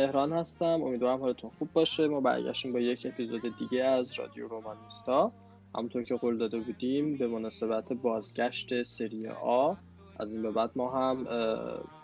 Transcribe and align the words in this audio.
مهران 0.00 0.32
هستم. 0.32 0.82
امیدوارم 0.82 1.20
حالتون 1.20 1.50
خوب 1.58 1.68
باشه. 1.72 2.08
ما 2.08 2.20
برگشتیم 2.20 2.72
با 2.72 2.80
یک 2.80 3.06
اپیزود 3.06 3.58
دیگه 3.58 3.84
از 3.84 4.18
رادیو 4.18 4.48
رومانیستا. 4.48 5.32
همونطور 5.74 6.02
که 6.02 6.14
قول 6.14 6.36
داده 6.36 6.58
بودیم 6.58 7.16
به 7.16 7.26
مناسبت 7.26 7.92
بازگشت 7.92 8.82
سری 8.82 9.28
آ 9.28 9.74
از 10.18 10.34
این 10.34 10.42
به 10.42 10.50
بعد 10.50 10.70
ما 10.76 10.90
هم 10.90 11.26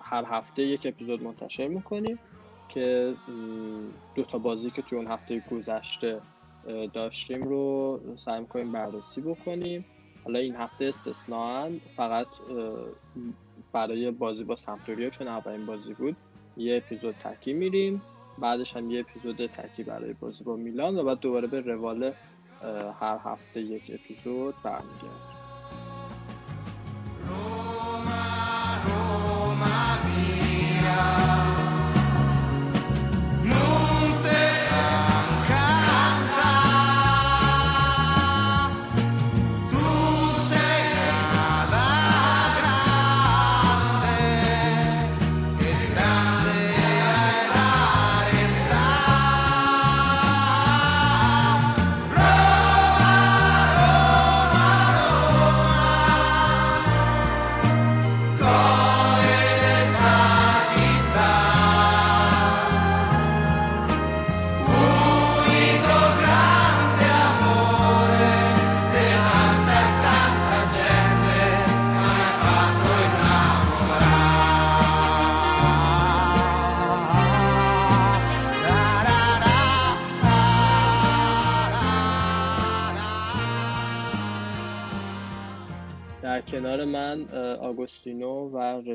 هر 0.00 0.24
هفته 0.24 0.62
یک 0.62 0.86
اپیزود 0.86 1.22
منتشر 1.22 1.68
می‌کنیم 1.68 2.18
که 2.68 3.14
دو 4.14 4.22
تا 4.22 4.38
بازی 4.38 4.70
که 4.70 4.82
توی 4.82 4.98
اون 4.98 5.06
هفته 5.06 5.42
گذشته 5.50 6.20
داشتیم 6.92 7.42
رو 7.42 8.00
سعی 8.16 8.40
می‌کنیم 8.40 8.72
بررسی 8.72 9.20
بکنیم. 9.20 9.84
حالا 10.24 10.38
این 10.38 10.56
هفته 10.56 10.84
استثنان 10.84 11.80
فقط 11.96 12.26
برای 13.72 14.10
بازی 14.10 14.44
با 14.44 14.56
سمتوریا 14.56 15.10
چون 15.10 15.28
اولین 15.28 15.66
بازی 15.66 15.94
بود. 15.94 16.16
یه 16.56 16.76
اپیزود 16.76 17.14
تکی 17.24 17.52
میریم 17.52 18.02
بعدش 18.38 18.76
هم 18.76 18.90
یه 18.90 19.00
اپیزود 19.00 19.46
تکی 19.46 19.82
برای 19.82 20.12
بازی 20.12 20.44
با 20.44 20.56
میلان 20.56 20.98
و 20.98 21.04
بعد 21.04 21.20
دوباره 21.20 21.46
به 21.46 21.60
روال 21.60 22.12
هر 23.00 23.18
هفته 23.24 23.60
یک 23.60 23.82
اپیزود 23.94 24.54
برمیگردیم. 24.62 25.36
کنار 30.86 31.25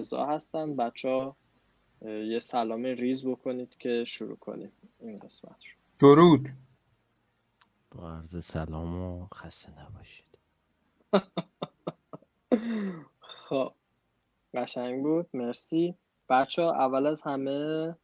رضا 0.01 0.25
هستن 0.25 0.75
بچه 0.75 1.09
ها 1.09 1.35
یه 2.06 2.39
سلام 2.39 2.84
ریز 2.84 3.25
بکنید 3.25 3.78
که 3.78 4.03
شروع 4.07 4.35
کنیم. 4.35 4.72
این 5.00 5.17
قسمت 5.17 5.66
رو. 5.66 5.73
درود. 6.00 6.50
با 7.91 8.12
عرض 8.12 8.45
سلام 8.45 9.03
و 9.03 9.28
خسته 9.34 9.72
نباشید. 9.81 10.25
خب 13.50 13.73
قشنگ 14.53 15.03
بود. 15.03 15.28
مرسی. 15.34 15.95
بچه 16.29 16.62
ها 16.62 16.72
اول 16.73 17.06
از 17.06 17.22
همه 17.22 17.95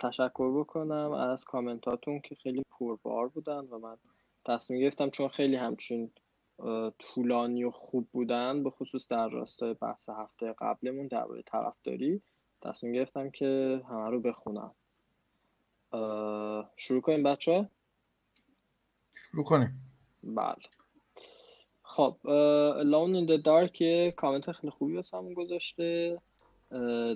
تشکر 0.00 0.60
بکنم 0.60 1.12
از 1.12 1.44
کامنتاتون 1.44 2.20
که 2.20 2.34
خیلی 2.34 2.64
پربار 2.70 3.28
بودن 3.28 3.60
و 3.60 3.78
من 3.78 3.96
تصمیم 4.44 4.80
گرفتم 4.80 5.10
چون 5.10 5.28
خیلی 5.28 5.56
همچین 5.56 6.10
طولانی 6.98 7.64
و 7.64 7.70
خوب 7.70 8.08
بودن 8.12 8.62
به 8.62 8.70
خصوص 8.70 9.08
در 9.08 9.28
راستای 9.28 9.74
بحث 9.74 10.08
هفته 10.08 10.54
قبلمون 10.58 11.06
درباره 11.06 11.42
طرفداری 11.42 12.22
تصمیم 12.62 12.92
گرفتم 12.92 13.30
که 13.30 13.82
همه 13.88 14.10
رو 14.10 14.20
بخونم. 14.20 14.74
شروع 16.76 17.00
کنیم 17.00 17.22
بچه؟ 17.22 17.68
شروع 19.14 19.44
کنیم. 19.44 19.80
بله. 20.22 20.56
خب 21.82 22.16
لون 22.84 23.14
این 23.14 23.40
دارک 23.44 23.80
یه 23.80 24.14
کامنت 24.16 24.52
خیلی 24.52 24.70
خوبی 24.70 24.96
واسه 24.96 25.34
گذاشته. 25.34 26.20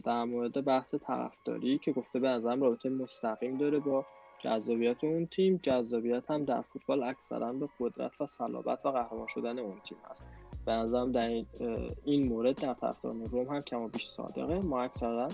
در 0.04 0.24
مورد 0.24 0.64
بحث 0.64 0.94
طرفداری 0.94 1.78
که 1.78 1.92
گفته 1.92 2.18
به 2.18 2.28
نظرم 2.28 2.62
رابطه 2.62 2.88
مستقیم 2.88 3.58
داره 3.58 3.78
با 3.78 4.06
جذابیت 4.44 5.04
اون 5.04 5.26
تیم 5.26 5.60
جذابیت 5.62 6.30
هم 6.30 6.44
در 6.44 6.62
فوتبال 6.62 7.02
اکثرا 7.02 7.52
به 7.52 7.68
قدرت 7.80 8.20
و 8.20 8.26
صلابت 8.26 8.86
و 8.86 8.88
قهرمان 8.88 9.26
شدن 9.26 9.58
اون 9.58 9.80
تیم 9.88 9.98
هست. 10.10 10.26
به 10.66 10.72
نظرم 10.72 11.12
در 11.12 11.44
این 12.04 12.28
مورد 12.28 12.60
در 12.60 12.74
طرفداران 12.74 13.24
روم 13.24 13.46
هم 13.46 13.60
کما 13.60 13.88
بیش 13.88 14.06
صادقه. 14.06 14.58
ما 14.58 14.82
اکثرا 14.82 15.28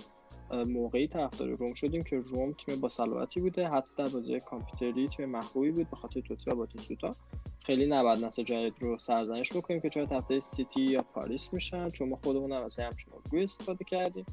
موقعی 0.52 1.08
طرفدار 1.08 1.48
روم 1.48 1.72
شدیم 1.72 2.02
که 2.02 2.16
روم 2.16 2.52
تیم 2.52 2.80
با 2.80 2.88
صلابتی 2.88 3.40
بوده 3.40 3.68
حتی 3.68 3.88
در 3.96 4.08
بازی 4.08 4.40
کامپیوتری 4.40 5.08
تیم 5.08 5.28
محبوبی 5.28 5.70
بود 5.70 5.90
به 5.90 5.96
خاطر 5.96 6.20
توتی 6.20 6.50
و 6.50 6.54
باتیستوتا 6.54 7.14
خیلی 7.66 7.86
نباید 7.86 8.24
نسل 8.24 8.42
جدید 8.42 8.74
رو 8.80 8.98
سرزنش 8.98 9.52
بکنیم 9.52 9.80
که 9.80 9.90
چرا 9.90 10.06
طرفدار 10.06 10.40
سیتی 10.40 10.80
یا 10.80 11.02
پاریس 11.02 11.48
میشن 11.52 11.88
چون 11.88 12.08
ما 12.08 12.18
خودمون 12.24 12.52
هم 12.52 12.64
از 12.64 12.78
همچین 12.78 13.12
الگوی 13.12 13.42
استفاده 13.42 13.84
کردیم 13.84 14.26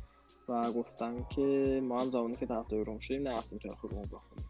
و 0.50 0.72
گفتن 0.72 1.26
که 1.30 1.80
ما 1.84 2.02
هم 2.02 2.12
زمانی 2.12 2.36
که 2.36 2.46
طرفدار 2.46 2.84
روم 2.84 3.00
شدیم 3.00 3.28
نرفتیم 3.28 3.60
تاریخ 3.60 3.82
روم 3.82 4.02
بخونیم. 4.02 4.47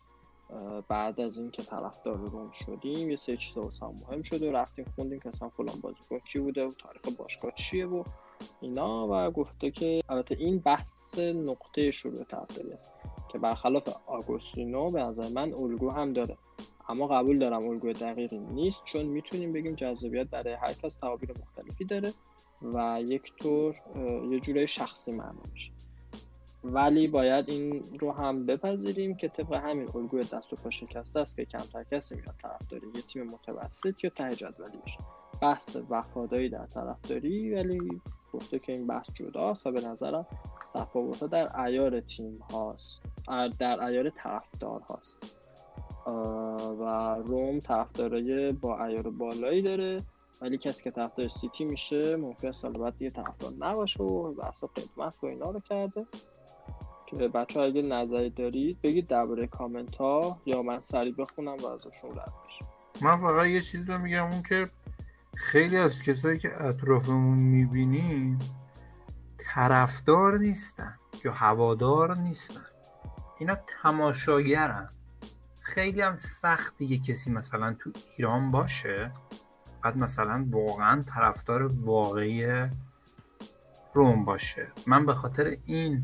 بعد 0.88 1.22
از 1.22 1.38
اینکه 1.38 1.64
طرفدار 1.64 2.18
روم 2.18 2.52
شدیم 2.66 3.10
یه 3.10 3.16
سه 3.16 3.38
چیز 3.38 3.58
واسه 3.58 3.86
مهم 3.86 4.22
شده 4.22 4.50
و 4.50 4.56
رفتیم 4.56 4.86
خوندیم 4.96 5.20
که 5.20 5.30
اصلا 5.30 5.50
فلان 5.50 5.80
بازیکن 5.82 6.20
کی 6.20 6.40
بوده 6.40 6.66
و 6.66 6.72
تاریخ 6.72 7.02
باشگاه 7.18 7.52
چیه 7.52 7.86
و 7.86 8.04
اینا 8.62 9.08
و 9.10 9.32
گفته 9.32 9.72
که 9.72 10.02
البته 10.10 10.36
این 10.40 10.60
بحث 10.60 11.20
نقطه 11.20 11.92
شروع 11.92 12.24
طرفداری 12.24 12.72
است 12.72 12.92
که 13.32 13.38
برخلاف 13.38 13.90
آگوستینو 14.06 14.92
به 14.92 15.04
نظر 15.04 15.30
من 15.30 15.54
الگو 15.54 15.90
هم 15.90 16.14
داره. 16.14 16.38
اما 16.90 17.08
قبول 17.08 17.40
دارم 17.40 17.68
الگوی 17.68 17.94
دقیقی 17.94 18.38
نیست 18.40 18.82
چون 18.86 19.06
می‌تونیم 19.06 19.54
بگیم 19.54 19.76
جذابیت 19.76 20.28
برای 20.28 20.54
هر 20.54 20.74
کس 20.74 20.96
تعابیر 20.96 21.30
مختلفی 21.32 21.86
داره 21.86 22.14
و 22.62 23.02
یک 23.08 23.34
طور 23.40 23.76
یه 24.32 24.40
جورای 24.40 24.68
شخصی 24.68 25.12
معنا 25.12 25.42
میشه. 25.54 25.72
ولی 26.74 27.08
باید 27.08 27.50
این 27.50 27.84
رو 28.00 28.12
هم 28.12 28.46
بپذیریم 28.46 29.16
که 29.16 29.28
طبق 29.28 29.54
همین 29.54 29.90
الگوی 29.96 30.24
دست 30.24 30.54
و 30.54 30.56
پا 30.56 30.70
شکسته 30.70 31.20
است 31.20 31.36
که 31.36 31.46
کمتر 31.46 31.84
کسی 31.84 32.16
میاد 32.16 32.36
طرفداری. 32.42 32.88
یه 32.96 33.02
تیم 33.02 33.24
متوسط 33.24 34.04
یا 34.04 34.10
ته 34.10 34.36
جدولی 34.36 34.80
بحث 35.42 35.78
وفاداری 35.90 36.50
در 36.50 36.66
طرفداری 36.66 37.54
ولی 37.54 38.02
گفته 38.34 38.60
که 38.60 38.72
این 38.72 38.88
بحث 38.88 39.06
جداست 39.14 39.68
و 39.68 39.72
به 39.72 39.82
نظرم 39.82 40.26
تفاوت 40.74 41.24
در 41.24 41.62
ایار 41.62 42.00
تیم 42.00 42.40
هاست 42.52 43.02
در 43.60 43.84
ایار 43.84 44.10
طرفدار 44.10 44.82
هاست 44.82 45.36
و 46.80 47.16
روم 47.16 47.60
طرفدارای 47.60 48.52
با 48.52 48.86
ایار 48.86 49.10
بالایی 49.10 49.62
داره 49.62 50.04
ولی 50.42 50.58
کسی 50.58 50.84
که 50.84 50.92
طرفدار 50.92 51.28
سیتی 51.28 51.66
میشه 51.66 52.16
ممکن 52.16 52.52
سال 52.52 52.74
بعد 52.74 52.98
دیگه 52.98 53.12
طرفدار 53.12 53.54
نباشه 53.60 54.04
و 54.04 54.34
بحث 54.34 54.64
قدمت 54.64 55.16
و 55.24 55.26
اینا 55.26 55.52
رو 55.52 55.60
کرده. 55.60 56.06
که 57.08 57.28
بچه 57.28 57.60
اگه 57.60 57.82
نظری 57.82 58.30
دارید 58.30 58.82
بگید 58.82 59.08
درباره 59.08 59.48
کامنت 59.48 59.96
ها 59.96 60.42
یا 60.46 60.62
من 60.62 60.82
سریع 60.82 61.14
بخونم 61.18 61.58
و 61.58 61.66
ازشون 61.66 62.12
رد 62.12 62.34
بشم 62.46 62.66
من 63.02 63.18
فقط 63.18 63.48
یه 63.48 63.62
چیز 63.62 63.90
رو 63.90 64.00
میگم 64.00 64.24
اون 64.24 64.44
که 64.44 64.68
خیلی 65.36 65.78
از 65.78 66.02
کسایی 66.02 66.40
که 66.40 66.64
اطرافمون 66.64 67.38
می‌بینیم 67.38 68.40
طرفدار 69.38 70.38
نیستن 70.38 70.96
یا 71.26 71.32
هوادار 71.32 72.18
نیستن. 72.18 72.66
اینا 73.40 73.58
تماشاگرن. 73.84 74.90
خیلی 75.62 76.02
هم 76.02 76.18
سخت 76.18 76.78
دیگه 76.78 76.98
کسی 76.98 77.32
مثلا 77.32 77.74
تو 77.80 77.92
ایران 78.18 78.52
باشه 78.52 79.12
بعد 79.84 79.98
مثلا 79.98 80.48
واقعا 80.52 81.02
طرفدار 81.02 81.64
واقعی 81.64 82.68
روم 83.94 84.26
باشه. 84.26 84.68
من 84.88 85.06
به 85.06 85.14
خاطر 85.14 85.58
این 85.66 86.04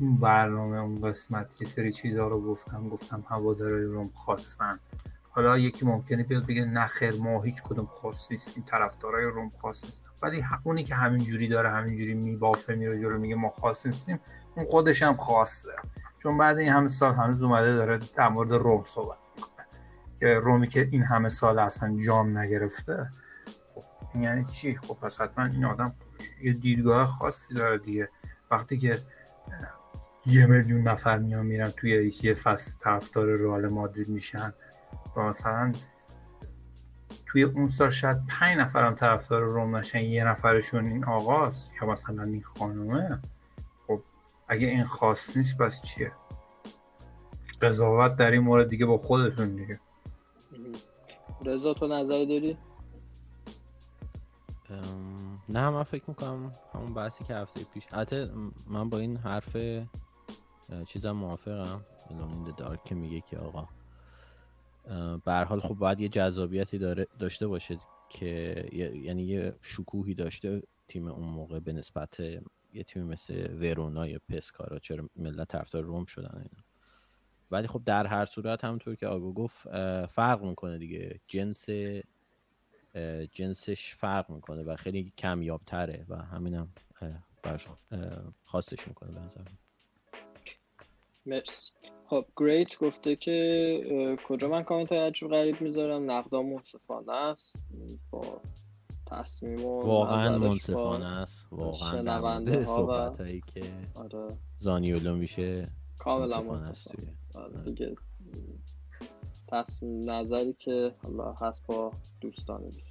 اون 0.00 0.16
برنامه 0.16 0.76
اون 0.76 1.00
قسمت 1.00 1.60
یه 1.60 1.68
سری 1.68 1.92
چیزها 1.92 2.28
رو 2.28 2.40
گفتم 2.40 2.88
گفتم 2.88 3.24
هوادارای 3.28 3.84
روم 3.84 4.08
خواستن. 4.14 4.78
حالا 5.30 5.58
یکی 5.58 5.86
ممکنه 5.86 6.22
بیاد 6.22 6.46
بگه 6.46 6.64
نه 6.64 6.86
خیر 6.86 7.20
ما 7.20 7.42
هیچ 7.42 7.62
کدوم 7.62 7.86
خاص 7.86 8.30
نیستیم 8.30 8.64
طرفدارای 8.66 9.24
روم 9.24 9.52
خاص 9.62 9.84
نیستیم 9.84 10.06
ولی 10.22 10.44
اونی 10.62 10.84
که 10.84 10.94
همین 10.94 11.24
جوری 11.24 11.48
داره 11.48 11.70
همین 11.70 11.96
جوری 11.96 12.14
میبافه 12.14 12.74
میره 12.74 13.00
جلو 13.00 13.18
میگه 13.18 13.34
ما 13.34 13.48
خاص 13.48 13.86
نیستیم 13.86 14.20
اون 14.56 14.66
خودش 14.66 15.02
هم 15.02 15.16
خاصه. 15.16 15.72
چون 16.18 16.38
بعد 16.38 16.58
این 16.58 16.68
همه 16.68 16.88
سال 16.88 17.14
هنوز 17.14 17.42
اومده 17.42 17.74
داره 17.74 18.00
در 18.16 18.28
مورد 18.28 18.52
روم 18.52 18.84
صحبت 18.86 19.18
می‌کنه. 19.36 19.66
که 20.20 20.26
رومی 20.26 20.68
که 20.68 20.88
این 20.92 21.02
همه 21.02 21.28
سال 21.28 21.58
اصلا 21.58 21.96
جام 22.06 22.38
نگرفته 22.38 23.10
خب 23.74 24.20
یعنی 24.20 24.44
چی؟ 24.44 24.76
خب 24.76 24.94
پس 24.94 25.20
حتما 25.20 25.44
این 25.44 25.64
آدم 25.64 25.94
یه 26.42 26.52
دیدگاه 26.52 27.06
خاصی 27.06 27.54
داره 27.54 27.78
دیگه. 27.78 28.08
وقتی 28.50 28.78
که 28.78 28.98
یه 30.26 30.46
میلیون 30.46 30.82
نفر 30.82 31.18
میان 31.18 31.46
میرن 31.46 31.70
توی 31.70 32.12
یه 32.22 32.34
فصل 32.34 32.72
طرفدار 32.78 33.26
رئال 33.26 33.68
مادرید 33.68 34.08
میشن. 34.08 34.54
و 35.16 35.20
مثلا 35.20 35.72
توی 37.26 37.42
اون 37.42 37.68
سال 37.68 37.90
شاید 37.90 38.26
پنج 38.26 38.58
نفرم 38.58 38.94
طرفدار 38.94 39.42
روم 39.42 39.76
نشن 39.76 40.00
یه 40.00 40.24
نفرشون 40.24 40.86
این 40.86 41.04
آقاست 41.04 41.72
یا 41.82 41.88
مثلا 41.88 42.22
این 42.22 42.42
خانومه. 42.42 43.20
خب 43.86 44.02
اگه 44.48 44.66
این 44.66 44.84
خاص 44.84 45.36
نیست 45.36 45.58
پس 45.58 45.82
چیه؟ 45.82 46.12
قضاوت 47.62 48.16
در 48.16 48.30
این 48.30 48.42
مورد 48.42 48.68
دیگه 48.68 48.86
با 48.86 48.96
خودتون 48.96 49.56
دیگه. 49.56 49.80
رضا 51.44 51.74
تو 51.74 51.86
نظری 51.86 52.26
داری؟ 52.26 52.58
نه 55.48 55.70
من 55.70 55.82
فکر 55.82 56.04
می‌کنم 56.08 56.52
همون 56.74 56.94
بحثی 56.94 57.24
که 57.24 57.34
هفته 57.34 57.64
پیش 57.64 57.86
حتی 57.86 58.28
من 58.66 58.90
با 58.90 58.98
این 58.98 59.16
حرف 59.16 59.56
چیزم 60.86 61.10
موافقم. 61.10 61.84
این 62.10 62.54
دارک 62.56 62.84
که 62.84 62.94
میگه 62.94 63.20
که 63.20 63.38
آقا 63.38 63.68
به 65.24 65.32
حال 65.32 65.60
خب 65.60 65.74
باید 65.74 66.00
یه 66.00 66.08
جذابیتی 66.08 66.78
داره 66.78 67.06
داشته 67.18 67.46
باشه 67.46 67.78
که 68.08 68.68
یعنی 68.94 69.22
یه 69.22 69.56
شکوهی 69.62 70.14
داشته 70.14 70.62
تیم 70.88 71.08
اون 71.08 71.28
موقع 71.28 71.60
به 71.60 71.72
نسبت 71.72 72.20
یه 72.72 72.84
تیم 72.86 73.02
مثل 73.02 73.54
ورونا 73.60 74.06
یا 74.06 74.18
پسکارا. 74.28 74.78
چرا 74.78 75.08
ملت 75.16 75.48
طرفدار 75.48 75.82
روم 75.82 76.04
شدن 76.04 76.34
اینا. 76.36 76.64
ولی 77.50 77.66
خب 77.66 77.82
در 77.84 78.06
هر 78.06 78.26
صورت 78.26 78.64
همونطور 78.64 78.94
که 78.94 79.06
آگو 79.06 79.32
گفت 79.32 79.68
فرق 80.06 80.42
می‌کنه 80.42 80.78
دیگه. 80.78 81.20
جنس 81.26 81.66
جنسش 83.32 83.94
فرق 83.94 84.30
می‌کنه 84.30 84.62
و 84.62 84.76
خیلی 84.76 85.12
کمیابتره 85.18 86.06
و 86.08 86.16
همینم 86.16 86.68
براش 87.42 87.66
خواستش 88.44 88.88
می‌کنه 88.88 89.12
به 89.12 89.20
نظر 89.20 89.40
مرسی. 91.26 91.72
خب 92.06 92.26
گریت 92.36 92.78
گفته 92.78 93.16
که 93.16 94.16
کجا 94.28 94.48
من 94.48 94.62
کامنت 94.62 94.88
های 94.88 94.98
عجب 94.98 95.28
غریب 95.28 95.60
می‌ذارم؟ 95.60 96.10
نقدا 96.10 96.42
منصفانه 96.42 97.12
است. 97.12 97.56
با 98.10 98.40
تصمیم 99.06 99.64
و 99.64 99.80
واقعا 99.80 100.38
منصفانه 100.38 101.06
است. 101.06 101.46
واقعا 101.52 101.92
شنونده 101.92 102.64
صحبت 102.64 103.20
هایی 103.20 103.42
که 103.54 103.62
آره. 103.94 104.36
زانیولو 104.58 105.16
میشه 105.16 105.68
کاملا 105.98 106.42
منصفانه. 106.42 107.16
دیگه 107.64 107.94
تصمیم 109.48 110.10
نظری 110.10 110.52
که 110.58 110.94
حالا 111.02 111.32
هست 111.32 111.66
با 111.66 111.92
دوستان 112.20 112.68
دیگه 112.70 112.82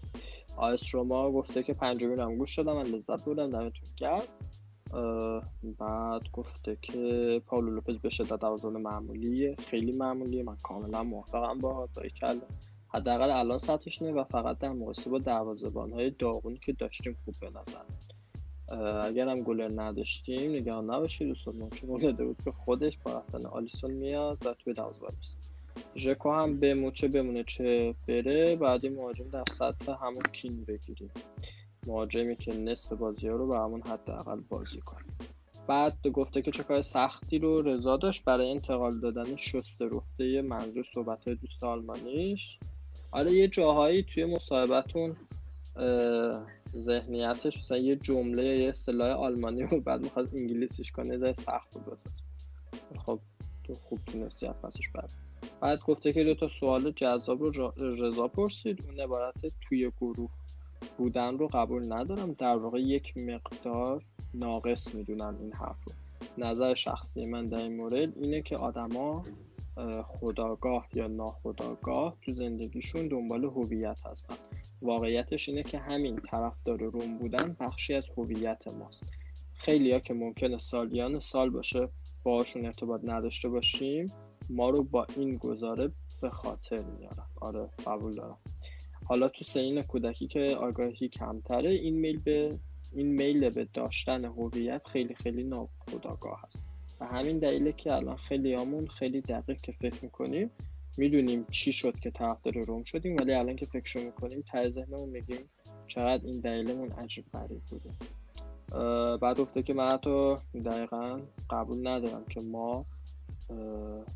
آیس 0.57 0.95
روما 0.95 1.31
گفته 1.31 1.63
که 1.63 1.73
پنجمین 1.73 2.19
هم 2.19 2.37
گوش 2.37 2.49
شدم 2.49 2.73
من 2.73 2.83
لذت 2.83 3.25
بودم 3.25 3.49
دمتون 3.49 3.89
گرد 3.97 4.27
بعد 5.79 6.31
گفته 6.33 6.77
که 6.81 7.41
پاولو 7.45 7.71
لوپز 7.71 7.97
به 7.97 8.09
شدت 8.09 8.43
اوزان 8.43 8.81
معمولیه 8.81 9.55
خیلی 9.67 9.91
معمولیه 9.91 10.43
من 10.43 10.55
کاملا 10.63 11.03
موافقم 11.03 11.59
با 11.59 11.89
کل 12.21 12.39
حداقل 12.87 13.31
الان 13.31 13.57
سطحش 13.57 14.01
و 14.01 14.23
فقط 14.23 14.57
در 14.57 14.69
مقایسه 14.69 15.09
با 15.09 15.19
دروازه‌بان 15.19 15.91
های 15.91 16.09
داغونی 16.09 16.57
که 16.57 16.73
داشتیم 16.73 17.17
خوب 17.25 17.35
به 17.41 17.49
نظر. 17.49 17.83
اگر 19.03 19.29
هم 19.29 19.39
گلر 19.39 19.81
نداشتیم 19.81 20.51
نگران 20.51 20.89
نباشید 20.91 21.27
دوستان 21.27 21.69
چون 21.69 22.15
بود 22.15 22.37
که 22.45 22.51
خودش 22.51 22.97
با 22.97 23.13
رفتن 23.13 23.45
آلیسون 23.45 23.91
میاد 23.91 24.45
و 24.45 24.53
توی 24.53 24.73
دروازه 24.73 25.01
ژکو 25.95 26.31
هم 26.31 26.59
به 26.59 26.73
موچه 26.73 27.07
بمونه 27.07 27.43
چه 27.43 27.95
بره. 28.07 28.55
بعد 28.55 28.85
این 28.85 28.95
مهاجم 28.95 29.29
در 29.29 29.43
سطح 29.51 29.91
همون 30.01 30.23
کین 30.33 30.63
بگیریم. 30.63 31.11
مهاجمی 31.87 32.35
که 32.35 32.57
نصف 32.57 32.93
بازی 32.93 33.27
ها 33.27 33.35
رو 33.35 33.47
به 33.47 33.57
همون 33.57 33.81
حداقل 33.81 34.39
بازی 34.49 34.79
کنه. 34.79 35.05
بعد 35.67 36.07
گفته 36.07 36.41
که 36.41 36.51
چه 36.51 36.63
کار 36.63 36.81
سختی 36.81 37.39
رو 37.39 37.61
رضا 37.61 37.97
داشت. 37.97 38.23
برای 38.23 38.51
انتقال 38.51 38.99
دادن 38.99 39.35
شست 39.35 39.81
رفته 39.81 40.41
منظور 40.41 40.85
صحبت 40.93 41.29
دوست 41.29 41.63
آلمانیش. 41.63 42.59
آره 43.11 43.31
یه 43.33 43.47
جاهایی 43.47 44.03
توی 44.03 44.25
مصاحبتون 44.25 45.15
ذهنیتش 46.77 47.57
مثلا 47.57 47.77
یه 47.77 47.95
جمله 47.95 48.43
یه 48.43 48.69
اصطلاح 48.69 49.09
آلمانی 49.09 49.63
رو 49.63 49.81
بعد 49.81 50.01
می‌خواد 50.01 50.29
انگلیسیش 50.35 50.91
کنه 50.91 51.17
زای 51.17 51.33
سخت 51.33 51.73
بود 51.73 51.97
خب 53.05 53.19
تو 53.63 53.73
خوب 53.73 53.99
تونستی 54.05 54.47
پسش 54.47 54.89
بعد 54.89 55.11
بعد 55.61 55.79
گفته 55.79 56.13
که 56.13 56.23
دو 56.23 56.35
تا 56.35 56.47
سوال 56.47 56.91
جذاب 56.91 57.41
رو 57.43 57.73
رضا 57.77 58.27
پرسید. 58.27 58.85
اون 58.87 58.99
عبارت 58.99 59.35
توی 59.61 59.91
گروه 60.01 60.29
بودن 60.97 61.37
رو 61.37 61.47
قبول 61.47 61.93
ندارم. 61.93 62.33
در 62.33 62.57
واقع 62.57 62.79
یک 62.79 63.17
مقدار 63.17 64.03
ناقص 64.33 64.95
می‌دونم 64.95 65.37
این 65.41 65.53
حرف 65.53 65.77
رو. 65.85 65.93
نظر 66.37 66.73
شخصی 66.73 67.25
من 67.25 67.47
در 67.47 67.57
این 67.57 67.75
مورد 67.75 68.17
اینه 68.17 68.41
که 68.41 68.57
آدما 68.57 69.23
خداگاه 70.03 70.87
یا 70.93 71.07
ناخداگاه 71.07 72.17
تو 72.21 72.31
زندگیشون 72.31 73.07
دنبال 73.07 73.43
هویت 73.43 74.05
هستن. 74.05 74.35
واقعیتش 74.81 75.49
اینه 75.49 75.63
که 75.63 75.77
همین 75.77 76.15
طرفدار 76.15 76.83
روم 76.83 77.17
بودن 77.17 77.55
بخشی 77.59 77.93
از 77.93 78.09
هویت 78.17 78.67
ماست. 78.67 79.03
خیلی 79.53 79.91
ها 79.91 79.99
که 79.99 80.13
ممکنه 80.13 80.57
سالیان 80.57 81.19
سال 81.19 81.49
باشه 81.49 81.89
باشون 82.23 82.65
ارتباط 82.65 83.01
نداشته 83.03 83.49
باشیم 83.49 84.07
ما 84.49 84.69
رو 84.69 84.83
با 84.83 85.07
این 85.17 85.37
گزاره 85.37 85.91
به 86.21 86.29
خاطر 86.29 86.83
میارن 86.99 87.25
آره 87.41 87.69
قبول 87.87 88.15
دارم. 88.15 88.37
حالا 89.05 89.27
تو 89.27 89.43
سین 89.43 89.81
کودکی 89.81 90.27
که 90.27 90.55
آگاهی 90.59 91.09
کمتره 91.09 91.69
این 91.69 91.95
میل 91.95 92.19
به 92.19 92.59
این 92.93 93.07
میل 93.07 93.49
به 93.49 93.67
داشتن 93.73 94.25
هویت 94.25 94.87
خیلی 94.87 95.15
خیلی 95.15 95.43
ناخودآگاه 95.43 96.41
هست. 96.43 96.61
و 97.01 97.05
همین 97.05 97.39
دلیله 97.39 97.71
که 97.71 97.93
الان 97.93 98.15
خیلی 98.15 98.53
همون 98.53 98.87
خیلی 98.87 99.21
دقیق 99.21 99.61
که 99.61 99.71
فکر 99.71 100.03
می‌کنیم 100.03 100.51
می‌دونیم 100.97 101.45
چی 101.51 101.71
شد 101.71 101.99
که 101.99 102.11
طرفدار 102.11 102.53
روم 102.53 102.83
شدیم 102.83 103.15
ولی 103.15 103.33
الان 103.33 103.55
که 103.55 103.65
فکر 103.65 104.05
می‌کنیم 104.05 104.43
ته 104.51 104.69
ذهنمون 104.69 105.09
میگیم 105.09 105.49
چقدر 105.87 106.25
این 106.25 106.39
دلیلمون 106.39 106.91
عجیب 106.91 107.25
غریب 107.33 107.61
بوده. 107.69 107.89
بعد 109.17 109.39
گفته 109.39 109.63
که 109.63 109.73
من 109.73 109.91
حتی 109.91 110.35
دقیقا 110.65 111.19
قبول 111.49 111.87
ندارم 111.87 112.25
که 112.25 112.41
ما 112.41 112.85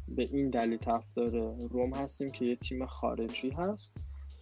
به 0.08 0.24
این 0.32 0.50
دلیل 0.50 0.78
طرفدار 0.78 1.30
روم 1.70 1.94
هستیم 1.94 2.30
که 2.30 2.46
یه 2.46 2.56
تیم 2.56 2.86
خارجی 2.86 3.50
هست. 3.50 3.94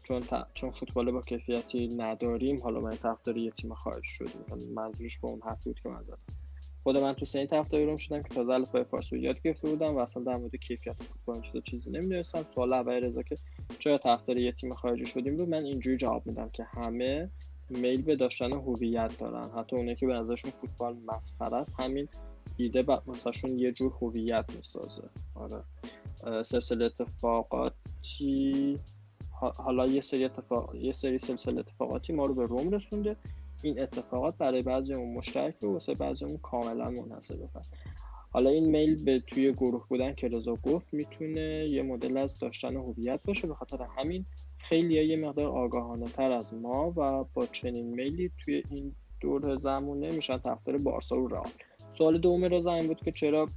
چون 0.04 0.24
چون 0.54 0.72
فوتبال 0.72 1.12
با 1.12 1.22
کیفیتی 1.22 1.88
نداریم 1.88 2.62
حالا 2.62 2.80
من 2.80 2.92
طرفدار 2.92 3.38
یه 3.38 3.52
تیم 3.52 3.74
خارج 3.74 4.04
شدیم. 4.04 4.46
یعنی 4.50 4.74
منظورش 4.74 5.20
به 5.20 5.28
اون 5.28 5.42
حرفی 5.42 5.70
بود 5.70 5.80
که 5.80 5.90
من 5.90 6.04
زدم. 6.04 6.18
خود 6.84 6.98
من 6.98 7.14
تو 7.14 7.26
سنی 7.26 7.48
طرفداری 7.48 7.86
روم 7.86 7.98
شدم 7.98 8.24
که 8.24 8.30
تازه 8.30 8.52
الفبای 8.52 8.84
فارسی 8.84 9.16
رو 9.16 9.22
یاد 9.22 9.42
گرفته 9.42 9.70
بودم 9.70 9.96
و 9.96 10.00
اصلا 10.00 10.24
در 10.24 10.38
مورد 10.38 10.56
کیفیت 10.56 11.04
فوتبال 11.04 11.42
چیزا 11.42 11.60
چیزی 11.60 11.92
نمی‌دونستم. 11.92 12.46
سوال 12.56 12.74
اول 12.74 12.94
رضا 12.94 13.24
که 13.24 13.36
چرا 13.80 13.98
طرفدار 13.98 14.38
یه 14.38 14.52
تیم 14.52 14.74
خارجی 14.74 15.06
شدیم 15.06 15.38
رو 15.38 15.46
من 15.46 15.64
اینجوری 15.64 15.98
جواب 15.98 16.28
میدم 16.28 16.50
که 16.50 16.64
همه 16.64 17.30
میل 17.70 18.02
به 18.02 18.16
داشتن 18.16 18.52
هویت 18.52 19.18
دارن. 19.20 19.50
حتی 19.58 19.76
اونایی 19.76 19.96
که 19.96 20.08
به 20.08 20.14
نظرشون 20.14 20.52
فوتبال 20.52 20.98
مسخره 21.06 21.58
است 21.58 21.76
همین 21.80 22.08
ایده 22.58 23.02
مثلشون 23.08 23.60
یه 23.60 23.72
جور 23.72 23.94
هویت 24.02 24.46
می‌سازه. 24.58 25.10
آره. 25.36 25.64
سلسله 26.44 26.86
اتفاقاتی 26.86 28.80
حالا 29.58 29.88
یه 29.88 30.02
سری 30.02 30.26
اتفاق 30.26 30.76
یه 30.76 30.94
سری 30.94 31.18
سلسله 31.18 31.60
اتفاقاتی 31.60 32.14
ما 32.14 32.26
رو 32.26 32.34
به 32.34 32.46
روم 32.46 32.70
رسونده. 32.70 33.16
این 33.64 33.82
اتفاقات 33.82 34.38
برای 34.38 34.62
بعضیمون 34.62 35.14
مشترک 35.14 35.64
و 35.64 35.68
واسه 35.68 35.94
بعضیمون 35.94 36.38
کاملا 36.38 36.90
منحصر 36.90 37.36
به 37.36 37.48
حالا 38.32 38.50
این 38.50 38.66
میل 38.66 39.04
به 39.06 39.20
توی 39.20 39.54
گروه 39.54 39.86
بودن 39.90 40.14
که 40.14 40.28
رضا 40.28 40.56
گفت 40.56 40.88
می‌تونه 40.92 41.68
یه 41.70 41.84
مدل 41.84 42.18
از 42.18 42.40
داشتن 42.40 42.76
هویت 42.76 43.20
باشه. 43.26 43.48
به 43.48 43.56
خاطر 43.56 43.88
همین 43.98 44.26
خیلی 44.58 45.06
یه 45.06 45.18
مقدار 45.18 45.48
آگاهانه 45.48 46.06
تر 46.06 46.32
از 46.32 46.54
ما 46.54 46.94
و 46.98 47.24
با 47.34 47.46
چنین 47.46 47.96
میلی 47.96 48.32
توی 48.38 48.64
این 48.72 48.96
دور 49.20 49.60
زمونه 49.60 50.12
میشن 50.12 50.38
طرفدار 50.38 50.78
بارسا 50.78 51.22
و 51.22 51.28
رئال. 51.28 51.50
سوال 51.98 52.18
دوم 52.18 52.46
رضا 52.46 52.74
این 52.74 52.88
بود 52.88 53.04
که 53.04 53.12
چرا 53.12 53.50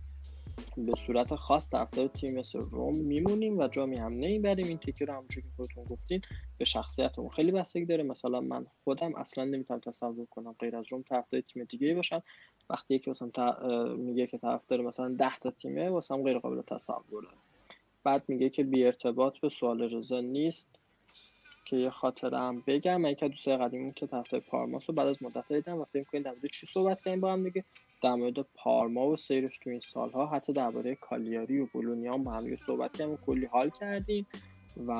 به 0.76 0.94
صورت 0.94 1.34
خاص 1.34 1.70
طرفدار 1.70 2.08
تیم 2.08 2.38
مثل 2.38 2.58
روم 2.58 2.96
میمونیم 2.96 3.58
و 3.58 3.68
جامی 3.68 3.96
هم 3.96 4.12
نمی‌بریم؟ 4.12 4.66
این 4.66 4.78
تیکه 4.78 5.04
رو 5.04 5.12
همونجوری 5.12 5.46
که 5.46 5.52
خودتون 5.56 5.84
گفتین 5.84 6.20
به 6.58 6.64
شخصیتمون 6.64 7.28
خیلی 7.28 7.52
بستگی 7.52 7.84
داره. 7.84 8.02
مثلا 8.02 8.40
من 8.40 8.66
خودم 8.84 9.14
اصلا 9.14 9.44
نمی‌تونم 9.44 9.80
تصور 9.80 10.26
کنم 10.26 10.54
غیر 10.60 10.76
از 10.76 10.84
روم 10.88 11.02
طرفدار 11.02 11.40
تیم 11.40 11.64
دیگه 11.64 11.94
باشم 11.94 12.22
وقتی 12.70 12.94
یکی 12.94 13.10
مثلا 13.10 13.28
میگه 13.96 14.26
که 14.26 14.38
طرفدار 14.38 14.80
مثلا 14.80 15.08
10 15.08 15.38
تا 15.38 15.50
تیمه 15.50 15.90
واسم 15.90 16.22
غیر 16.22 16.38
قابل 16.38 16.62
تصوره 16.62 17.28
بعد 18.04 18.24
میگه 18.28 18.50
که 18.50 18.64
بی 18.64 18.84
ارتباط 18.84 19.38
به 19.38 19.48
سوال 19.48 19.82
رضا 19.82 20.20
نیست 20.20 20.68
که 21.64 21.76
یه 21.76 21.90
خاطره 21.90 22.62
بگم. 22.66 23.00
من 23.00 23.14
که 23.14 23.28
دوستای 23.28 23.56
قدیمی 23.56 23.92
که 23.92 24.06
طرفدار 24.06 24.40
پارماس 24.40 24.90
بعد 24.90 25.06
از 25.06 25.22
مدت 25.22 25.52
دیدم 25.52 25.78
و 25.78 25.84
فکر 25.84 26.04
کنید 26.04 26.24
در 26.24 26.34
چی 26.52 26.66
صحبت 26.66 27.00
کردیم 27.04 27.20
با 27.20 27.32
هم 27.32 27.44
دیگه. 27.44 27.64
در 28.02 28.14
مورد 28.14 28.40
پارما 28.54 29.06
و 29.06 29.16
سیرش 29.16 29.58
تو 29.58 29.70
این 29.70 29.80
سالها 29.80 30.26
حتی 30.26 30.52
درباره 30.52 30.94
کالیاری 30.94 31.58
و 31.58 31.66
بولونیا 31.66 32.14
هم 32.14 32.24
با 32.24 32.30
هم 32.32 32.56
صحبت 32.56 32.96
کردیم 32.96 33.16
کلی 33.16 33.46
حال 33.46 33.70
کردیم 33.70 34.26
و 34.86 34.92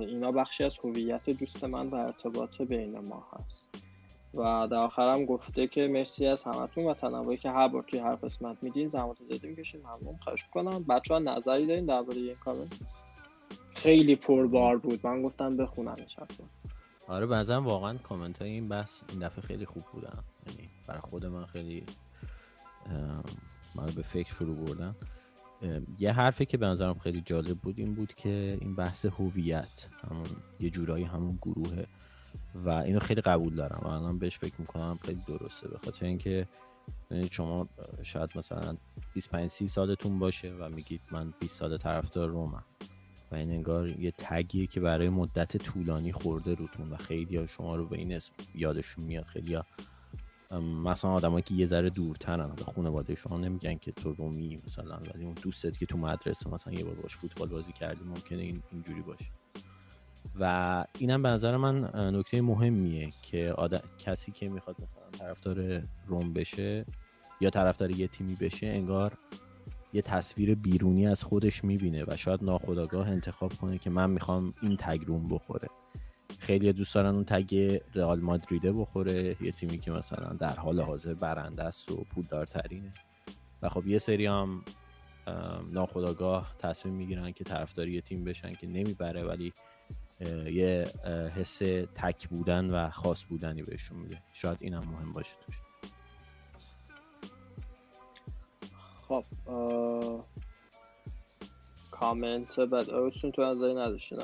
اینا 0.00 0.32
بخشی 0.32 0.64
از 0.64 0.78
هویت 0.84 1.30
دوست 1.30 1.64
من 1.64 1.88
و 1.88 1.94
ارتباط 1.94 2.62
بین 2.62 2.98
ما 2.98 3.26
هست. 3.32 3.68
و 4.34 4.68
در 4.70 4.76
آخرم 4.76 5.24
گفته 5.24 5.66
که 5.66 5.88
مرسی 5.88 6.26
از 6.26 6.42
همتون 6.42 6.84
و 6.84 6.94
تنوعی 6.94 7.36
که 7.36 7.50
هر 7.50 7.68
بار 7.68 7.82
توی 7.82 7.98
هر 7.98 8.14
قسمت 8.14 8.56
میدین 8.62 8.88
زحمت 8.88 9.16
زیادی 9.28 9.48
می‌کشین. 9.48 9.80
ممنون. 9.80 10.16
خواهش 10.20 10.44
کنم 10.54 10.84
بچه 10.88 11.14
ها 11.14 11.20
نظری 11.20 11.66
دارین 11.66 11.86
درباره 11.86 12.18
این 12.18 12.34
کامنت 12.34 12.80
خیلی 13.74 14.16
پربار 14.16 14.78
بود. 14.78 15.00
من 15.04 15.22
گفتم 15.22 15.56
بخونم 15.56 15.94
این 15.96 16.06
آره 17.08 17.26
بعضا 17.26 17.62
واقعا 17.62 17.98
کامنت 17.98 18.42
های 18.42 18.50
این 18.50 18.68
بحث 18.68 19.02
این 19.08 19.18
دفعه 19.18 19.42
خیلی 19.42 19.66
خوب 19.66 19.82
بودن. 19.92 20.18
یعنی 20.48 20.70
برای 20.88 21.00
خود 21.00 21.26
من 21.26 21.46
خیلی 21.46 21.84
من 23.74 23.86
به 23.96 24.02
فکر 24.02 24.34
فرو 24.34 24.54
بردم 24.54 24.96
یه 25.98 26.12
حرفی 26.12 26.46
که 26.46 26.56
به 26.56 26.66
نظرم 26.66 26.98
خیلی 26.98 27.20
جالب 27.20 27.58
بود 27.58 27.78
این 27.78 27.94
بود 27.94 28.14
که 28.14 28.58
این 28.60 28.74
بحث 28.74 29.06
هویت 29.06 29.88
همون 30.10 30.26
یه 30.60 30.70
جورایی 30.70 31.04
همون 31.04 31.38
گروهه. 31.42 31.86
و 32.54 32.70
اینو 32.70 32.98
خیلی 32.98 33.20
قبول 33.20 33.54
دارم. 33.54 33.80
و 33.84 33.88
الان 33.88 34.18
بهش 34.18 34.38
فکر 34.38 34.54
می‌کنم 34.58 34.98
خیلی 35.02 35.22
درسته. 35.26 35.68
به 35.68 35.78
خاطر 35.78 36.06
اینکه 36.06 36.48
شما 37.30 37.68
شاید 38.02 38.30
مثلا 38.34 38.76
25 39.14 39.50
30 39.50 39.68
سالتون 39.68 40.18
باشه 40.18 40.52
و 40.52 40.68
میگید 40.68 41.00
من 41.10 41.34
20 41.40 41.58
سال 41.58 41.76
طرفدار 41.76 42.28
رومم. 42.28 42.64
و 43.32 43.34
این 43.34 43.50
انگار 43.50 43.88
یه 43.88 44.10
تگیه 44.10 44.66
که 44.66 44.80
برای 44.80 45.08
مدت 45.08 45.56
طولانی 45.56 46.12
خورده 46.12 46.54
روتون 46.54 46.90
و 46.90 46.96
خیلی 46.96 47.36
ها 47.36 47.46
شما 47.46 47.76
رو 47.76 47.86
به 47.86 47.98
این 47.98 48.12
اسم 48.12 48.32
یادشون 48.54 49.04
میاد. 49.04 49.24
خیلی 49.24 49.54
ها 49.54 49.64
مثلا 50.60 51.10
آدمایی 51.10 51.42
که 51.42 51.54
یه 51.54 51.66
ذره 51.66 51.90
دورترن 51.90 52.54
به 52.54 52.64
خانواده 52.64 53.14
شما 53.14 53.38
نمیگن 53.38 53.74
که 53.74 53.92
تو 53.92 54.12
رومی 54.12 54.58
مثلا 54.66 54.96
ولی 55.14 55.24
اون 55.24 55.34
دوستت 55.42 55.78
که 55.78 55.86
تو 55.86 55.98
مدرسه 55.98 56.50
مثلا 56.50 56.72
یه 56.72 56.84
بار 56.84 56.94
باش 56.94 57.16
فوتبال 57.16 57.48
بازی 57.48 57.72
کردی 57.72 58.04
ممکنه 58.04 58.42
این 58.42 58.62
اینجوری 58.72 59.00
باشه. 59.02 59.30
و 60.40 60.84
اینم 60.98 61.22
به 61.22 61.28
نظر 61.28 61.56
من 61.56 61.84
نکته 62.14 62.42
مهمیه 62.42 63.12
که 63.22 63.54
کسی 63.98 64.32
که 64.32 64.48
می‌خواد 64.48 64.76
مثلا 64.76 65.10
طرفدار 65.18 65.82
روم 66.06 66.32
بشه 66.32 66.86
یا 67.40 67.50
طرفدار 67.50 67.90
یه 67.90 68.08
تیمی 68.08 68.34
بشه 68.34 68.66
انگار 68.66 69.18
یه 69.92 70.02
تصویر 70.02 70.54
بیرونی 70.54 71.06
از 71.06 71.22
خودش 71.22 71.64
می‌بینه 71.64 72.04
و 72.04 72.16
شاید 72.16 72.44
ناخداگاه 72.44 73.08
انتخاب 73.08 73.52
کنه 73.52 73.78
که 73.78 73.90
من 73.90 74.10
می‌خوام 74.10 74.54
این 74.62 74.76
تگ 74.76 75.04
روم 75.06 75.28
بخوره. 75.28 75.68
خیلی 76.38 76.72
دوست 76.72 76.94
دارن 76.94 77.14
اون 77.14 77.24
تگ 77.24 77.78
رئال 77.94 78.20
مادریده 78.20 78.72
بخوره. 78.72 79.36
یه 79.40 79.52
تیمی 79.52 79.78
که 79.78 79.90
مثلا 79.90 80.32
در 80.32 80.56
حال 80.56 80.80
حاضر 80.80 81.14
برنده 81.14 81.62
است 81.62 81.90
و 81.90 82.04
پولدارترینه. 82.14 82.90
و 83.62 83.68
خب 83.68 83.86
یه 83.86 83.98
سری 83.98 84.26
هم 84.26 84.64
ناخداگاه 85.70 86.54
تصمیم 86.58 86.94
می‌گیرن 86.94 87.32
که 87.32 87.44
طرفداری 87.44 87.92
یه 87.92 88.00
تیم 88.00 88.24
بشن 88.24 88.50
که 88.50 88.66
نمی‌بره 88.66 89.24
ولی 89.24 89.52
یه 90.52 90.84
حس 91.36 91.58
تک 91.94 92.28
بودن 92.28 92.70
و 92.70 92.90
خاص 92.90 93.24
بودنی 93.24 93.62
بهشون 93.62 93.98
میده. 93.98 94.22
شاید 94.32 94.58
این 94.60 94.74
هم 94.74 94.84
مهم 94.84 95.12
باشه 95.12 95.34
توش. 95.46 95.56
خب 99.12 99.24
کامنت 101.90 102.60
بعد 102.60 102.90
اوشون 102.90 103.30
تو 103.30 103.42
از 103.42 103.62
نداشتی 103.62 104.16
نه؟ 104.16 104.22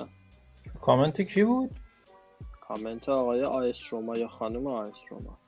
کامنت 0.80 1.20
کی 1.20 1.44
بود؟ 1.44 1.70
کامنت 2.60 3.08
آقای 3.08 3.44
آیس 3.44 3.92
روما 3.92 4.16
یا 4.16 4.28
خانم 4.28 4.66
آیس 4.66 4.94
روما. 5.10 5.38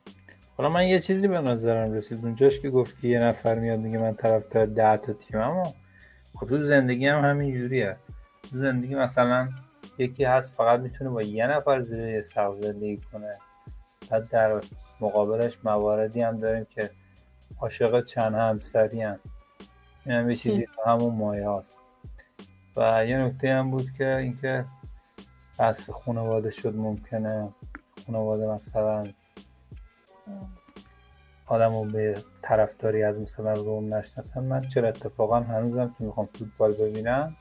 حالا 0.57 0.71
من 0.71 0.87
یه 0.87 1.01
چیزی 1.01 1.29
به 1.29 1.41
نظرم 1.41 1.93
رسید. 1.93 2.25
اونجاش 2.25 2.61
که 2.61 2.71
گفت 2.71 3.01
که 3.01 3.09
یه 3.09 3.21
نفر 3.21 3.59
میاد 3.59 3.79
میگه 3.79 3.99
من 3.99 4.15
طرفدار 4.15 4.67
ده 4.67 4.97
تا 4.97 5.13
تیم 5.13 5.41
اما 5.41 5.75
خب 6.35 6.49
تو 6.49 6.63
زندگی 6.63 7.07
هم 7.07 7.25
همین 7.25 7.59
جوریه 7.59 7.97
تو 8.51 8.59
زندگی 8.59 8.95
مثلا 8.95 9.49
یکی 9.99 10.25
هست 10.25 10.55
فقط 10.55 10.81
می‌تونه 10.81 11.11
با 11.11 11.23
یه 11.23 11.47
نفر 11.47 11.81
زیر 11.81 12.09
یه 12.09 12.21
سقف 12.21 12.61
زندگی 12.61 13.01
کنه. 13.13 13.39
بعد 14.11 14.29
در 14.29 14.61
مقابلش 15.01 15.59
مواردی 15.65 16.21
هم 16.21 16.41
داریم 16.41 16.67
که 16.71 16.91
عاشق 17.59 18.05
چند 18.05 18.35
همسری 18.35 19.03
هم 19.03 19.19
این 20.07 20.15
هم 20.15 20.31
یه 20.31 20.69
همون 20.87 21.15
مایه 21.15 21.51
هست 21.51 21.81
و 22.77 23.07
یه 23.07 23.19
نکته 23.19 23.55
هم 23.55 23.71
بود 23.71 23.93
که 23.93 24.17
اینکه 24.17 24.65
بحث 25.59 25.91
خانواده 25.91 26.51
شد 26.51 26.77
ممکنه. 26.77 27.49
خانواده 28.07 28.47
مثلا 28.47 29.05
آدم 31.47 31.75
رو 31.75 31.85
به 31.85 32.17
طرفداری 32.43 33.03
از 33.03 33.21
مثلا 33.21 33.53
روم 33.53 33.95
نشناسن. 33.95 34.45
من 34.45 34.61
چرا 34.61 34.89
اتفاقا 34.89 35.41
هنوزم 35.41 35.95
که 35.99 36.05
می‌خوام 36.05 36.29
فوتبال 36.35 36.73
ببینم 36.73 37.37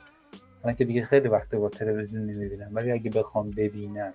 من 0.65 0.75
که 0.75 0.85
دیگه 0.85 1.01
خیلی 1.01 1.27
وقت 1.27 1.55
با 1.55 1.69
تلویزیون 1.69 2.25
نمی‌بینم. 2.25 2.69
ولی 2.71 2.91
اگه 2.91 3.11
بخوام 3.11 3.51
ببینم 3.51 4.13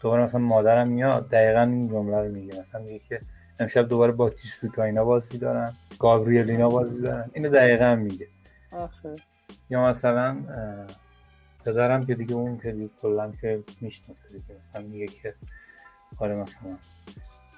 دوباره 0.00 0.22
مثلا 0.22 0.40
مادرم 0.40 0.88
میاد 0.88 1.28
دقیقا 1.28 1.60
این 1.60 1.88
جمله 1.88 2.16
رو 2.16 2.32
میگه. 2.32 2.60
مثلا 2.60 2.80
میگه 2.80 2.98
که 2.98 3.20
امشب 3.60 3.88
دوباره 3.88 4.12
با 4.12 4.30
تیسوتا 4.30 4.82
اینا 4.82 5.04
بازی 5.04 5.38
دارن. 5.38 5.72
گابریل 5.98 6.50
اینا 6.50 6.68
بازی 6.68 7.00
دارن. 7.00 7.30
اینو 7.32 7.48
دقیقا 7.48 7.94
میگه. 7.94 8.28
آخه. 8.72 9.14
یا 9.70 9.86
مثلا 9.86 10.36
پدرم 11.64 12.06
که 12.06 12.14
دیگه 12.14 12.34
اون 12.34 12.58
که 12.58 12.72
دیگه 12.72 12.90
کلا 13.02 13.32
که 13.40 13.62
می‌شناسه 13.80 14.28
دیگه 14.28 14.60
مثلا 14.68 14.82
میگه 14.82 15.06
که 15.06 15.34
آره 16.18 16.34
مثلا 16.34 16.76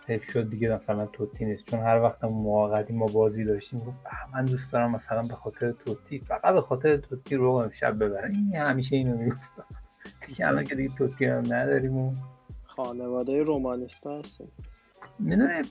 حیف 0.07 0.31
شد 0.31 0.51
دیگه 0.51 0.75
مثلا 0.75 1.07
توتی 1.07 1.45
نیست. 1.45 1.71
چون 1.71 1.81
هر 1.81 2.01
وقت 2.01 2.25
ما 2.25 2.83
ما 2.91 3.07
بازی 3.07 3.45
داشتیم 3.45 3.79
گفت 3.79 3.97
من 4.33 4.45
دوست 4.45 4.73
دارم 4.73 4.91
مثلا 4.91 5.23
به 5.23 5.35
خاطر 5.35 5.73
توتی. 5.73 6.19
فقط 6.19 6.55
به 6.55 6.61
خاطر 6.61 6.97
توتی 6.97 7.37
رو 7.37 7.51
امشب 7.51 8.05
ببرم 8.05 8.31
این 8.31 8.57
همیشه 8.57 8.97
اینو 8.97 9.17
می‌گفتم 9.17 9.65
دیگه 10.27 10.49
الان 10.49 10.65
که 10.65 10.75
دیگه 10.75 10.95
توتی 10.95 11.25
هم 11.25 11.43
نداریم 11.55 11.97
و 11.97 12.15
خانواده 12.65 13.43
رومانیستا 13.43 14.19
هستیم. 14.19 14.53
می‌دونه 15.19 15.63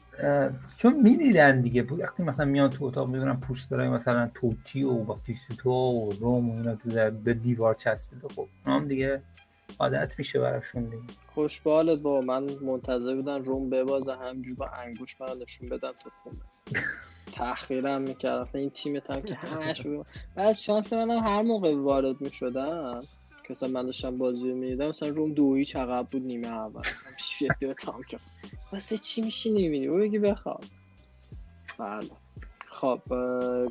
چون 0.77 0.93
می‌دیدن 0.93 1.61
دیگه. 1.61 1.83
وقتی 1.83 2.23
مثلا 2.23 2.45
میان 2.45 2.69
تو 2.69 2.85
اتاق 2.85 3.09
می‌دونن 3.09 3.37
پوسترهای 3.39 3.89
مثلا 3.89 4.31
توتی 4.33 4.83
و 4.83 4.93
باکتیسوتو 4.93 5.69
و 5.69 6.11
روم 6.19 6.49
و 6.49 6.55
اینا 6.55 6.75
تو 6.75 7.11
به 7.11 7.33
دیوار 7.33 7.73
چسبیده. 7.73 8.27
خب 8.27 8.47
هم 8.65 8.87
دیگه 8.87 9.21
عادت 9.79 10.11
میشه 10.17 10.39
براشون 10.39 10.83
دیگه. 10.83 11.03
خوش 11.33 11.61
با 11.61 12.21
من 12.21 12.47
منتظر 12.61 13.15
بودن 13.15 13.45
روم 13.45 13.69
ببازه 13.69 14.15
همجور 14.15 14.55
با 14.55 14.67
انگوش 14.67 15.21
من 15.21 15.27
نشون 15.41 15.69
بدم 15.69 15.91
تو 16.03 16.09
خونه. 16.23 16.37
تحقیرم 17.33 18.01
می‌کرد. 18.01 18.49
این 18.53 18.69
تیم 18.69 18.95
هم 19.09 19.21
که 19.21 19.35
همش 19.35 19.81
بعد 20.35 20.51
شانس 20.51 20.93
منم 20.93 21.19
هر 21.19 21.41
موقع 21.41 21.75
وارد 21.75 22.21
می‌شدم 22.21 23.03
که 23.53 23.67
من 23.67 23.85
داشتم 23.85 24.17
بازی 24.17 24.53
می‌دیدم 24.53 24.87
مثلا 24.87 25.09
روم 25.09 25.33
دویی 25.33 25.65
چقدر 25.65 26.07
بود 26.11 26.21
نیمه 26.21 26.47
اول. 26.47 26.81
همش 26.85 27.75
تام 27.77 28.03
کرد 28.03 28.21
واسه 28.71 28.97
چی 28.97 29.21
میشی 29.21 29.49
نمیدی 29.49 29.87
او 29.87 29.97
بگی 29.97 30.19
بخواب. 30.19 30.63
بله. 31.77 32.09
خب 32.67 33.01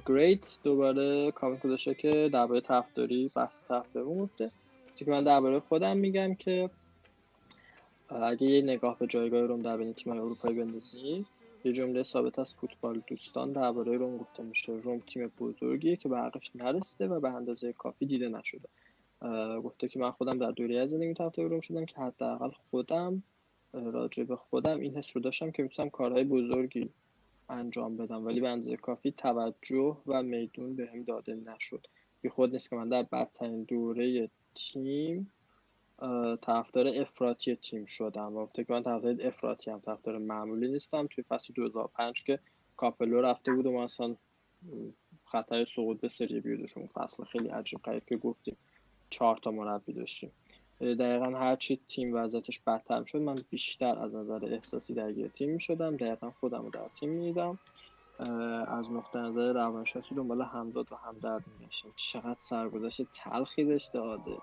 گریت 0.07 0.61
دوباره 0.65 1.31
کامنت 1.31 1.63
گذاشته 1.63 1.95
که 1.95 2.31
درباره 2.33 2.61
طرفداری 2.61 3.31
بحث 3.35 3.61
طرفداری 3.69 4.07
گفته. 4.07 4.51
که 4.97 5.11
من 5.11 5.25
درباره 5.25 5.61
خودم 5.61 5.97
میگم 5.97 6.35
که 6.35 6.71
اگه 8.09 8.47
یه 8.47 8.63
نگاه 8.63 8.99
به 8.99 9.07
جایگاه 9.07 9.41
روم 9.41 9.63
در 9.63 9.77
بین 9.77 9.93
تیم‌های 9.93 10.21
اروپایی 10.21 10.57
بندازیم 10.57 11.27
یه 11.65 11.73
جمله 11.73 12.03
ثابت 12.03 12.39
از 12.39 12.55
فوتبال 12.55 13.03
دوستان 13.07 13.53
درباره 13.53 13.97
روم 13.97 14.17
گفته 14.19 14.43
میشه. 14.43 14.73
روم 14.73 14.99
تیم 15.01 15.33
بزرگیه 15.39 15.97
که 15.97 16.09
به 16.09 16.19
حقش 16.19 16.51
نرسیده 16.55 17.09
و 17.09 17.21
به 17.21 17.29
اندازه 17.29 17.73
کافی 17.73 18.07
دیده 18.07 18.29
نشده. 18.29 18.69
گفته 19.65 19.89
که 19.89 19.99
من 19.99 20.11
خودم 20.11 20.39
در 20.39 20.51
دوره 20.51 20.79
از 20.79 20.91
زندگی 20.91 21.15
طرفدار 21.15 21.47
روم 21.47 21.61
شدم 21.61 21.85
که 21.85 22.01
حداقل 22.01 22.51
خودم 22.71 23.23
راجع 23.73 24.25
به 24.25 24.37
خودم 24.37 24.81
این 24.81 24.97
حس 24.97 25.07
رو 25.15 25.23
داشتم 25.23 25.51
که 25.51 25.63
می‌تونم 25.63 25.91
کارهای 25.91 26.25
بزرگی 26.25 26.91
انجام 27.49 27.97
بدم. 27.97 28.27
ولی 28.27 28.41
به 28.41 28.49
اندازه 28.49 28.77
کافی 28.77 29.13
توجه 29.13 29.97
و 30.07 30.23
میدون 30.23 30.77
بهم 30.77 31.03
داده 31.03 31.35
نشد. 31.35 31.87
بی 32.21 32.29
خود 32.29 32.53
نیست 32.53 32.71
که 32.71 32.77
من 32.77 32.89
در 32.89 33.03
بدترین 33.03 33.63
دوره 33.63 34.31
تیم 34.55 35.33
طرفدار 36.43 36.89
افراطی 36.89 37.57
تیم 37.57 37.85
شدم. 37.87 38.37
و 38.37 38.47
که 38.47 38.67
من 38.69 38.83
طرفدار 38.83 39.17
افراطی 39.27 39.71
هم 39.71 39.81
طرفدار 39.81 40.19
معمولی 40.19 40.69
نیستم. 40.69 41.07
توی 41.07 41.25
فصل 41.25 41.55
2005 41.55 42.25
که 42.25 42.39
کاپلو 42.77 43.21
رفته 43.21 43.53
بود 43.53 43.67
و 43.67 43.73
ما 43.73 43.85
اصلا 43.85 44.17
خطر 45.25 45.65
سقوط 45.65 46.01
به 46.01 46.09
سری 46.09 46.41
بی 46.41 46.57
داشتیم 46.57 46.83
اون 46.83 47.05
فصل 47.05 47.25
خیلی 47.25 47.49
عجیب 47.49 47.79
غریب 47.79 48.05
که 48.05 48.17
گفتیم. 48.17 48.57
چهار 49.11 49.37
تا 49.43 49.51
مربی 49.51 49.93
داشتیم. 49.93 50.31
دقیقا 50.81 51.39
هرچی 51.39 51.81
تیم 51.89 52.15
وضعیتش 52.15 52.61
بدتر 52.67 53.05
شد 53.05 53.19
من 53.19 53.37
بیشتر 53.51 53.99
از 53.99 54.15
نظر 54.15 54.45
احساسی 54.45 54.95
درگیر 54.95 55.29
تیم 55.29 55.51
می 55.51 55.61
شدم 55.61 55.97
دقیقا 55.97 56.31
خودم 56.41 56.63
رو 56.63 56.71
در 56.71 56.89
تیم 57.01 57.11
می 57.11 57.21
دیدم 57.25 57.59
از 58.69 58.91
نقطه 58.93 59.19
نظر 59.19 59.53
روانشناسی 59.53 60.15
دنبال 60.15 60.43
همداد 60.43 60.93
و 60.93 60.97
همدرد 60.97 61.45
می 61.61 61.67
گشتم 61.67 61.89
چقدر 61.97 62.37
سرگذشت 62.39 63.03
تلخی 63.15 63.65
داشته 63.65 63.99
عاده 63.99 64.37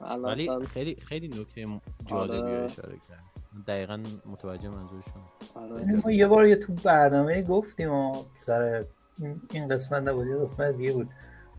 الان 0.00 0.24
ولی 0.32 0.48
مثلا- 0.48 0.66
خیلی 0.66 0.94
خیلی 0.96 1.28
نکته 1.28 1.66
جالبی 2.06 2.38
آره. 2.38 2.62
اشاره 2.64 2.92
کرد. 3.08 3.64
دقیقا 3.66 4.02
متوجه 4.26 4.68
منظورش 4.68 5.04
شدم 5.04 5.62
آره. 5.62 6.00
ما 6.04 6.10
یه 6.12 6.26
بار 6.26 6.46
یه 6.46 6.56
تو 6.56 6.72
برنامه 6.84 7.42
گفتیم 7.42 7.90
و 7.92 8.22
سر 8.46 8.84
این- 9.20 9.40
این 9.52 9.68
قسمت 9.68 10.02
نبود 10.02 10.26
یه 10.26 10.36
قسمت 10.36 10.76
دیگه 10.76 10.92
بود. 10.92 11.08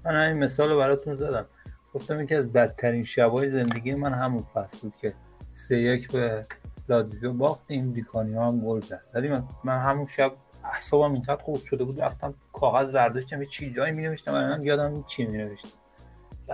من 0.05 0.12
همین 0.15 0.43
مثال 0.43 0.70
رو 0.70 0.77
براتون 0.77 1.15
زدم. 1.15 1.46
گفتم 1.93 2.21
یکی 2.21 2.36
از 2.36 2.51
بدترین 2.51 3.03
شبای 3.03 3.50
زندگی 3.50 3.93
من 3.93 4.13
همون 4.13 4.43
فصل 4.53 4.77
بود 4.81 4.93
که 5.01 5.13
سه 5.53 5.77
یک 5.77 6.12
به 6.12 6.45
لاتزیو 6.89 7.33
باختیم 7.33 7.93
دیکانی 7.93 8.33
ها 8.33 8.48
هم 8.48 8.60
گل 8.60 8.81
زد. 8.81 9.01
ولی 9.13 9.27
من, 9.27 9.43
من 9.63 9.77
همون 9.77 10.05
شب 10.05 10.33
اعصابم 10.63 11.13
اینقدر 11.13 11.41
خوب 11.43 11.57
شده 11.57 11.83
بود 11.83 12.01
رفتم 12.01 12.33
کاغذ 12.53 12.91
برداشتم 12.91 13.41
یه 13.41 13.48
چیزایی 13.48 13.93
می 13.93 14.01
نوشتم 14.01 14.33
الان 14.33 14.62
یادم 14.62 15.03
چی 15.03 15.25
می 15.25 15.38
نوشتم 15.38 15.69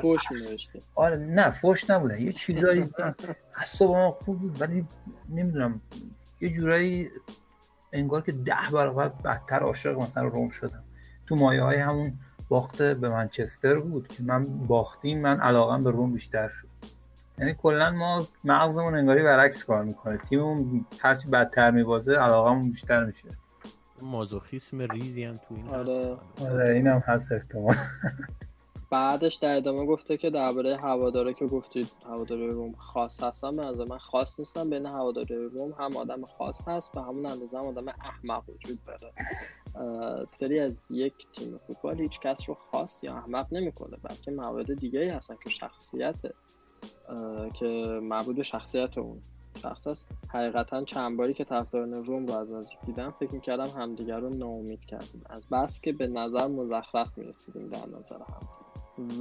فوش 0.01 0.31
می 0.31 0.37
آره 0.95 1.17
نه 1.17 1.51
فوش 1.51 1.89
نبودن 1.89 2.21
یه 2.21 2.31
چیزایی 2.31 2.89
اعصابم 3.57 4.11
خوب 4.11 4.39
بود 4.39 4.61
ولی 4.61 4.85
نمی‌دونم 5.29 5.81
یه 6.41 6.49
جورایی 6.49 7.09
انگار 7.93 8.21
که 8.21 8.31
ده 8.31 8.71
برابر 8.73 9.09
بدتر 9.09 9.59
عاشق 9.59 9.99
مثلا 9.99 10.23
روم 10.23 10.49
شدم. 10.49 10.83
تو 11.25 11.35
مایه 11.35 11.61
های 11.61 11.77
همون 11.77 12.19
باخت 12.49 12.81
به 12.81 13.09
منچستر 13.09 13.79
بود 13.79 14.07
که 14.07 14.23
من 14.23 14.43
باختیم 14.43 15.21
من 15.21 15.39
علاقم 15.39 15.83
به 15.83 15.91
روم 15.91 16.13
بیشتر 16.13 16.49
شد. 16.49 16.67
یعنی 17.37 17.53
کلا 17.53 17.91
ما 17.91 18.27
مغزمون 18.43 18.95
انگاری 18.95 19.23
برعکس 19.23 19.63
کار 19.63 19.83
می‌کنه. 19.83 20.17
تیممون 20.17 20.85
هرچی 20.99 21.29
بدتر 21.29 21.71
میبازه 21.71 22.13
علاقمون 22.13 22.71
بیشتر 22.71 23.05
میشه. 23.05 23.27
مازوخیسم 24.01 24.81
ریزی 24.81 25.23
هم 25.23 25.33
تو 25.33 25.55
این 25.55 25.69
آره. 25.69 26.17
هست. 26.37 26.41
آره 26.41 26.73
اینم 26.73 27.03
هست 27.05 27.31
احتمال 27.31 27.75
بعدش 28.89 29.35
در 29.35 29.57
ادامه 29.57 29.85
گفته 29.85 30.17
که 30.17 30.29
درباره 30.29 30.77
هواداره 30.77 31.33
که 31.33 31.45
گفتید 31.45 31.91
هواداره 32.05 32.47
روم 32.47 32.73
خاص 32.73 33.23
هستن 33.23 33.51
به 33.51 33.61
نظر 33.61 33.85
من 33.89 33.97
خاص 33.97 34.39
نیستم 34.39 34.69
بین 34.69 34.85
هواداره 34.85 35.47
روم 35.47 35.71
هم 35.79 35.97
آدم 35.97 36.21
خاص 36.21 36.67
هست 36.67 36.97
و 36.97 37.01
همون 37.01 37.25
اندازه 37.25 37.57
هم 37.57 37.65
آدم 37.65 37.87
احمق 37.87 38.43
وجود 38.49 38.79
داره. 38.85 39.13
داری 40.39 40.59
از 40.59 40.85
یک 40.89 41.13
تیم 41.37 41.59
فوتبال 41.67 42.01
هیچ 42.01 42.19
کس 42.19 42.49
رو 42.49 42.57
خاص 42.71 43.03
یا 43.03 43.13
احمق 43.13 43.47
نمی‌کنه 43.51 43.97
بلکه 44.03 44.31
موارد 44.31 44.73
دیگه 44.73 45.13
هستن 45.13 45.35
که 45.43 45.49
شخصیت 45.49 46.17
که 47.59 47.65
مربوط 48.03 48.41
شخصیت 48.41 48.97
اون 48.97 49.21
شخص 49.57 49.87
است 49.87 50.07
حقیقتا 50.29 50.83
چند 50.83 51.17
باری 51.17 51.33
که 51.33 51.43
طرفداران 51.43 51.93
روم 51.93 52.25
رو 52.25 52.33
از 52.33 52.51
نزدیک 52.51 52.77
دیدم 52.85 53.13
فکر 53.19 53.35
می‌کردم 53.35 53.67
همدیگر 53.81 54.19
رو 54.19 54.29
ناامید 54.29 54.85
کردیم. 54.85 55.23
از 55.29 55.47
بس 55.51 55.81
که 55.81 55.93
به 55.93 56.07
نظر 56.07 56.47
مزخرف 56.47 57.17
می‌رسیدیم 57.17 57.69
در 57.69 57.85
نظر 57.87 58.17
هم. 58.17 58.66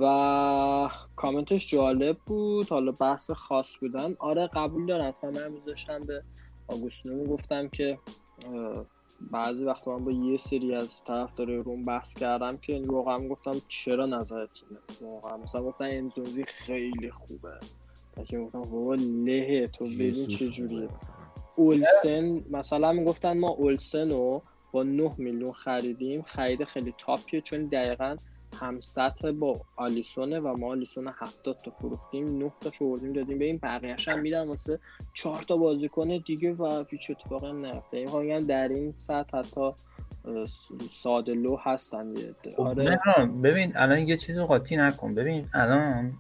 و 0.00 0.90
کامنتش 1.16 1.68
جالب 1.68 2.16
بود. 2.26 2.68
حالا 2.68 2.92
بحث 2.92 3.30
خاص 3.30 3.76
بودن. 3.80 4.16
آره 4.18 4.46
قبول 4.46 4.86
دارم. 4.86 5.04
اتفاقا 5.04 5.32
من 5.32 5.44
امروز 5.44 5.64
داشتم 5.64 6.00
به 6.00 6.22
آگوستینو 6.68 7.24
گفتم 7.24 7.68
که 7.68 7.98
بعضی 9.30 9.64
وقتا 9.64 9.98
من 9.98 10.04
با 10.04 10.12
یه 10.12 10.38
سری 10.38 10.74
از 10.74 10.88
طرفدار 11.06 11.50
روم 11.50 11.84
بحث 11.84 12.14
کردم 12.14 12.56
که 12.56 12.82
واقعا 12.86 13.28
گفتم 13.28 13.54
چرا 13.68 14.06
نظرت 14.06 14.50
اینه 14.68 15.12
واقعا 15.12 15.36
مثلا 15.36 15.62
گفتن 15.62 15.84
انزونزی 15.84 16.44
خیلی 16.44 17.10
خوبه. 17.10 17.58
که 18.26 18.38
گفتم 18.38 18.62
بابا 18.62 18.94
له 18.94 19.66
تو 19.66 19.84
ببین 19.84 20.26
چه 20.26 20.48
جوریه. 20.48 20.88
اولسن 21.56 22.44
مثلا 22.50 22.92
می‌گفتن 22.92 23.38
ما 23.38 23.48
اولسن 23.48 24.10
رو 24.10 24.42
با 24.72 24.82
9 24.82 25.10
میلیون 25.18 25.52
خریدیم. 25.52 26.22
خرید 26.22 26.64
خیلی 26.64 26.94
تاپیه 26.98 27.40
چون 27.40 27.66
دقیقا 27.66 28.16
هم 28.60 28.80
سطح 28.80 29.30
با 29.30 29.60
آلیسونه 29.76 30.40
و 30.40 30.56
ما 30.56 30.70
آلیسون 30.70 31.08
70 31.08 31.56
تا 31.64 31.70
فروختیم 31.70 32.38
9 32.38 32.52
تا 32.60 32.70
شوردیم 32.70 33.12
دادیم 33.12 33.38
به 33.38 33.44
این 33.44 33.58
بقیه‌اش 33.62 34.08
هم 34.08 34.20
میدن 34.20 34.48
واسه 34.48 34.78
4 35.14 35.42
تا 35.42 35.56
بازیکن 35.56 36.18
دیگه 36.26 36.52
و 36.52 36.84
هیچ 36.88 37.10
اتفاقی 37.10 37.46
هم 37.46 37.82
این 37.92 38.20
میگم 38.20 38.46
در 38.46 38.68
این 38.68 38.92
سطح 38.96 39.38
حتی 39.38 39.70
ساده 40.90 41.34
لو 41.34 41.56
هستن. 41.56 42.14
خب 42.56 42.60
آره. 42.60 43.00
ببین 43.42 43.72
الان 43.76 43.98
یه 43.98 44.16
چیز 44.16 44.38
رو 44.38 44.46
قاطی 44.46 44.76
نکن. 44.76 45.14
ببین 45.14 45.48
الان 45.54 46.12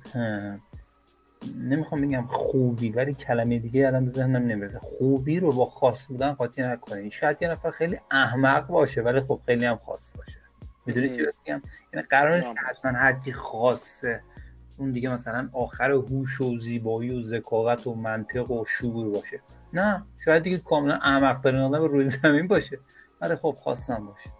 نمی‌خوام 1.56 2.00
بگم 2.00 2.26
خوبی 2.28 2.90
ولی 2.90 3.14
کلمه 3.14 3.58
دیگه 3.58 3.86
الان 3.86 4.04
به 4.04 4.10
ذهنم 4.10 4.42
نمی‌رسه. 4.42 4.78
خوبی 4.78 5.40
رو 5.40 5.52
با 5.52 5.66
خاص 5.66 6.06
بودن 6.06 6.32
قاطی 6.32 6.62
نکنین. 6.62 7.10
شاید 7.10 7.42
یه 7.42 7.48
نفر 7.48 7.70
خیلی 7.70 7.96
احمق 8.10 8.66
باشه 8.66 9.02
ولی 9.02 9.20
خب 9.20 9.40
خیلی 9.46 9.64
هم 9.64 9.80
خاص 9.86 10.12
باشه. 10.16 10.45
می‌دونی 10.86 11.08
چی 11.08 11.16
میگم؟ 11.16 11.62
یعنی 11.92 12.06
قرار 12.10 12.36
نیست 12.36 12.48
که. 12.48 12.60
حتما 12.66 12.92
هر 12.92 13.12
کی 13.12 13.32
خاصه 13.32 14.22
اون 14.78 14.92
دیگه 14.92 15.14
مثلا 15.14 15.48
آخر 15.52 15.90
هوش 15.90 16.40
و 16.40 16.58
زیبایی 16.58 17.10
و 17.10 17.20
ذکاوت 17.20 17.86
و 17.86 17.94
منطق 17.94 18.50
و 18.50 18.64
شعور 18.64 19.10
باشه. 19.10 19.40
نه 19.72 20.06
شاید 20.24 20.42
دیگه 20.42 20.58
کاملا 20.58 20.94
احمق 20.94 21.40
ترین 21.40 21.60
آدم 21.60 21.84
روی 21.84 22.08
زمین 22.08 22.48
باشه. 22.48 22.78
ولی 23.20 23.36
خب 23.36 23.56
خاصم 23.64 24.06
باشه. 24.06 24.30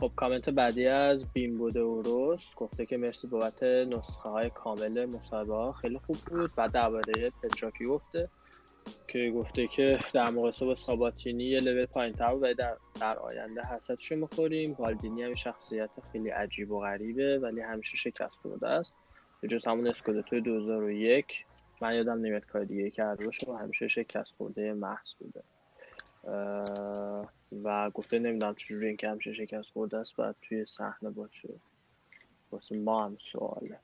خب 0.00 0.12
کامنت 0.16 0.50
بعدی 0.50 0.86
از 0.86 1.32
بیم 1.32 1.58
بوده 1.58 1.80
اوروس 1.80 2.54
گفته 2.56 2.86
که 2.86 2.96
مرسی 2.96 3.26
بابت 3.26 3.62
نسخه 3.62 4.28
های 4.28 4.50
کامل 4.50 5.06
مصاحبه 5.06 5.54
ها 5.54 5.72
خیلی 5.72 6.00
خوب 6.06 6.16
بود. 6.16 6.54
بعد 6.54 6.72
درباره 6.72 7.30
پتراکی 7.42 7.84
گفته. 7.84 8.28
که 9.08 9.30
گفته 9.30 9.66
که 9.66 9.98
در 10.14 10.30
مقایسه 10.30 10.66
با 10.66 10.74
ساباتینی 10.74 11.44
یه 11.44 11.60
لول 11.60 11.86
پایین 11.86 12.14
تر 12.14 12.34
ولی 12.34 12.54
در, 12.54 12.76
در 13.00 13.18
آینده 13.18 13.62
حسدشو 13.62 14.16
می‌خوریم. 14.16 14.74
بالدینی 14.74 15.22
هم 15.22 15.34
شخصیت 15.34 15.90
خیلی 16.12 16.30
عجیب 16.30 16.70
و 16.70 16.80
غریبه 16.80 17.38
ولی 17.38 17.60
همیشه 17.60 17.96
شکست 17.96 18.40
خورده 18.40 18.68
است. 18.68 18.94
به 19.40 19.48
جز 19.48 19.66
همون 19.66 19.86
اسکودتو 19.86 20.40
2001 20.40 21.26
من 21.80 21.94
یادم 21.94 22.18
نمیاد 22.18 22.46
کار 22.46 22.64
دیگه 22.64 22.90
کرده 22.90 23.24
باشه 23.24 23.52
و 23.52 23.56
همیشه 23.56 23.88
شکست 23.88 24.34
خورده 24.36 24.72
محض 24.72 25.14
بوده. 25.18 25.42
و 27.64 27.90
گفته 27.90 28.18
نمی‌دونم 28.18 28.54
چجوری 28.54 28.86
این 28.86 28.96
که 28.96 29.08
همیشه 29.08 29.32
شکست 29.32 29.70
خورده 29.72 29.96
است 29.96 30.16
باید 30.16 30.36
توی 30.42 30.66
صحنه 30.66 31.10
باشه. 31.10 31.48
واسه 32.50 32.76
ما 32.76 33.04
هم 33.04 33.16
سواله. 33.20 33.78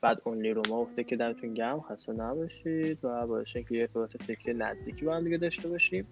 بعد 0.00 0.22
اونلی 0.24 0.50
روما 0.50 0.82
گفته 0.82 1.04
که 1.04 1.16
دمتون 1.16 1.54
گرم 1.54 1.80
خسته 1.80 2.12
نباشید 2.12 2.98
و 3.04 3.26
باعث 3.26 3.52
که 3.52 3.64
یه 3.70 3.80
ارتباط 3.80 4.16
فکری 4.22 4.54
نزدیکی 4.54 5.04
با 5.04 5.16
هم 5.16 5.24
دیگه 5.24 5.38
داشته 5.38 5.68
باشیم. 5.68 6.06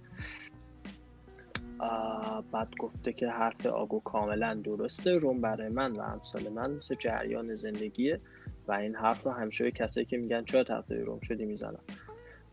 بعد 2.52 2.68
گفته 2.80 3.12
که 3.12 3.28
حرف 3.28 3.66
آگو 3.66 4.00
کاملا 4.00 4.54
درسته. 4.54 5.18
روم 5.18 5.40
برای 5.40 5.68
من 5.68 5.92
و 5.92 6.00
امثال 6.00 6.48
من 6.48 6.70
مثل 6.70 6.94
جریان 6.94 7.54
زندگیه 7.54 8.20
و 8.68 8.72
این 8.72 8.94
حرف 8.94 9.22
رو 9.22 9.30
همیشه 9.30 9.64
به 9.64 9.70
کسایی 9.70 10.06
که 10.06 10.16
میگن 10.16 10.44
چرا 10.44 10.64
طرفدار 10.64 10.98
روم 10.98 11.20
شدی 11.20 11.44
می‌زنم 11.44 11.80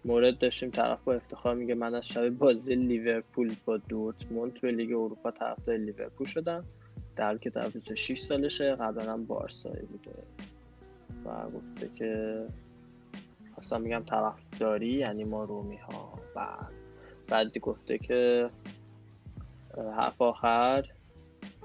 مورد 0.05 0.37
داشتیم 0.37 0.69
طرف 0.69 1.03
با 1.03 1.13
افتخار 1.13 1.55
میگه 1.55 1.75
من 1.75 1.95
از 1.95 2.07
شب 2.07 2.29
بازی 2.29 2.75
لیورپول 2.75 3.55
با 3.65 3.77
دورتموند 3.77 4.53
توی 4.53 4.71
لیگ 4.71 4.89
اروپا 4.89 5.31
طرفدار 5.31 5.77
لیورپول 5.77 6.27
شدم. 6.27 6.65
در 7.15 7.37
که 7.37 7.49
طرف 7.49 7.73
26 7.73 8.19
سالشه 8.19 8.75
قبلا 8.75 9.13
هم 9.13 9.25
بارسایی 9.25 9.85
بوده. 9.85 10.11
و 11.25 11.49
گفته 11.49 11.89
که 11.95 12.43
خواستم 13.53 13.81
میگم 13.81 14.03
طرفداری 14.03 14.91
یعنی 14.91 15.23
ما 15.23 15.43
رومی 15.43 15.77
ها 15.77 16.19
بعد 16.35 16.71
بعد 17.27 17.57
گفته 17.57 17.97
که 17.97 18.49
حرف 19.97 20.21
آخر 20.21 20.85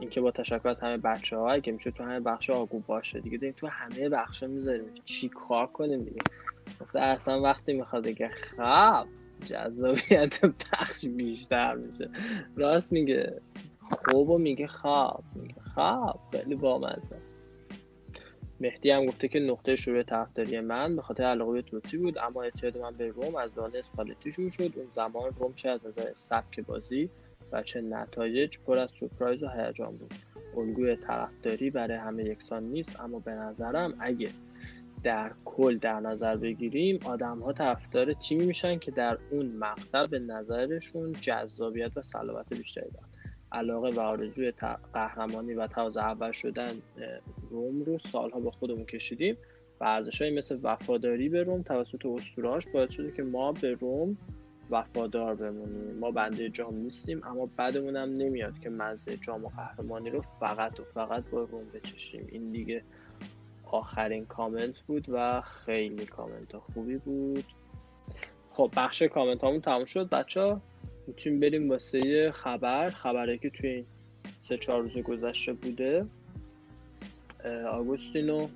اینکه 0.01 0.20
با 0.20 0.31
تشکر 0.31 0.68
از 0.68 0.81
همه 0.81 0.96
بچه 0.96 1.37
ها 1.37 1.59
که 1.59 1.73
میشه 1.73 1.90
تو 1.90 2.05
همه 2.05 2.20
بخش 2.20 2.51
آگو 2.51 2.79
باشه 2.79 3.20
دیگه. 3.20 3.38
داریم 3.38 3.55
تو 3.57 3.66
همه 3.66 4.09
بخش 4.09 4.42
می‌ذاریم. 4.42 4.85
چی 5.05 5.29
کار 5.29 5.66
کنیم 5.66 6.05
دیگه؟ 6.05 6.23
اصلا 6.94 7.40
وقتی 7.40 7.73
می‌خواد 7.73 8.14
که 8.14 8.29
خب 8.29 9.07
جذابیت 9.46 10.44
بخش 10.44 11.05
بیشتر 11.05 11.75
میشه. 11.75 12.11
راست 12.57 12.92
میگه. 12.92 13.40
خوب 13.90 14.31
و 14.31 14.38
میگه 14.38 14.66
خواب 14.66 15.25
میگه 15.35 15.61
خواب 15.75 16.20
خیلی 16.33 16.55
بامزه. 16.55 17.16
مهدی 18.61 18.90
هم 18.90 19.07
گفته 19.07 19.29
که 19.29 19.40
نقطه 19.40 19.77
شروع 19.77 20.03
طرفداری 20.03 20.61
من 20.61 20.96
به 20.96 21.03
خاطر 21.03 21.23
علاقه 21.23 21.53
به 21.53 21.62
توتی 21.62 21.96
بود 21.96 22.18
اما 22.18 22.42
اعتیاد 22.42 22.79
من 22.79 22.96
به 22.96 23.09
روم 23.09 23.37
از 23.37 23.55
دوران 23.55 23.77
اسپالتی 23.77 24.33
شروع 24.33 24.51
شد. 24.51 24.73
اون 24.77 24.87
زمان 24.94 25.35
روم 25.38 25.55
چه 25.55 25.68
از 25.68 25.87
نظر 25.87 26.11
سبک 26.14 26.61
بازی 26.61 27.11
و 27.53 27.62
چه 27.62 27.81
نتایج 27.81 28.59
پر 28.59 28.79
از 28.79 28.90
سورپرایز 28.90 29.42
و 29.42 29.49
هیجان 29.49 29.96
بود. 29.96 30.14
الگوی 30.57 30.96
طرفداری 30.96 31.70
برای 31.70 31.96
همه 31.96 32.25
یکسان 32.25 32.62
نیست 32.62 33.01
اما 33.01 33.18
به 33.18 33.31
نظرم 33.31 33.94
اگه 34.01 34.31
در 35.03 35.33
کل 35.44 35.79
در 35.79 36.01
نظر 36.01 36.37
بگیریم 36.37 37.01
آدم 37.05 37.38
ها 37.38 37.53
طرفدار 37.53 38.12
تیمی 38.12 38.46
میشن 38.46 38.79
که 38.79 38.90
در 38.90 39.18
اون 39.31 39.46
مقطع 39.46 40.07
به 40.07 40.18
نظرشون 40.18 41.12
جذابیت 41.12 41.96
و 41.96 42.03
صلابت 42.03 42.49
بیشتری 42.55 42.90
دارن. 42.90 43.10
علاقه 43.52 43.90
و 43.90 44.00
آرزوی 44.00 44.52
قهرمانی 44.92 45.54
و 45.54 45.66
تازه 45.66 46.00
اول 46.00 46.32
شدن 46.32 46.72
روم 47.50 47.82
رو 47.82 47.98
سالها 47.98 48.40
با 48.40 48.50
خودمون 48.50 48.84
کشیدیم 48.84 49.36
و 49.80 49.84
ارزشهایی 49.84 50.36
مثل 50.36 50.58
وفاداری 50.62 51.28
به 51.28 51.42
روم 51.42 51.62
توسط 51.62 52.06
اسطورهاش 52.06 52.66
باعث 52.66 52.90
شده 52.90 53.12
که 53.12 53.22
ما 53.22 53.52
به 53.52 53.72
روم 53.72 54.16
وفادار 54.70 55.34
بمونیم. 55.34 55.98
ما 55.98 56.10
بنده 56.10 56.48
جام 56.48 56.74
نیستیم 56.74 57.20
اما 57.24 57.48
بعدمون 57.56 57.96
هم 57.96 58.12
نمیاد 58.12 58.58
که 58.58 58.70
مزه 58.70 59.16
جام 59.16 59.44
و 59.44 59.48
قهرمانی 59.48 60.10
رو 60.10 60.24
فقط 60.40 60.80
و 60.80 60.84
فقط 60.94 61.24
با 61.24 61.42
روم 61.42 61.64
بچشیم. 61.74 62.28
این 62.32 62.50
دیگه 62.50 62.84
آخرین 63.64 64.26
کامنت 64.26 64.80
بود 64.80 65.06
و 65.08 65.40
خیلی 65.40 66.06
کامنت 66.06 66.56
خوبی 66.56 66.96
بود. 66.96 67.44
خب 68.52 68.72
بخش 68.76 69.02
کامنت 69.02 69.44
همون 69.44 69.60
تموم 69.60 69.84
شد. 69.84 70.08
بچه 70.08 70.56
می‌تونیم 71.11 71.40
بریم 71.40 71.70
واسه 71.70 72.33
خبر 72.33 72.90
خبره 72.90 73.38
که 73.38 73.51
توی 73.51 73.68
این 73.68 73.87
سه 74.38 74.57
چهار 74.57 74.83
روز 74.83 74.99
گذشته 74.99 75.53
بوده. 75.53 76.07
آگوستینو 77.70 78.49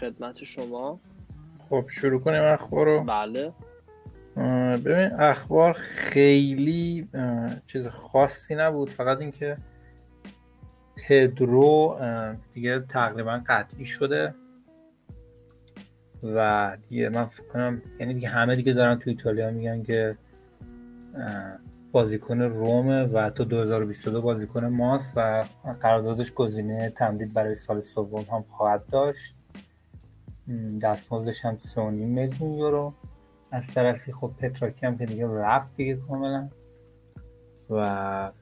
خدمت 0.00 0.44
شما. 0.44 1.00
خب 1.68 1.84
شروع 1.88 2.20
کنیم 2.20 2.42
اخبار 2.42 2.86
رو. 2.86 3.04
بله. 3.04 3.52
ببین 4.76 5.12
اخبار 5.20 5.72
خیلی 5.72 7.08
چیز 7.66 7.86
خاصی 7.86 8.54
نبود. 8.54 8.90
فقط 8.90 9.18
اینکه 9.18 9.56
پدرو 10.96 11.98
دیگه 12.54 12.80
تقریبا 12.80 13.42
قطعی 13.46 13.86
شده. 13.86 14.34
و 16.22 16.76
دیگه 16.88 17.08
من 17.08 17.24
فکر 17.24 17.46
کنم 17.46 17.82
یعنی 18.00 18.14
دیگه 18.14 18.28
همه 18.28 18.56
دیگه 18.56 18.72
دارن 18.72 18.98
تو 18.98 19.10
ایتالیا 19.10 19.50
میگن 19.50 19.82
که 19.82 20.16
بازیکن 21.92 22.42
رومه 22.42 23.04
و 23.04 23.30
تا 23.30 23.44
2022 23.44 24.22
بازیکن 24.22 24.64
ماست 24.64 25.12
و 25.16 25.44
قراردادش 25.80 26.32
گزینه 26.32 26.90
تمدید 26.90 27.32
برای 27.32 27.54
سال 27.54 27.80
سوم 27.80 28.24
هم 28.32 28.44
خواهد 28.50 28.86
داشت. 28.86 29.34
دستمزدش 30.82 31.44
هم 31.44 31.56
3.5 31.56 31.78
میلیون 31.78 32.52
یورو. 32.52 32.94
از 33.50 33.66
طرفی 33.66 34.12
خب 34.12 34.30
پتراکی 34.38 34.86
هم 34.86 34.98
که 34.98 35.06
دیگه 35.06 35.26
رفت 35.26 35.76
دیگه 35.76 35.96
کاملا. 35.96 36.48
و 37.70 38.32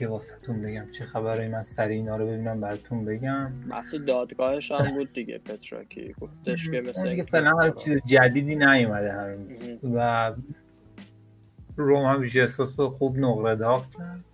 یه 0.00 0.08
واسهتون 0.08 0.62
بگم 0.62 0.90
چه 0.90 1.04
خبره 1.04 1.48
من 1.48 1.62
سریع 1.62 1.96
اینا 1.96 2.16
رو 2.16 2.26
ببینم 2.26 2.60
براتون 2.60 3.04
بگم. 3.04 3.52
بحث 3.70 3.94
دادگاهش 3.94 4.72
هم 4.72 4.96
بود 4.96 5.12
دیگه 5.12 5.38
پتراکی. 5.38 6.14
گفتش 6.20 6.70
که 6.70 6.80
مثل 6.80 7.10
دیگه 7.10 7.24
فعلا 7.24 7.56
هر 7.56 7.70
چیز 7.70 7.98
جدیدی 8.06 8.54
نیومده 8.56 9.12
هنوز. 9.12 9.78
و 9.94 10.32
روم 11.76 12.04
هم 12.04 12.24
جسوس 12.24 12.80
رو 12.80 12.90
خوب 12.90 13.18
نقره 13.18 13.56
داغ 13.56 13.84
کرد. 13.90 14.24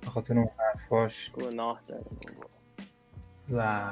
به 0.00 0.06
خاطر 0.06 0.38
اون 0.38 0.48
حرفاش. 0.58 1.32
گناه 1.32 1.82
داره 1.86 2.04
و 3.52 3.90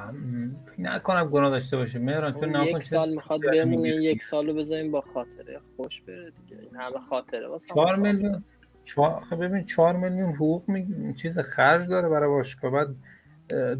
نکنم 0.78 1.28
گناه 1.28 1.50
داشته 1.50 1.76
باشه 1.76 1.98
مهران 1.98 2.34
چون 2.34 2.54
یک 2.54 2.82
سال 2.82 3.14
می‌خواد 3.14 3.40
بمونه 3.52 3.88
یک 3.88 4.22
سال 4.22 4.46
رو 4.46 4.54
بذاریم 4.54 4.90
با 4.90 5.00
خاطره. 5.00 5.60
خوش 5.76 6.02
بره 6.02 6.30
دیگه. 6.30 6.62
این 6.62 6.76
همه 6.76 6.98
خاطره. 6.98 7.48
واسه 7.48 7.66
4 7.74 7.96
میلیون 7.96 8.44
چهار 8.84 9.22
ببین 9.40 9.64
4 9.64 9.96
میلیون 9.96 10.32
حقوق 10.32 10.68
می... 10.68 11.14
چیز 11.14 11.38
خرج 11.38 11.88
داره 11.88 12.08
برای 12.08 12.28
باشگاه. 12.28 12.72
بعد 12.72 12.96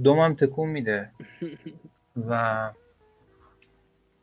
دومم 0.03 0.35
تکون 0.35 0.69
میده. 0.69 1.11
و 2.29 2.71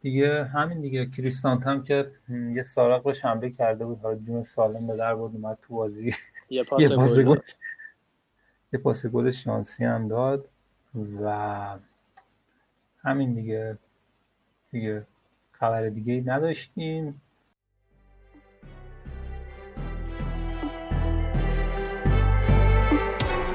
دیگه 0.02 0.44
همین 0.44 0.82
دیگه. 0.82 1.06
کریستانت 1.06 1.68
هم 1.68 1.84
که 1.84 2.12
یه 2.56 2.64
سارق 2.64 3.08
رو 3.08 3.14
شنبه 3.14 3.50
کرده 3.50 3.86
بود. 3.86 4.00
حالا 4.02 4.16
جون 4.16 4.44
سالم 4.44 4.88
به 4.88 4.96
در 4.98 5.16
بود 5.16 5.36
اومد 5.36 5.58
تو 5.62 5.76
بازی. 5.76 6.16
یه 6.50 6.64
پاس 6.96 7.20
گل 7.20 7.40
یه 8.74 8.80
پاس 8.80 9.06
گل 9.06 9.32
شانسی 9.32 9.86
هم 9.86 10.08
داد. 10.08 10.46
و 11.24 11.78
همین 13.04 13.34
دیگه. 13.34 13.78
دیگه 14.72 15.06
خبر 15.52 15.90
دیگه 15.90 16.24
نداشتیم. 16.26 17.22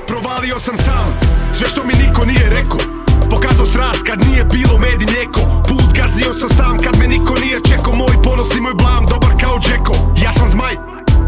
Provalio 0.07 0.61
sam 0.61 0.77
sam, 0.87 1.09
sve 1.53 1.67
što 1.67 1.87
mi 1.87 1.93
niko 1.93 2.25
nije 2.25 2.51
rekao. 2.51 2.79
Pokazao 3.31 3.67
strast 3.67 4.03
kad 4.07 4.19
nije 4.29 4.45
bilo 4.45 4.79
med 4.79 5.03
i 5.03 5.07
mlijeko. 5.07 5.66
Gazio 5.97 6.35
sam 6.35 6.51
sam 6.59 6.77
kad 6.85 6.99
me 6.99 7.07
niko 7.09 7.35
nije 7.43 7.61
čekao 7.69 7.93
Moj 7.95 8.17
ponos 8.25 8.55
i 8.55 8.61
moj 8.61 8.75
blam, 8.75 9.07
dobar 9.07 9.33
kao 9.41 9.57
Džeko 9.65 9.95
Ja 10.25 10.33
sam 10.39 10.49
zmaj, 10.49 10.75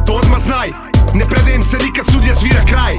to 0.07 0.12
odmah 0.12 0.42
znaj. 0.46 0.68
Ne 1.14 1.24
predajem 1.31 1.62
se 1.70 1.76
nikad 1.87 2.04
sudja 2.12 2.35
svira 2.35 2.64
kraj. 2.70 2.94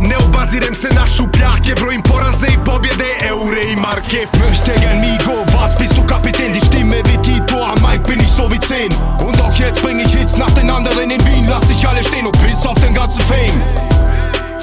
Ne 0.00 0.16
obazirem 0.26 0.74
se 0.74 0.88
na 0.98 1.06
šupljake 1.06 1.72
Brojim 1.80 2.02
poraze 2.02 2.46
i 2.46 2.58
pobjede, 2.66 3.10
eure 3.30 3.62
i 3.72 3.76
marke. 3.76 4.20
Möchte 4.44 4.72
gern 4.82 4.98
Migo, 5.04 5.36
was 5.54 5.72
bist 5.80 5.94
du 5.96 6.02
Kapitän? 6.12 6.52
Die 6.54 6.64
Stimme 6.68 6.98
wie 7.06 7.18
Tito, 7.26 7.58
am 7.70 7.78
Mike 7.86 8.04
bin 8.10 8.20
ich 8.20 8.32
so 8.38 8.44
wie 8.52 8.60
10 8.60 8.92
Und 9.26 9.40
auch 9.40 9.54
jetzt 9.64 9.82
bring 9.82 9.98
ich 10.04 10.12
Hits 10.14 10.36
nach 10.36 10.54
den 10.58 10.70
anderen 10.70 11.10
in 11.10 11.22
Wien 11.26 11.46
Lass 11.48 11.64
dich 11.68 11.88
alle 11.88 12.02
stehen 12.04 12.26
und 12.26 12.36
piss 12.42 12.66
auf 12.66 12.80
den 12.80 12.94
ganzen 12.94 13.20
Fame. 13.30 13.58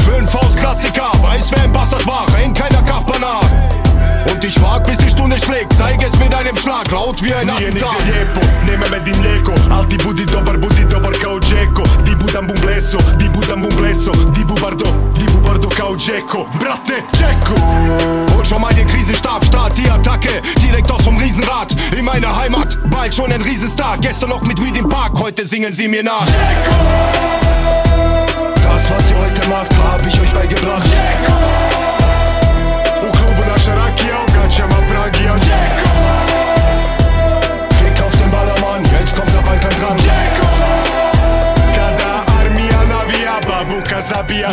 Fünf 0.08 0.34
Haus 0.34 0.56
Klassiker, 0.56 1.12
weiß 1.22 1.46
wer 1.52 1.64
im 1.66 1.74
Bastard 1.74 2.06
war, 2.08 2.26
rennt 2.36 2.58
keiner 2.60 2.82
Kachbar 2.82 3.20
nach 3.20 3.89
Und 4.28 4.44
ich 4.44 4.54
frag 4.54 4.84
bis 4.84 4.98
die 4.98 5.10
Stunde 5.10 5.38
schlägt, 5.38 5.74
zeig 5.78 6.02
es 6.04 6.18
mit 6.20 6.34
einem 6.34 6.56
Schlag, 6.56 6.92
laut 6.92 7.24
wie 7.24 7.34
ein 7.34 7.50
Attentat. 7.50 7.96
lijepo, 8.06 8.42
nema 8.66 8.90
med 8.90 9.08
i 9.08 9.14
mlijeko 9.14 9.54
Al 9.72 9.86
ti 9.86 9.98
budi 9.98 10.26
dobar, 10.26 10.58
budi 10.58 10.86
dobar 10.86 11.12
kao 11.12 11.40
Džeko 11.40 11.84
Di 12.04 12.16
budam 12.16 12.48
bum 12.48 12.58
bleso, 12.62 12.98
di 13.18 13.30
budam 13.30 13.62
bum 13.62 13.76
bleso 13.76 14.12
Di 14.12 14.44
bubardo, 14.44 14.86
di 15.14 15.26
bubardo 15.26 15.70
kao 15.70 15.96
Džeko 15.96 16.48
Brate, 16.60 17.04
Džeko 17.14 17.56
Hol 18.36 18.46
schon 18.46 18.62
mal 18.62 18.74
den 18.74 18.88
Krisenstab, 18.88 19.46
start 19.46 19.78
die 19.78 19.90
Attacke 19.90 20.42
Direkt 20.62 20.92
aus 20.92 21.04
vom 21.04 21.18
Riesenrad, 21.18 21.76
in 21.98 22.06
meiner 22.06 22.36
Heimat 22.36 22.78
Bald 22.90 23.16
schon 23.16 23.32
ein 23.32 23.42
Riesenstar, 23.42 23.98
gestern 23.98 24.30
noch 24.30 24.42
mit 24.42 24.60
Weed 24.64 24.78
im 24.78 24.90
Park 24.90 25.20
Heute 25.20 25.46
singen 25.46 25.74
sie 25.74 25.88
mir 25.88 26.04
nach. 26.04 26.26
Das 28.64 28.90
was 28.90 29.12
ihr 29.12 29.18
heute 29.20 29.50
macht, 29.50 29.76
hab 29.78 30.06
ich 30.06 30.22
euch 30.22 30.32
beigebracht. 30.32 30.88
U 30.88 31.99
klubu 33.60 33.72
naša 33.72 33.76
rakija, 33.76 34.16
u 34.22 34.26
gaćama 34.34 34.76
pragija 34.90 35.34
Džeko 35.34 35.90
Fick 37.72 38.02
auf 38.02 38.16
den 38.20 38.32
Ballermann, 38.32 38.84
jetzt 38.84 39.16
kommt 39.16 39.34
der 39.34 39.44
Balkan 39.44 39.72
dran 39.80 39.98
Kada 41.76 42.24
armija 42.40 42.82
navija, 42.90 43.40
babuka 43.48 44.02
zabija. 44.02 44.50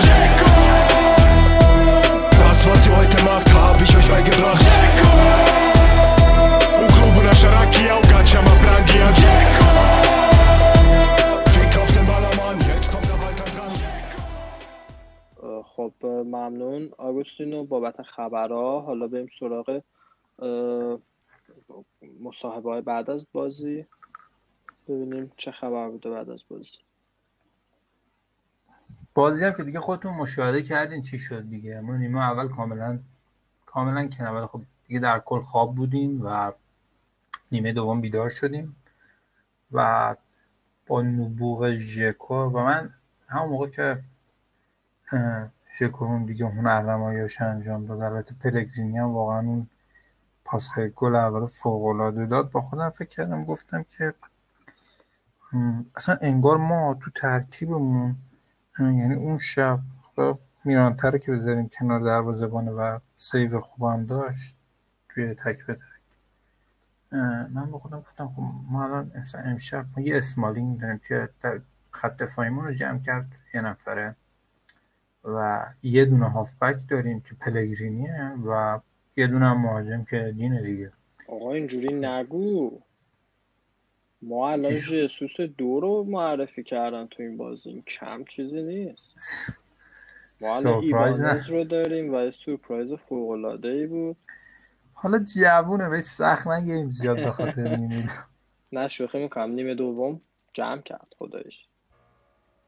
Das 2.31 2.67
was 2.67 2.87
ihr 2.87 2.97
heute 2.97 3.25
macht, 3.25 3.49
hab 3.55 3.83
ich 3.83 3.97
euch 3.97 4.09
beigebracht 4.09 4.67
U 5.03 5.46
خب 15.77 15.93
ممنون. 16.07 16.91
آگوستینو 16.99 17.65
بابت 17.65 18.03
خبرها 18.03 18.81
حالا 18.81 19.09
بریم 19.09 19.27
سراغ 19.27 19.83
مصاحبه 22.21 22.71
های 22.71 22.81
بعد 22.81 23.11
از 23.11 23.27
بازی. 23.33 23.87
ببینیم 24.89 25.33
چه 25.37 25.51
خبر 25.51 25.89
بوده 25.89 26.11
بعد 26.11 26.31
از 26.31 26.43
بازی. 26.49 26.77
بازی 29.15 29.45
هم 29.45 29.53
که 29.53 29.63
دیگه 29.63 29.81
خودتون 29.81 30.15
مشاهده 30.15 30.63
کردین 30.63 31.03
چی 31.03 31.19
شد 31.19 31.51
دیگه؟ 31.51 31.81
ما 31.81 31.97
نیمه 31.97 32.21
اول 32.21 32.49
کاملا 32.49 32.99
کاملا 33.67 34.09
کنه 34.09 34.31
ولی 34.31 34.47
خب 34.47 34.63
دیگه 34.89 35.01
در 35.01 35.19
کل 35.19 35.41
خواب 35.41 35.75
بودیم 35.75 36.21
و 36.25 36.53
نیمه 37.53 37.73
دوم 37.73 38.01
بیدار 38.01 38.29
شدیم 38.29 38.77
و 39.73 40.17
با 40.87 41.03
نبوغ 41.03 41.75
ژکو 41.75 42.35
و 42.35 42.65
من 42.65 42.95
همون 43.29 43.49
موقع 43.49 43.69
که 43.69 44.03
ژکو 45.79 46.25
دیگه 46.27 46.47
هنرنماییاش 46.47 47.41
انجام 47.41 47.87
داد. 47.87 48.01
البته 48.01 48.35
پلگرینی 48.35 48.99
هم 48.99 49.09
واقعا 49.09 49.39
اون 49.39 49.67
پاس 50.45 50.79
گل 50.79 51.17
اول 51.17 51.47
فوق 51.47 51.85
العاده 51.85 52.27
داد. 52.27 52.51
با 52.51 52.61
خودم 52.63 52.91
فکر 52.91 53.09
کردم 53.09 53.45
گفتم 53.45 53.83
که 53.83 54.15
اصلا 55.97 56.19
انگار 56.21 56.57
ما 56.57 56.95
تو 56.95 57.11
ترکیبمون 57.11 58.17
یعنی 58.79 59.15
اون 59.15 59.39
شب 59.39 59.79
میرانته 60.65 61.05
رو 61.05 61.19
که 61.19 61.33
بذاریم 61.33 61.69
کنار 61.69 62.01
دروازه‌بان 62.01 62.69
و 62.69 62.99
سیو 63.17 63.61
خوبم 63.61 64.07
داشت 64.07 64.57
توی 65.09 65.35
تک 65.35 65.67
به 65.67 65.75
تک. 65.75 65.81
من 67.51 67.71
به 67.73 67.79
خودم 67.79 68.01
گفتم 68.01 68.29
خب 68.29 68.43
ما 68.71 68.85
الان 68.85 69.13
امشب 69.35 69.87
ما 69.97 70.03
یه 70.03 70.17
اسمالینگ 70.17 70.81
داریم 70.81 71.01
که 71.09 71.29
خط 71.91 72.17
دفاعیمون 72.17 72.65
رو 72.65 72.73
جمع 72.73 72.99
کرد 72.99 73.33
یه 73.55 73.61
نفره. 73.61 74.17
و 75.27 75.67
یه 75.83 76.05
دونه 76.05 76.31
هافبک 76.31 76.77
داریم 76.89 77.21
که 77.21 77.35
پلگرینیه 77.35 78.33
و 78.47 78.81
یه 79.17 79.27
دونه 79.27 79.47
هم 79.47 79.63
مهاجم 79.63 80.05
که 80.05 80.35
دینه 80.37 80.63
دیگه. 80.63 80.93
آقا 81.29 81.53
اینجوری 81.53 81.95
نگو. 81.95 82.81
ما 84.23 84.51
الان 84.51 84.75
جسوس 84.75 85.41
دو 85.41 85.81
رو 85.81 86.05
معرفی 86.05 86.63
کردن 86.63 87.07
تو 87.07 87.23
این 87.23 87.37
بازی. 87.37 87.71
این 87.71 87.83
کم 87.83 88.25
چیزی 88.25 88.63
نیست. 88.63 89.11
ما 90.41 90.57
الان 90.57 90.83
ایوانز 90.83 91.51
رو 91.51 91.65
داریم 91.65 92.15
و 92.15 92.31
سورپرایز 92.31 92.93
فوق 92.93 93.31
العاده 93.31 93.69
ای 93.69 93.87
بود. 93.87 94.17
حالا 94.93 95.19
جوونه 95.19 95.89
بهش 95.89 96.05
سخت 96.05 96.47
نگیریم 96.47 96.91
زیاد 96.91 97.19
بخاطر 97.19 97.77
نیمه 97.77 98.07
نه 98.73 98.89
شوخی 98.89 99.19
می‌کنم. 99.19 99.51
نیمه 99.51 99.75
دوم 99.75 100.21
جمع 100.53 100.81
کرد 100.83 101.09
خدایش 101.19 101.67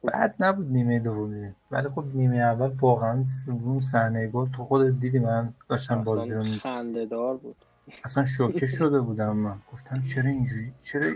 بعد 0.05 0.35
نبود 0.41 0.67
نیمه 0.73 0.99
دومی. 0.99 1.55
ولی 1.71 1.89
خب 1.89 2.05
نیمه 2.15 2.37
اول 2.37 2.71
واقعا 2.81 3.25
اون 3.65 3.81
صحنه 3.81 4.27
گل 4.27 4.49
تو 4.49 4.65
خودت 4.65 5.01
دیدی 5.01 5.19
من 5.19 5.55
داشتم 5.69 6.05
بازی 6.05 6.31
رو 6.31 6.45
خنده‌دار 6.45 7.37
بود. 7.37 7.57
اصلا 8.05 8.25
شوکه 8.25 8.67
شده 8.79 9.01
بودم 9.01 9.37
من. 9.37 9.57
گفتم 9.73 10.03
چرا 10.03 10.31
اینجوری؟ 10.31 10.73
چرا 10.85 11.07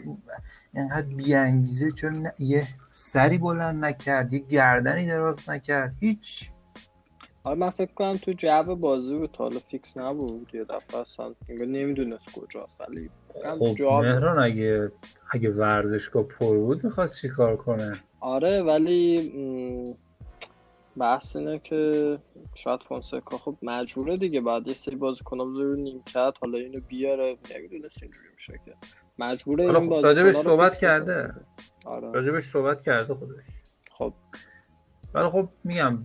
اینقدر 0.75 1.07
بیانگیزه؟ 1.07 1.93
چرا 1.93 2.13
یه 2.39 2.67
سری 2.93 3.39
بلند 3.39 3.85
نکرد 3.85 4.33
یه 4.33 4.39
گردنی 4.39 5.07
دراز 5.07 5.51
نکرد. 5.51 5.95
هیچ. 6.01 6.51
آره 7.45 7.59
من 7.59 7.71
فکر 7.71 7.95
کنم 7.95 8.17
تو 8.17 8.33
جو 8.33 8.77
بازی 8.77 9.19
بود 9.19 9.37
حالا 9.37 9.59
فیکس 9.59 9.97
نبود. 9.97 10.55
یه 10.55 10.65
دفعه 10.65 11.01
اصلا 11.01 11.35
نمی‌دونست 11.51 12.33
کجاست 12.33 12.81
ولی 12.81 13.11
خب 13.59 13.83
مهران 13.83 14.39
اگه 14.39 14.93
اگه 15.31 15.51
ورزشگاه 15.51 16.23
پر 16.23 16.57
بود 16.59 16.85
می‌خواست 16.85 17.17
چیکار 17.17 17.57
کنه؟ 17.57 18.01
آره 18.23 18.63
ولی 18.63 19.33
بحث 20.97 21.37
اینه 21.37 21.59
که 21.59 22.19
شاید 22.55 22.81
فونسکا 22.89 23.39
خب 23.39 23.57
مجبوره 23.63 24.17
دیگه 24.17 24.41
بعد 24.41 24.69
یه 24.69 24.75
سری 24.75 24.97
بازیکن‌ها 24.97 25.45
بذاره 25.45 25.65
رو 25.65 25.77
نیمکت 25.77 26.35
حالا 26.41 26.59
اینو 26.59 26.81
بیاره 26.81 27.37
نمی‌دونست 27.57 28.03
اینجوری 28.03 28.29
میشه 28.35 28.61
که. 28.65 28.75
مجبوره 29.19 29.65
این 29.65 29.75
خب 29.75 30.07
راجبش 30.07 30.37
صحبت 30.37 30.79
کرده. 30.79 31.35
آره. 31.85 32.11
راجبش 32.11 32.45
صحبت 32.45 32.83
کرده 32.83 33.15
خودش. 33.15 33.45
خب. 33.91 34.15
ولی 35.15 35.29
خب 35.29 35.49
میگم 35.65 35.99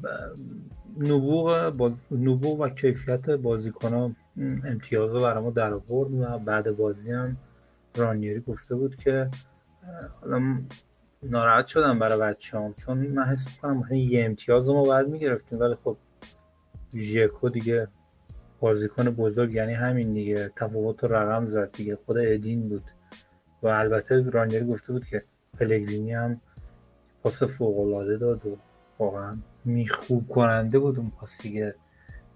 نبوغ 0.98 1.70
باز... 1.70 1.94
نبوغ 2.12 2.60
و 2.60 2.70
کیفیت 2.70 3.30
بازیکن 3.30 4.16
امتیاز 4.66 5.16
رو 5.16 5.22
برای 5.22 5.44
ما 5.44 5.50
در 5.50 5.74
آورد 5.74 6.14
و 6.14 6.40
بعد 6.40 6.78
بازی 6.78 7.12
هم 7.12 7.38
رانیری 7.96 8.40
گفته 8.40 8.76
بود 8.76 8.96
که 8.96 9.30
حالا 10.22 10.62
ناراحت 11.24 11.68
شدم 11.68 12.00
برای 12.00 12.20
بچه 12.20 12.60
هم 12.60 12.74
چون 12.74 12.98
من 12.98 13.24
حس 13.24 13.46
می‌کنم 13.48 13.88
یه 13.92 14.26
امتیاز 14.26 14.70
ما 14.70 14.84
باید 14.84 15.08
می‌گرفتیم 15.08 15.60
ولی 15.60 15.76
خب 15.84 15.98
ژکو 16.96 17.50
دیگه 17.50 17.88
بازیکن 18.60 19.04
بزرگ 19.10 19.54
یعنی 19.54 19.74
همین 19.74 20.14
دیگه. 20.14 20.52
تفاوت 20.56 21.04
رقم 21.04 21.46
زد 21.46 21.72
دیگه 21.72 21.98
خود 22.06 22.18
ادین 22.18 22.70
بود. 22.70 22.84
و 23.64 23.68
البته 23.68 24.30
رانیری 24.30 24.66
گفته 24.66 24.94
بود 24.94 25.06
که 25.06 25.22
پلگرینی 25.60 26.14
هم 26.14 26.42
پاس 27.24 27.44
فوق 27.44 27.80
العاده 27.80 28.18
داد 28.18 28.46
و 28.46 28.58
واقعا 29.00 29.38
میخوب 29.66 30.28
کننده 30.28 30.80
بود 30.80 30.98
اون 30.98 31.10
پاسی 31.10 31.54
که 31.54 31.76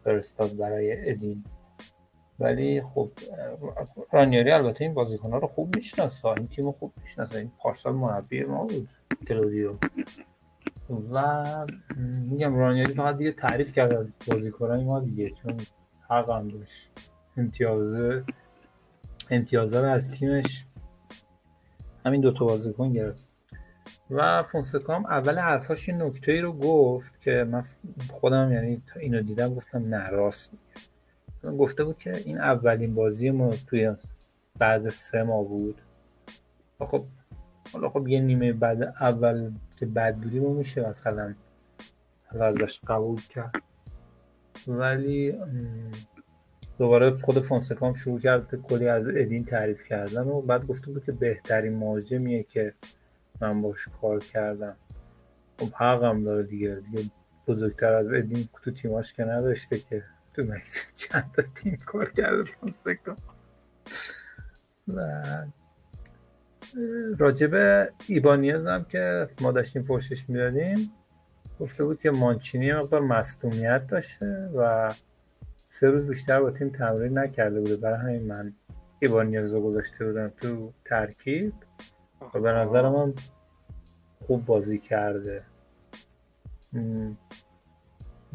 فرستاد 0.03 0.57
برای 0.57 1.11
ادین. 1.11 1.43
ولی 2.41 2.81
خب 2.81 3.11
رانیاری 4.11 4.51
البته 4.51 4.83
این 4.83 4.93
بازیکنها 4.93 5.37
رو 5.37 5.47
خوب 5.47 5.75
می‌شناسه. 5.75 6.27
این 6.27 6.47
تیم 6.47 6.71
خوب 6.71 6.93
می‌شناسه. 7.03 7.37
این 7.37 7.51
پارسال 7.59 7.93
مربی 7.93 8.43
ما 8.43 8.65
بود 8.65 8.89
کلودیو. 9.27 9.73
و 11.11 11.45
میگم 12.29 12.55
رانیاری 12.55 12.93
فقط 12.93 13.17
دیگه 13.17 13.31
تعریف 13.31 13.71
کرد 13.71 13.93
از 13.93 14.07
بازیکنهای 14.27 14.83
ما 14.83 14.99
دیگه 14.99 15.29
چون 15.29 15.57
حق 16.09 16.29
هم 16.29 16.47
داشت. 16.47 16.89
امتیازه 17.37 18.23
امتیازه 19.29 19.81
رو 19.81 19.87
از 19.87 20.11
تیمش 20.11 20.65
همین 22.05 22.21
دوتا 22.21 22.45
بازیکن 22.45 22.93
گرفت. 22.93 23.29
و 24.09 24.43
فونسکام 24.43 25.05
اول 25.05 25.39
حرفاش 25.39 25.89
این 25.89 26.01
نکته 26.01 26.31
ای 26.31 26.41
رو 26.41 26.53
گفت 26.53 27.21
که 27.21 27.47
من 27.51 27.63
خودم 28.09 28.51
یعنی 28.51 28.81
اینو 28.99 29.21
دیدم 29.21 29.55
گفتم 29.55 29.95
نه 29.95 30.09
راست 30.09 30.53
میگه. 30.53 30.90
گفته 31.43 31.83
بود 31.83 31.97
که 31.97 32.15
این 32.17 32.37
اولین 32.37 32.95
بازی 32.95 33.31
ما 33.31 33.53
توی 33.67 33.95
بعد 34.57 34.89
سه 34.89 35.23
ماه 35.23 35.43
بود. 35.43 35.81
خب 36.79 37.03
حالا 37.73 37.89
خب 37.89 38.07
یه 38.07 38.19
نیمه 38.19 38.53
بعد 38.53 38.83
اول 38.83 39.51
که 39.77 39.85
بد 39.85 40.15
بودیم 40.15 40.51
میشه 40.51 40.89
مثلا 40.89 41.35
ازش 42.39 42.79
قبول 42.87 43.21
کرد. 43.21 43.63
ولی 44.67 45.35
دوباره 46.77 47.17
خود 47.17 47.39
فونسکام 47.39 47.93
شروع 47.93 48.19
کرد 48.19 48.55
کلی 48.55 48.87
از 48.87 49.07
ادین 49.07 49.45
تعریف 49.45 49.83
کردن 49.83 50.27
و 50.27 50.41
بعد 50.41 50.67
گفته 50.67 50.91
بود 50.91 51.05
که 51.05 51.11
بهترین 51.11 51.73
مهاجمیه 51.73 52.43
که 52.43 52.73
من 53.41 53.61
باش 53.61 53.87
کار 54.01 54.19
کردم. 54.19 54.75
خب 55.59 55.73
حقم 55.73 56.23
داره 56.23 56.43
دیگه. 56.43 56.81
دیگه 56.91 57.09
بزرگتر 57.47 57.93
از 57.93 58.13
ادین 58.13 58.49
تو 58.63 58.71
تیماش 58.71 59.13
که 59.13 59.23
نداشته 59.23 59.79
که 59.79 60.03
تو 60.41 60.53
مکسیک 60.53 60.95
چند 61.09 61.31
تا 61.35 61.43
تیم 61.55 61.77
کار 61.85 62.11
کرده 62.11 62.43
فونسکا 62.43 63.15
و 64.87 65.23
راجب 67.17 67.53
ایبانیاز 68.07 68.65
هم 68.65 68.83
که 68.83 69.29
ما 69.41 69.51
داشتیم 69.51 69.83
فوشش 69.83 70.29
می‌دادیم 70.29 70.91
گفته 71.59 71.83
بود 71.83 72.01
که 72.01 72.11
مانچینی 72.11 72.73
مقدار 72.73 73.01
مصدومیت 73.01 73.87
داشته 73.87 74.49
و 74.55 74.93
سه 75.67 75.89
روز 75.89 76.07
بیشتر 76.07 76.41
با 76.41 76.51
تیم 76.51 76.69
تمرین 76.69 77.17
نکرده 77.17 77.59
بوده. 77.59 77.75
برای 77.75 77.99
همین 77.99 78.27
من 78.27 78.53
ایبانیاز 78.99 79.53
رو 79.53 79.61
گذاشته 79.61 80.05
بودم 80.05 80.29
تو 80.29 80.73
ترکیب. 80.85 81.53
و 82.33 82.39
به 82.39 82.51
نظر 82.51 82.89
من 82.89 83.13
خوب 84.27 84.45
بازی 84.45 84.79
کرده. 84.79 85.43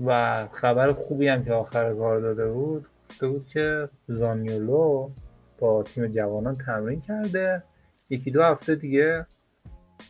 و 0.04 0.46
خبر 0.52 0.92
خوبی 0.92 1.28
هم 1.28 1.44
که 1.44 1.52
آخر 1.52 1.94
کار 1.94 2.20
داده 2.20 2.50
بود 2.50 2.86
گفته 3.10 3.28
بود 3.28 3.46
که 3.46 3.88
زانیولو 4.08 5.10
با 5.58 5.82
تیم 5.82 6.06
جوانان 6.06 6.54
تمرین 6.54 7.00
کرده. 7.00 7.62
یکی 8.10 8.30
دو 8.30 8.42
هفته 8.42 8.74
دیگه 8.74 9.26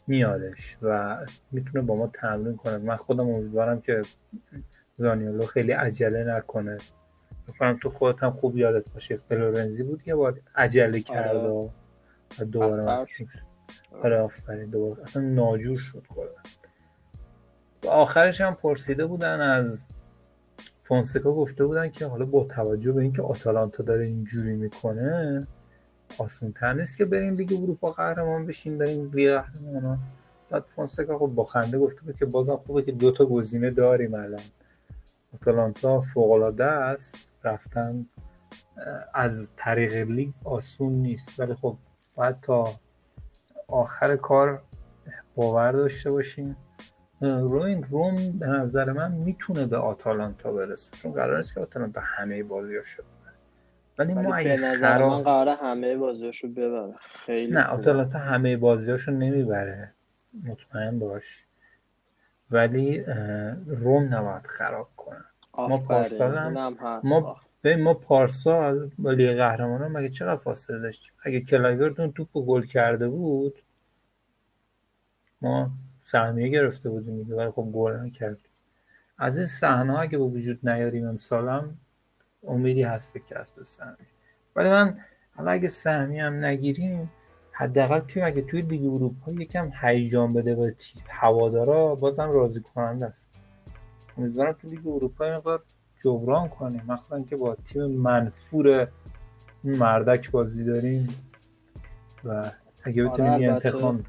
میادش 0.07 0.77
و 0.83 1.17
می‌تونه 1.53 1.85
با 1.85 1.97
ما 1.97 2.07
تمرین 2.07 2.57
کنه. 2.57 2.79
من 2.79 2.97
خودم 2.97 3.29
امیدوارم 3.29 3.81
که 3.81 4.03
زانیولو 4.99 5.47
خیلی 5.47 5.73
عجله 5.73 6.25
نکنه. 6.25 6.79
می‌کنم 7.49 7.79
تو 7.83 7.91
خودت 7.91 8.23
هم 8.23 8.31
خوب 8.31 8.57
یادت 8.57 8.93
باشه. 8.93 9.17
فلورنزی 9.17 9.83
بود 9.83 10.03
که 10.03 10.15
باید 10.15 10.43
عجله 10.55 11.01
کرد 11.01 11.37
و 11.37 11.71
دوباره 12.53 12.83
مصدوم 12.83 13.29
آره 14.03 14.19
آفرین. 14.19 14.71
دوباره. 14.71 15.03
اصلا 15.03 15.23
ناجور 15.23 15.79
شد 15.79 16.03
کلا. 16.09 16.29
آخرش 17.87 18.41
هم 18.41 18.55
پرسیده 18.55 19.07
بودن 19.07 19.41
از 19.41 19.83
فونسکا 20.83 21.33
گفته 21.33 21.65
بودن 21.65 21.89
که 21.89 22.07
حالا 22.07 22.25
با 22.25 22.45
توجه 22.45 22.93
به 22.93 23.03
اینکه 23.03 23.23
آتالانتا 23.23 23.83
داره 23.83 24.07
اینجوری 24.07 24.57
می‌کنه 24.57 25.47
آسون 26.19 26.53
تر 26.53 26.73
نیست 26.73 26.97
که 26.97 27.05
بریم 27.05 27.37
لیگ 27.37 27.53
اروپا 27.53 27.91
قهرمان 27.91 28.47
بشیم 28.47 28.79
بریم 28.79 29.11
لیگ 29.15 29.31
قهرمان 29.31 29.99
بعد 30.51 30.63
فونسکا 30.63 31.19
خب 31.19 31.27
با 31.27 31.45
خنده 31.45 31.79
گفته 31.79 32.03
بود 32.03 32.17
که 32.17 32.27
بازم 32.27 32.57
خوبه 32.57 32.83
که 32.83 32.93
دوتا 32.93 33.27
گزینه 33.27 33.71
داریم 33.71 34.15
الان. 34.15 34.41
آتالانتا 35.35 36.01
فوق 36.01 36.61
است 36.61 37.17
رفتن 37.45 38.07
از 39.15 39.53
طریق 39.57 39.95
لیگ 39.95 40.29
آسون 40.45 40.93
نیست. 40.93 41.41
ولی 41.41 41.55
خب 41.55 41.77
باید 42.15 42.41
تا 42.41 42.73
آخر 43.69 44.17
کار 44.17 44.63
باور 45.37 45.73
داشته 45.73 46.11
باشیم. 46.11 46.57
روین 47.21 47.83
روم 47.83 48.39
به 48.39 48.47
نظر 48.47 48.93
من 48.93 49.13
می‌تونه 49.13 49.67
به 49.67 49.77
آتالانتا 49.77 50.53
برسه 50.53 50.97
چون 50.97 51.13
قرار 51.13 51.37
نیست 51.37 51.55
که 51.55 51.61
آتالانتا 51.61 52.01
همه 52.05 52.43
بازیاشو 52.43 53.03
ولی 53.99 54.15
ما 54.15 54.35
اگه 54.35 54.57
خراب 54.57 55.13
من 55.13 55.23
قراره 55.23 55.55
همه 55.55 55.97
بازیاشو 55.97 56.49
ببره. 56.49 56.95
خیلی 57.01 57.53
نه 57.53 57.65
آتالانتا 57.65 58.19
همه 58.19 58.57
بازیاشو 58.57 59.11
نمی‌بره. 59.13 59.93
مطمئن 60.45 60.99
باش. 60.99 61.47
ولی 62.51 63.01
روم 63.67 64.15
نباید 64.15 64.47
خراب 64.47 64.89
کنن 64.97 65.25
ما 65.59 65.79
پارسال 65.79 66.37
هم- 66.39 66.77
ما. 67.05 67.37
به 67.63 67.77
ما 67.77 67.95
پارسال 67.95 68.91
با 68.99 69.13
لیگ 69.13 69.37
قهرمانان 69.37 69.93
مگه 69.93 70.09
چقدر 70.09 70.37
فاصله 70.41 70.79
داشتیم؟ 70.79 71.13
اگه 71.23 71.41
کلایورت 71.41 72.01
اون 72.01 72.13
توپ 72.13 72.29
گل 72.33 72.63
کرده 72.67 73.09
بود 73.09 73.63
ما 75.43 75.71
سهمیه 76.07 76.49
گرفته 76.49 76.91
بودیم 76.91 77.23
دیگه 77.23 77.37
ولی 77.37 77.51
خب 77.51 77.69
گل 77.73 77.93
نکردیم 77.93 78.51
از 79.19 79.39
این 79.39 79.47
صحنه 79.47 79.99
اگه 79.99 80.19
به 80.19 80.25
وجود 80.25 80.69
نیاریم 80.69 81.09
امسال 81.09 81.49
هم 81.49 81.77
امیدی 82.47 82.83
هست 82.83 83.13
به 83.13 83.21
کسب 83.21 83.63
سهمیه. 83.63 84.07
ولی 84.57 84.69
من 84.69 84.99
حالا 85.37 85.51
اگه 85.51 85.69
سهمیه 85.69 86.25
هم 86.25 86.45
نگیریم 86.45 87.11
حداقل 87.53 88.01
که 88.01 88.27
اگه 88.27 88.43
توی 88.43 88.61
لیگ 88.61 88.85
اروپا 88.85 89.33
یکم 89.33 89.71
هیجان 89.81 90.33
بده 90.33 90.55
به 90.55 90.71
تیم 90.71 91.03
هوادارا 91.09 91.95
بازم 91.95 92.31
راضی 92.31 92.61
کننده 92.61 93.07
است. 93.07 93.25
امیدوارم 94.19 94.53
تو 94.53 94.69
لیگ 94.69 94.87
اروپا 94.87 95.25
مقدار 95.25 95.63
جبران 96.05 96.49
کنیم. 96.49 96.83
مخصوصا 96.89 97.23
که 97.23 97.37
با 97.37 97.55
تیم 97.55 97.87
منفور 97.87 98.89
مردک 99.65 100.31
بازی 100.31 100.65
داریم 100.65 101.09
و 102.25 102.51
اگه 102.85 103.05
بتونیم 103.05 103.33
آره، 103.33 103.43
یه 103.43 103.53
البته 103.53 103.69
انتقام 103.69 104.05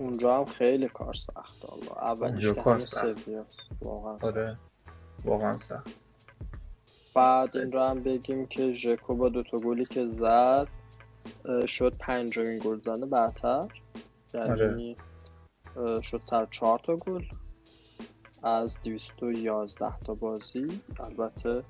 اونجا 0.00 0.38
هم 0.38 0.44
خیلی 0.44 0.88
کار 0.88 1.14
سخت. 1.14 1.64
الله 1.72 1.98
اولش 1.98 2.46
کار 2.46 2.78
سخت. 2.78 3.28
واقعا. 3.80 4.18
آره. 4.22 4.58
واقعا 5.24 5.56
سخت. 5.56 5.90
بعد 7.14 7.56
این 7.56 7.72
رو 7.72 7.80
هم 7.80 8.02
بگیم 8.02 8.46
که 8.46 8.72
ژکو 8.72 9.14
با 9.14 9.28
دوتا 9.28 9.58
گلی 9.58 9.84
که 9.84 10.06
زد 10.06 10.68
شد 11.66 11.96
پنجمین 11.98 12.58
گل 12.58 12.78
زنه 12.78 13.06
برتر. 13.06 13.68
یعنی 14.34 14.96
آره. 15.76 16.00
شد 16.00 16.20
سر 16.20 16.46
چهار 16.50 16.78
تا 16.78 16.96
گل. 16.96 17.24
از 18.42 18.78
211 18.82 19.98
تا 19.98 20.14
بازی. 20.14 20.68
البته 21.00 21.62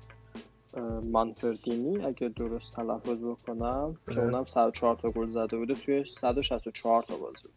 اه، 0.73 0.83
مانفردینی 0.99 2.05
اگه 2.05 2.29
درست 2.29 2.73
تلفظ 2.73 3.23
بکنم 3.23 3.97
که 4.05 4.11
آره. 4.11 4.23
اونم 4.23 4.45
سر 4.45 4.71
چهار 4.71 4.95
تا 4.95 5.11
گل 5.11 5.29
زده 5.29 5.57
بوده. 5.57 5.73
توی 5.73 6.05
164 6.05 7.03
تا 7.03 7.17
بازی 7.17 7.49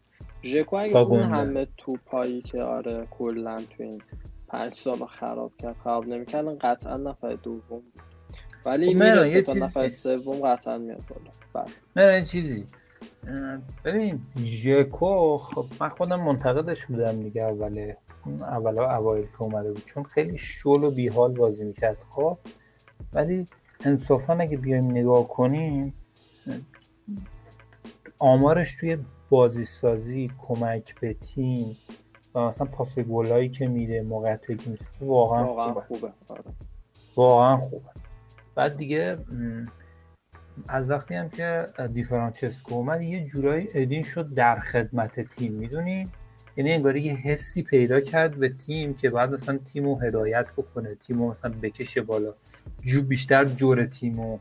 ژکو 0.45 0.75
اگه 0.75 0.97
اون. 0.97 1.21
همه 1.21 1.67
توپایی 1.77 2.41
که 2.41 2.63
آره 2.63 3.07
کلا 3.11 3.57
تو 3.57 3.83
این 3.83 4.01
پنج 4.47 4.75
سال 4.75 5.05
خراب 5.05 5.51
کرد 5.57 5.75
خراب 5.83 6.07
نمی‌کرد 6.07 6.57
قطعا 6.57 6.97
نفر 6.97 7.33
دوم 7.33 7.61
بود. 7.67 8.01
ولی 8.65 8.93
خب 8.93 9.03
می‌رسه 9.03 9.41
تا 9.41 9.53
نفر 9.53 9.87
سوم 9.87 10.39
قطعا 10.39 10.77
میاد 10.77 11.03
بالا. 11.09 11.65
بله. 11.95 12.13
این 12.13 12.23
چیزی. 12.23 12.65
ببین 13.85 14.19
ژکو 14.43 15.37
خب 15.37 15.65
من 15.79 15.89
خودم 15.89 16.21
منتقدش 16.21 16.85
بودم 16.85 17.23
دیگه 17.23 17.43
اوله 17.43 17.97
اون 18.25 18.41
اولا 18.41 18.95
اوایل 18.95 19.25
که 19.25 19.41
اومده 19.41 19.71
بود 19.71 19.83
چون 19.85 20.03
خیلی 20.03 20.37
شل 20.37 20.83
و 20.83 20.91
بیحال 20.91 21.33
بازی 21.33 21.65
می‌کرد 21.65 21.97
خب. 22.09 22.37
ولی 23.13 23.47
انصافا 23.85 24.33
اگه 24.33 24.57
بیایم 24.57 24.91
نگاه 24.91 25.27
کنیم 25.27 25.93
آمارش 28.19 28.75
توی 28.75 28.97
بازی 29.29 29.65
سازی 29.65 30.31
کمک 30.37 30.99
به 30.99 31.13
تیم 31.13 31.77
و 32.35 32.39
مثلا 32.39 32.67
پاس 32.67 32.99
گلایی 32.99 33.49
که 33.49 33.67
میده 33.67 34.01
موقعیتی 34.01 34.55
که 34.55 34.69
می‌سازه 34.69 34.89
واقعا, 35.01 35.45
واقعا 35.45 35.73
خوبه. 35.73 35.81
خوبه. 35.81 36.13
آره. 36.27 36.43
واقعا 37.15 37.57
خوبه. 37.57 37.89
بعد 38.55 38.77
دیگه 38.77 39.17
از 40.67 40.89
وقتی 40.89 41.15
هم 41.15 41.29
که 41.29 41.65
دیفرانچسکو 41.93 42.75
اومد 42.75 43.01
یه 43.01 43.23
جورایی 43.23 43.67
ادین 43.73 44.03
شد 44.03 44.33
در 44.33 44.59
خدمت 44.59 45.19
تیم 45.19 45.53
می‌دونی؟ 45.53 46.07
یعنی 46.57 46.73
انگاری 46.73 47.01
یه 47.01 47.13
حسی 47.13 47.63
پیدا 47.63 48.01
کرد 48.01 48.35
به 48.39 48.49
تیم 48.49 48.93
که 48.93 49.09
بعد 49.09 49.33
مثلا 49.33 49.57
تیم 49.57 49.85
رو 49.85 49.99
هدایت 49.99 50.51
بکنه 50.57 50.95
تیم 50.95 51.19
رو 51.19 51.31
مثلا 51.31 51.51
بکشه 51.61 52.01
بالا. 52.01 52.33
جو 52.81 53.01
بیشتر 53.01 53.45
جور 53.45 53.85
تیم 53.85 54.21
رو 54.21 54.39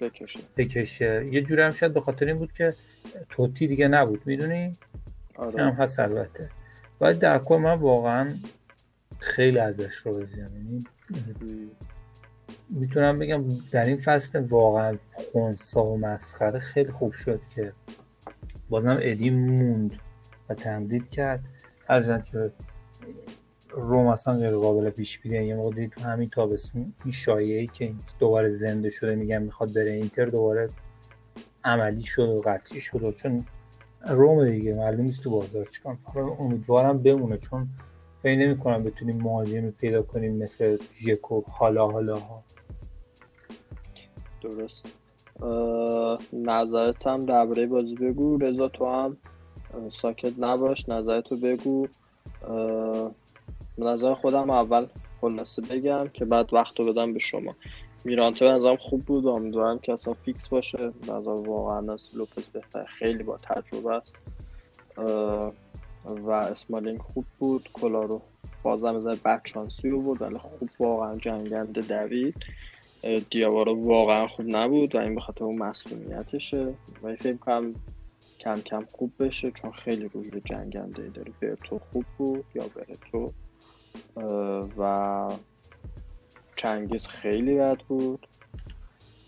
بکشه. 0.00 0.40
بکشه. 0.56 1.28
یه 1.32 1.42
جوری 1.42 1.62
هم 1.62 1.70
شاید 1.70 1.94
به 1.94 2.00
خاطر 2.00 2.26
این 2.26 2.38
بود 2.38 2.52
که 2.52 2.74
توتی 3.28 3.66
دیگه 3.66 3.88
نبود 3.88 4.22
می‌دونی؟ 4.26 4.54
این 4.54 4.74
هم 5.38 5.46
آره 5.46 5.72
هست 5.72 6.00
البته. 6.00 6.50
ولی 7.00 7.18
در 7.18 7.38
کل 7.38 7.56
من 7.56 7.74
واقعا 7.74 8.34
خیلی 9.18 9.58
ازش 9.58 10.06
راضیم 10.06 10.38
یعنی 10.38 10.84
می‌تونم 12.70 13.18
بگم 13.18 13.44
در 13.70 13.84
این 13.84 13.96
فصل 13.96 14.40
واقعا 14.40 14.98
خونسا 15.12 15.84
و 15.84 15.98
مسخره 15.98 16.58
خیلی 16.58 16.92
خوب 16.92 17.12
شد 17.12 17.40
که 17.54 17.72
بازم 18.68 18.98
ادی 19.00 19.30
موند 19.30 19.94
و 20.48 20.54
تمدید 20.54 21.10
کرد. 21.10 21.40
هرچند 21.88 22.24
که 22.24 22.52
روم 23.70 24.06
اصلا 24.06 24.34
غیر 24.34 24.56
قابل 24.56 24.90
پیش 24.90 25.18
بینیه 25.18 25.44
یه 25.46 25.54
موقع 25.54 25.74
دید 25.74 25.90
تو 25.90 26.00
همین 26.00 26.28
تابستون 26.28 26.94
این 27.04 27.12
شایعه 27.12 27.66
که 27.66 27.84
این 27.84 27.98
دوباره 28.18 28.48
زنده 28.48 28.90
شده 28.90 29.14
میگن 29.14 29.42
می‌خواد 29.42 29.74
بره 29.74 29.90
اینتر 29.90 30.24
دوباره 30.24 30.68
عملی 31.64 32.02
شد 32.02 32.28
و 32.28 32.42
قطعی 32.46 32.80
شد 32.80 33.02
و 33.02 33.12
چون 33.12 33.44
روم 34.08 34.50
دیگه 34.50 34.74
معلوم 34.74 35.00
نیست 35.00 35.22
تو 35.22 35.30
بازار 35.30 35.64
چیکار 35.64 35.96
حالا 36.04 36.26
امیدوارم 36.26 37.02
بمونه 37.02 37.38
چون 37.38 37.68
فکر 38.22 38.38
نمی 38.38 38.58
کنم 38.58 38.84
بتونیم 38.84 39.22
مهاجمی 39.22 39.70
پیدا 39.70 40.02
کنیم 40.02 40.36
مثل 40.36 40.78
ژکو 40.94 41.42
حالا 41.50 41.86
حالا 41.86 42.18
ها. 42.18 42.42
درست. 44.42 44.86
نظرت 46.32 47.06
هم 47.06 47.20
درباره 47.20 47.66
بازی 47.66 47.94
بگو. 47.94 48.38
رضا 48.38 48.68
تو 48.68 48.86
هم 48.86 49.16
ساکت 49.88 50.32
نباش. 50.38 50.88
نظرتو 50.88 51.36
بگو. 51.36 51.86
نظر 53.78 54.14
خودم 54.14 54.50
اول 54.50 54.86
خلاصه 55.20 55.62
بگم 55.62 56.08
که 56.08 56.24
بعد 56.24 56.54
وقت 56.54 56.80
رو 56.80 56.92
بدم 56.92 57.12
به 57.12 57.18
شما. 57.18 57.54
میرانته 58.04 58.44
به 58.44 58.50
نظرم 58.52 58.76
خوب 58.76 59.04
بود. 59.04 59.26
امیدوارم 59.26 59.78
که 59.78 59.92
اصلا 59.92 60.14
فیکس 60.14 60.48
باشه. 60.48 60.78
به 60.78 61.12
نظر 61.12 61.30
واقعا 61.30 61.92
از 61.92 62.10
لوپز 62.14 62.46
بهتر. 62.46 62.84
خیلی 62.84 63.22
با 63.22 63.36
تجربه 63.36 63.94
است. 63.94 64.14
و 66.06 66.30
اسمالینگ 66.30 66.98
خوب 66.98 67.24
بود. 67.38 67.68
کلارو 67.72 68.20
بازم 68.62 68.94
از 68.94 69.06
بد 69.06 69.40
شانسی 69.44 69.88
رو 69.88 70.00
بود 70.00 70.22
ولی 70.22 70.38
خوب 70.38 70.70
واقعا 70.78 71.16
جنگنده 71.16 71.80
دوید. 71.80 72.34
دیاوارو 73.30 73.84
واقعا 73.84 74.28
خوب 74.28 74.46
نبود 74.48 74.94
و 74.94 74.98
این 74.98 75.14
به 75.14 75.20
خاطر 75.20 75.44
اون 75.44 75.58
مسئولیتشه. 75.58 76.74
و 77.02 77.16
فکر 77.16 77.36
کنم 77.36 77.74
کم 78.40 78.60
کم 78.60 78.84
خوب 78.92 79.12
بشه 79.18 79.50
چون 79.50 79.72
خیلی 79.72 80.08
روی 80.08 80.40
جنگنده 80.44 81.08
داره. 81.08 81.32
ورتو 81.42 81.80
خوب 81.92 82.04
بود 82.18 82.44
یا 82.54 82.64
ورتو 82.76 83.32
اه، 84.16 84.68
و 84.78 85.30
چنگیز 86.56 87.06
خیلی 87.06 87.54
بد 87.54 87.78
بود. 87.78 88.26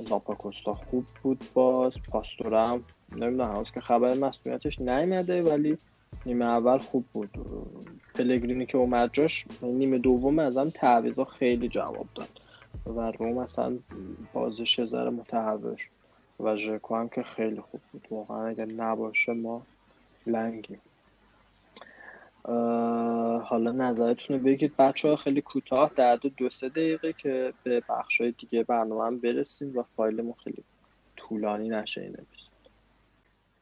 زاپاکوستا 0.08 0.74
خوب 0.74 1.06
بود 1.22 1.44
باز. 1.54 2.00
پاستورم 2.10 2.84
نمی‌دونم 3.12 3.52
هنوز 3.52 3.70
که 3.70 3.80
خبر 3.80 4.14
مسئولیتش 4.14 4.80
نیومده 4.80 5.42
ولی 5.42 5.78
نیمه 6.26 6.44
اول 6.44 6.78
خوب 6.78 7.04
بود. 7.12 7.30
پلگرینی 8.14 8.66
که 8.66 8.78
اومد 8.78 9.10
جاش 9.12 9.46
نیمه 9.62 9.98
دوم 9.98 10.38
ازم 10.38 10.70
تعویضا 10.70 11.24
خیلی 11.24 11.68
جواب 11.68 12.06
داد. 12.14 12.40
و 12.86 13.10
روم 13.10 13.38
اصلا 13.38 13.78
بازش 14.32 14.84
ذره 14.84 15.10
متحول 15.10 15.76
و 16.40 16.56
ژکو 16.56 16.96
هم 16.96 17.08
که 17.08 17.22
خیلی 17.22 17.60
خوب 17.60 17.80
بود. 17.92 18.06
واقعا 18.10 18.46
اگر 18.46 18.64
نباشه 18.64 19.32
ما 19.32 19.62
لنگیم. 20.26 20.80
حالا 23.44 23.72
نظرتون 23.72 24.38
رو 24.38 24.44
بگید. 24.44 24.76
بچه 24.76 25.08
ها 25.08 25.16
خیلی 25.16 25.42
کوتاه 25.42 25.92
در 25.96 26.16
دو, 26.16 26.28
دو 26.28 26.50
سه 26.50 26.68
دقیقه 26.68 27.12
که 27.12 27.54
به 27.64 27.82
بخش 27.88 28.20
های 28.20 28.32
دیگه 28.32 28.64
برنامه 28.64 29.04
هم 29.04 29.18
برسیم 29.18 29.78
و 29.78 29.82
فایلمون 29.82 30.34
خیلی 30.44 30.64
طولانی 31.16 31.68
نشه 31.68 32.00
این 32.00 32.16
اپیزود 32.20 32.52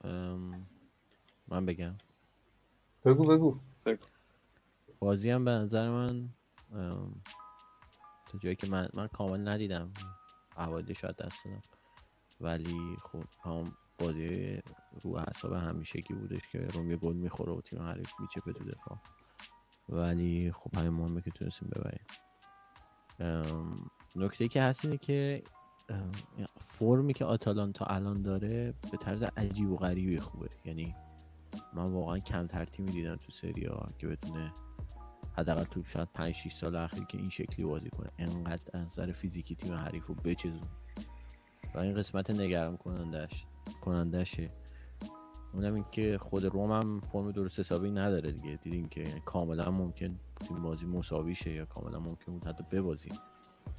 ام، 0.05 0.67
من 1.49 1.67
بگم. 1.67 1.95
بگو 3.05 3.25
بگو. 3.25 3.57
بازی 4.99 5.31
هم 5.31 5.45
به 5.45 5.51
نظر 5.51 5.91
من 5.91 6.29
ام، 6.75 7.23
تا 8.27 8.39
جایی 8.39 8.57
که 8.57 8.67
من 8.67 8.89
من 8.95 9.09
کامل 9.09 9.49
ندیدم. 9.49 9.93
اوایل 10.59 10.93
شاید 10.93 11.17
دست 11.17 11.45
دادم. 11.45 11.63
ولی 12.41 12.97
خب 13.03 13.25
هم 13.45 13.77
بازی 13.99 14.63
رو 15.03 15.17
اعصاب 15.17 15.53
همیشگی 15.53 16.15
بودش 16.15 16.49
که 16.53 16.59
روم 16.59 16.91
یه 16.91 16.97
گل 16.97 17.17
می‌خوره 17.17 17.53
و 17.53 17.61
تیم 17.61 17.83
حریف 17.83 18.11
میچپه 18.21 18.53
تو 18.53 18.65
دفاع. 18.65 18.99
ولی 19.89 20.53
خب 20.53 20.77
همین 20.77 20.93
مهمه 20.93 21.21
که 21.21 21.31
تونستیم 21.31 21.69
ببریم. 21.69 22.07
نکته 24.17 24.49
که 24.49 24.63
هست 24.63 24.85
اینه 24.85 24.99
که 24.99 25.43
فرمی 26.59 27.15
که 27.15 27.25
آتالانتا 27.25 27.85
الان 27.85 28.23
داره 28.23 28.75
به 28.93 28.97
طرز 28.97 29.23
عجیب 29.23 29.71
و 29.71 29.77
غریبی 29.77 30.17
خوبه. 30.17 30.49
یعنی 30.65 30.95
من 31.75 31.93
واقعا 31.93 32.19
کمتر 32.19 32.65
تیمی 32.65 32.91
دیدم 32.91 33.17
تو 33.17 33.33
سری 33.33 33.65
ها 33.65 33.87
که 33.99 34.07
بتونه 34.07 34.53
حداقل 35.37 35.65
تو 35.65 35.85
شاید 35.85 36.09
5 36.15 36.35
6 36.35 36.53
سال 36.55 36.77
اخیر 36.77 37.05
که 37.05 37.19
این 37.19 37.31
شکلی 37.31 37.65
بازی 37.65 37.91
کنه. 37.91 38.11
انقدر 38.19 38.79
از 38.79 38.87
نظر 38.87 39.13
فیزیکی 39.13 39.55
تیم 39.55 39.73
حریف 39.73 40.07
رو 40.07 40.15
بچزون 40.15 40.61
و 41.75 41.79
این 41.79 41.95
قسمت 41.95 42.31
نگران 42.31 42.77
کنندش 42.77 43.47
کنندشه 43.85 44.51
اونم 45.55 45.75
این 45.75 45.85
که 45.93 46.19
خود 46.19 46.45
روم 46.45 46.71
هم 46.71 47.01
فرم 47.01 47.33
درست 47.33 47.61
حسابی 47.61 47.91
نداره 47.91 48.33
دیگه. 48.33 48.59
دیدین 48.63 48.89
که 48.89 49.03
کاملا 49.25 49.71
ممکن 49.71 50.21
این 50.51 50.63
بازی 50.63 50.87
مساوی 50.87 51.35
شه 51.35 51.51
یا 51.51 51.65
کاملا 51.65 51.99
ممکن 51.99 52.33
بود 52.33 52.47
حتی 52.47 52.65
ببازیم. 52.71 53.13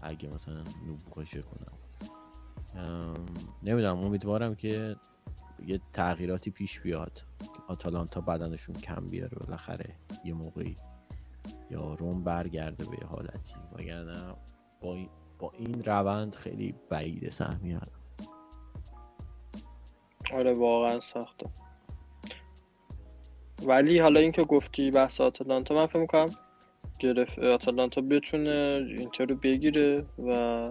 اگه 0.02 0.30
مثلا 0.36 0.64
نوب 0.88 1.00
کشه 1.12 1.42
کنم. 1.42 1.78
نمی‌دونم. 3.64 3.98
امیدوارم 3.98 4.56
که 4.56 4.96
یه 5.66 5.82
تغییراتی 5.94 6.52
پیش 6.52 6.80
بیاد. 6.80 7.22
آتالانتا 7.68 8.22
بدنشون 8.22 8.76
کم 8.76 9.06
بیاره. 9.06 9.38
بالاخره 9.38 9.96
یه 10.26 10.34
موقعی 10.34 10.76
یا 11.72 11.94
روم 11.94 12.24
برگرده 12.24 12.86
به 12.86 13.06
حالتی. 13.08 13.54
وگرنه 13.74 14.36
با 14.82 14.98
با 15.40 15.52
این 15.52 15.84
روند 15.84 16.36
خیلی 16.36 16.76
بعید 16.90 17.30
سهمیت 17.30 17.88
آره 20.34 20.54
واقعا 20.54 21.00
سخته 21.00 21.50
ولی 23.64 24.00
حالا 24.00 24.20
اینکه 24.20 24.44
گفتی 24.44 24.92
بحث 24.92 25.22
آتالانتا 25.22 25.76
من 25.76 25.86
فکر 25.86 26.00
می‌کنم 26.00 26.36
گرفت 27.00 27.40
آتالانتا 27.40 28.02
بتونه 28.02 28.86
اینتر 28.98 29.26
رو 29.26 29.36
بگیره 29.36 30.06
و 30.20 30.64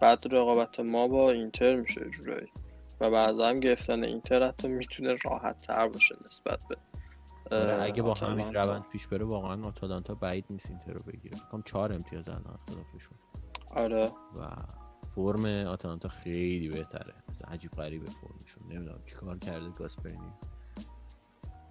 بعد 0.00 0.34
رقابت 0.34 0.80
ما 0.80 1.08
با 1.08 1.30
اینتر 1.30 1.76
میشه 1.76 2.10
جورایی. 2.10 2.48
و 3.00 3.10
بعضا 3.10 3.48
هم 3.48 3.60
گرفتن 3.60 4.04
اینتر 4.04 4.48
حتی 4.48 4.68
می‌تونه 4.68 5.16
راحت 5.24 5.62
تر 5.62 5.88
باشه 5.88 6.14
نسبت 6.26 6.58
به 6.68 6.76
آره 7.56 7.82
اگه 7.82 8.02
با 8.02 8.14
همین 8.14 8.54
روند 8.54 8.84
پیش 8.92 9.06
بره 9.06 9.24
واقعا 9.24 9.64
آتالانتا 9.64 10.14
بعید 10.14 10.44
نیست 10.50 10.70
اینتر 10.70 10.92
رو 10.92 11.00
بگیره. 11.12 11.38
فکرم 11.38 11.62
چهار 11.62 11.92
امتیاز 11.92 12.28
الان 12.28 12.58
خلافشون 12.66 13.18
آره. 13.76 14.04
و 14.06 14.46
فرم 15.14 15.44
آتالانتا 15.46 16.08
خیلی 16.08 16.68
بهتره. 16.68 17.14
عجیب 17.48 17.70
غریبه 17.70 18.06
فرمشون. 18.06 18.62
نمی‌دونم 18.68 19.00
چیکار 19.06 19.38
کرده 19.38 19.68
گاسپرینی. 19.68 20.32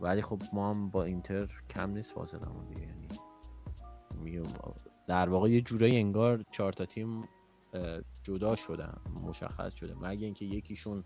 ولی 0.01 0.21
خب 0.21 0.41
ما 0.53 0.73
هم 0.73 0.89
با 0.89 1.03
اینتر 1.03 1.47
کم 1.69 1.89
نیست 1.91 2.13
فاصله 2.13 2.39
دیگه. 2.69 2.81
یعنی 2.81 3.07
در 5.07 5.29
واقع 5.29 5.49
یه 5.49 5.61
جورایی 5.61 5.97
انگار 5.97 6.45
چهار 6.51 6.73
تا 6.73 6.85
تیم 6.85 7.23
جدا 8.23 8.55
شدن 8.55 8.97
مشخص 9.23 9.75
شده. 9.75 9.95
مگه 9.95 10.25
اینکه 10.25 10.45
یکیشون 10.45 11.03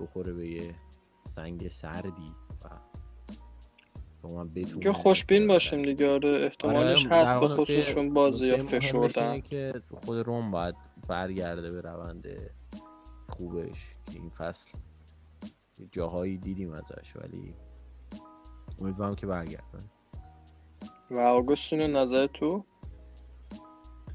بخوره 0.00 0.32
به 0.32 0.48
یه 0.48 0.74
سنگ 1.30 1.68
سردی 1.68 2.32
و 4.24 4.44
که 4.80 4.92
خوشبین 4.92 5.48
باشیم 5.48 5.82
دیگه. 5.82 6.12
آره 6.12 6.28
احتمالش 6.28 7.06
آره، 7.06 7.16
هست 7.16 7.40
به 7.40 7.48
خصوصشون 7.48 8.14
بازی 8.14 8.46
یا 8.46 8.62
فشردن. 8.62 9.40
که 9.40 9.82
خود 10.04 10.18
روم 10.18 10.50
باید 10.50 10.85
برگرده 11.08 11.70
به 11.70 11.80
روند 11.80 12.26
خوبش. 13.28 13.94
این 14.12 14.30
فصل 14.30 14.70
جاهایی 15.92 16.38
دیدیم 16.38 16.72
ازش 16.72 17.16
ولی 17.16 17.54
امیدوارم 18.80 19.14
که 19.14 19.26
برگرده. 19.26 19.78
و 21.10 21.18
آگوستین 21.18 21.80
نظر 21.80 22.26
تو؟ 22.26 22.64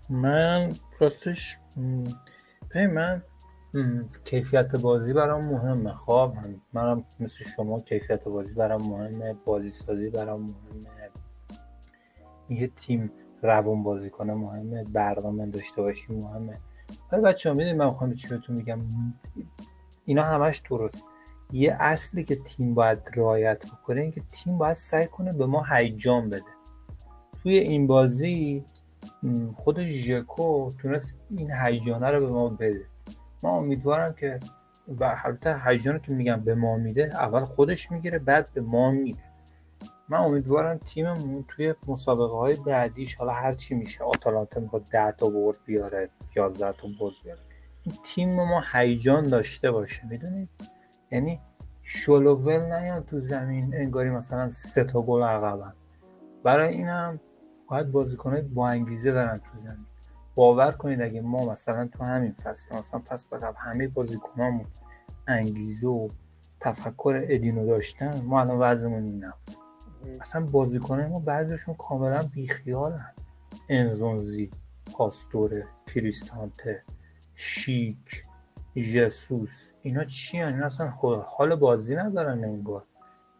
من 0.09 0.69
راستش 0.99 1.57
من 2.73 3.23
کیفیت 4.25 4.75
بازی 4.75 5.13
برام 5.13 5.45
مهمه. 5.45 5.93
خواب 5.93 6.37
منم 6.73 7.05
مثل 7.19 7.43
شما 7.55 7.79
کیفیت 7.79 8.23
بازی 8.23 8.53
برام 8.53 8.81
مهمه 8.81 9.33
بازی 9.33 9.71
سازی 9.71 10.09
برام 10.09 10.41
مهمه. 10.41 11.09
اینکه 12.47 12.67
تیم 12.67 13.11
روون 13.41 13.83
بازی 13.83 14.09
کنه 14.09 14.33
مهمه 14.33 14.83
برنامه 14.83 15.45
داشته 15.45 15.81
باشی 15.81 16.13
مهمه. 16.13 16.53
ولی 17.11 17.21
بچه 17.21 17.49
ها 17.49 17.55
می‌دونی 17.55 17.75
من 17.75 17.85
می‌خوام 17.85 18.13
چی 18.13 18.27
بهتون 18.27 18.55
میگم؟ 18.55 18.79
اینا 20.05 20.23
همش 20.23 20.61
درست. 20.69 21.03
یه 21.51 21.77
اصلی 21.79 22.23
که 22.23 22.35
تیم 22.35 22.73
باید 22.73 22.99
رعایت 23.15 23.65
بکنه 23.65 24.01
اینکه 24.01 24.21
تیم 24.31 24.57
باید 24.57 24.77
سعی 24.77 25.07
کنه 25.07 25.33
به 25.33 25.45
ما 25.45 25.63
هیجان 25.71 26.29
بده. 26.29 26.43
توی 27.43 27.57
این 27.57 27.87
بازی 27.87 28.65
خود 29.55 29.83
ژکو 29.83 30.71
تونست 30.71 31.15
این 31.37 31.51
هیجانه 31.51 32.09
رو 32.09 32.25
به 32.25 32.31
ما 32.31 32.49
بده. 32.49 32.85
من 33.43 33.49
امیدوارم 33.49 34.13
که 34.13 34.39
و 34.87 35.15
البته 35.25 35.61
هیجان 35.65 35.99
که 35.99 36.13
میگم 36.13 36.39
به 36.39 36.55
ما 36.55 36.77
میده 36.77 37.09
اول 37.13 37.41
خودش 37.41 37.91
می‌گیره 37.91 38.19
بعد 38.19 38.49
به 38.53 38.61
ما 38.61 38.91
میده. 38.91 39.23
من 40.09 40.17
امیدوارم 40.17 40.77
تیممون 40.77 41.45
توی 41.47 41.73
مسابقه 41.87 42.35
های 42.35 42.55
بعدیش 42.55 43.15
حالا 43.15 43.31
هر 43.31 43.51
چی 43.51 43.75
میشه 43.75 44.03
آتالانتا 44.03 44.59
می‌خواد 44.59 44.83
10 44.91 45.11
تا 45.11 45.29
برد 45.29 45.57
بیاره. 45.65 46.09
11 46.35 46.71
تا 46.71 46.87
برد 46.99 47.13
بیاره 47.23 47.39
این 47.83 47.95
تیم 48.03 48.35
ما 48.35 48.63
هیجان 48.73 49.23
داشته 49.23 49.71
باشه 49.71 50.07
می‌دونید؟ 50.07 50.49
یعنی 51.11 51.39
شلوول 51.83 52.65
نیان 52.65 53.03
تو 53.03 53.19
زمین 53.19 53.75
انگاری 53.75 54.09
مثلا 54.09 54.49
سه 54.49 54.83
تا 54.83 55.01
گل 55.01 55.23
عقبن. 55.23 55.73
برای 56.43 56.73
اینم 56.73 57.19
باید 57.67 57.91
بازیکنهای 57.91 58.41
با 58.41 58.67
انگیزه 58.67 59.11
برن 59.11 59.37
تو 59.37 59.57
زمین. 59.57 59.85
باور 60.35 60.71
کنید 60.71 61.01
اگه 61.01 61.21
ما 61.21 61.51
مثلا 61.51 61.87
تو 61.87 62.03
همین 62.03 62.31
فصل 62.31 62.77
مثلا 62.77 62.99
پس 62.99 63.33
قبل 63.33 63.57
همه 63.57 63.87
بازیکنامون 63.87 64.65
انگیزه 65.27 65.87
و 65.87 66.07
تفکر 66.59 67.25
ادینو 67.29 67.65
داشتن 67.65 68.21
ما 68.21 68.41
الان 68.41 68.59
وضعمون 68.59 69.03
این 69.03 69.23
نبود 69.23 69.57
اصلا 70.21 70.45
بازیکنای 70.45 71.07
ما 71.07 71.19
بعضیشون 71.19 71.75
کاملا 71.75 72.23
بیخیالن. 72.23 73.13
انزونزی. 73.69 74.49
پاستوره 74.93 75.67
کریستانته 75.87 76.83
شیک 77.35 78.23
جسوس. 78.93 79.69
اینا 79.81 80.03
چی 80.03 80.37
هن؟ 80.37 80.53
اینا 80.53 80.65
اصلا 80.65 80.87
حال 81.27 81.55
بازی 81.55 81.95
ندارن 81.95 82.43
انگار. 82.43 82.83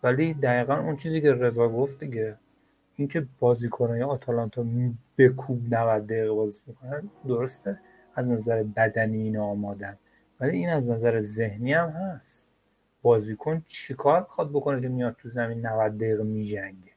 ولی 0.04 0.34
دقیقا 0.34 0.76
اون 0.76 0.98
چیزی 0.98 1.22
که 1.22 1.34
رضا 1.34 1.70
گفت 1.70 2.00
دیگه. 2.00 2.38
اینکه 2.96 3.28
بازیکنهای 3.40 4.04
آتالانتا 4.04 4.66
به 5.16 5.30
کوب 5.30 5.74
90 5.74 6.08
دقیقه 6.08 6.32
بازی 6.32 6.62
می‌کنن 6.68 7.10
درسته. 7.28 7.80
از 8.16 8.28
نظر 8.28 8.64
بدنی 8.64 9.22
اینا 9.22 9.46
آمادن. 9.46 9.98
ولی 10.40 10.58
این 10.58 10.70
از 10.70 10.90
نظر 10.90 11.20
ذهنی 11.20 11.74
هم 11.74 11.90
هست. 11.90 12.48
بازیکن 13.02 13.64
چیکار 13.68 14.20
می‌خواد 14.20 14.50
بکنه 14.50 14.82
که 14.82 14.88
میاد 14.88 15.16
تو 15.20 15.30
زمین 15.30 15.66
90 15.66 15.98
دقیقه 15.98 16.24
میجنگه؟ 16.24 16.92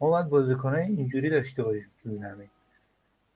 ما 0.00 0.08
باید 0.10 0.28
بازیکنهای 0.28 0.82
اینجوری 0.82 1.30
داشته 1.30 1.62
باشیم 1.62 1.90
تو 2.02 2.16
زمین. 2.16 2.48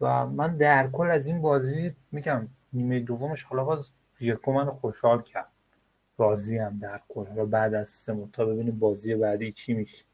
و 0.01 0.27
من 0.27 0.57
در 0.57 0.89
کل 0.89 1.11
از 1.11 1.27
این 1.27 1.41
بازی 1.41 1.95
میگم 2.13 2.49
نیمه 2.73 3.01
دومش 3.01 3.43
حالا 3.43 3.65
باز 3.65 3.93
یکو 4.21 4.53
من 4.53 4.71
خوشحال 4.71 5.23
کرد. 5.23 5.49
راضی 6.19 6.59
هم 6.59 6.79
در 6.79 7.01
کل. 7.09 7.27
و 7.37 7.47
بعد 7.47 7.75
از 7.75 7.89
سه 7.89 8.29
تا 8.33 8.45
ببینیم 8.45 8.79
بازی 8.79 9.15
بعدی 9.15 9.53
چی 9.53 9.75
میشه. 9.75 10.05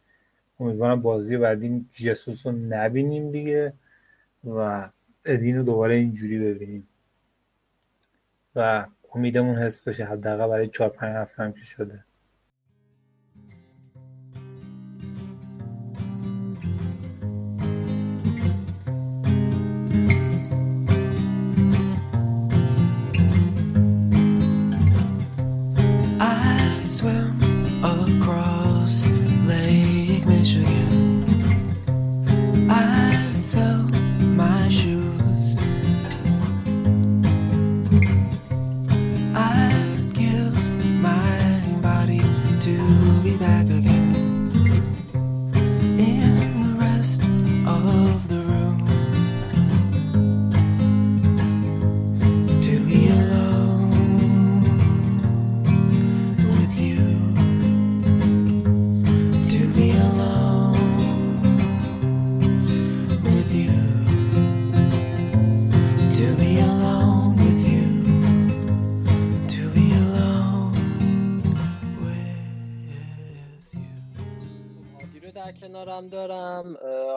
امیدوارم 0.60 1.02
بازی 1.02 1.36
بعدی 1.36 1.86
جسوس 1.90 2.46
رو 2.46 2.52
نبینیم 2.52 3.30
دیگه 3.30 3.72
و 4.44 4.88
ادین 5.24 5.56
رو 5.56 5.62
دوباره 5.62 5.94
اینجوری 5.94 6.38
ببینیم. 6.38 6.88
و 8.56 8.86
امیدمون 9.14 9.58
حس 9.58 9.82
بشه 9.82 10.04
حداقل 10.04 10.48
برای 10.48 10.68
چهار 10.68 10.90
پنج 10.90 11.16
هفته 11.16 11.42
هم 11.42 11.52
که 11.52 11.64
شده. 11.64 12.04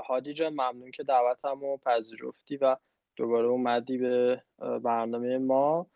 هادی 0.08 0.34
جان 0.34 0.54
ممنون 0.54 0.92
که 0.92 1.04
دعوتم 1.04 1.60
رو 1.60 1.80
پذیرفتی 1.86 2.58
و 2.58 2.78
دوباره 3.16 3.48
اومدی 3.48 3.98
به 3.98 4.44
برنامه 4.84 5.38
ما. 5.38 5.88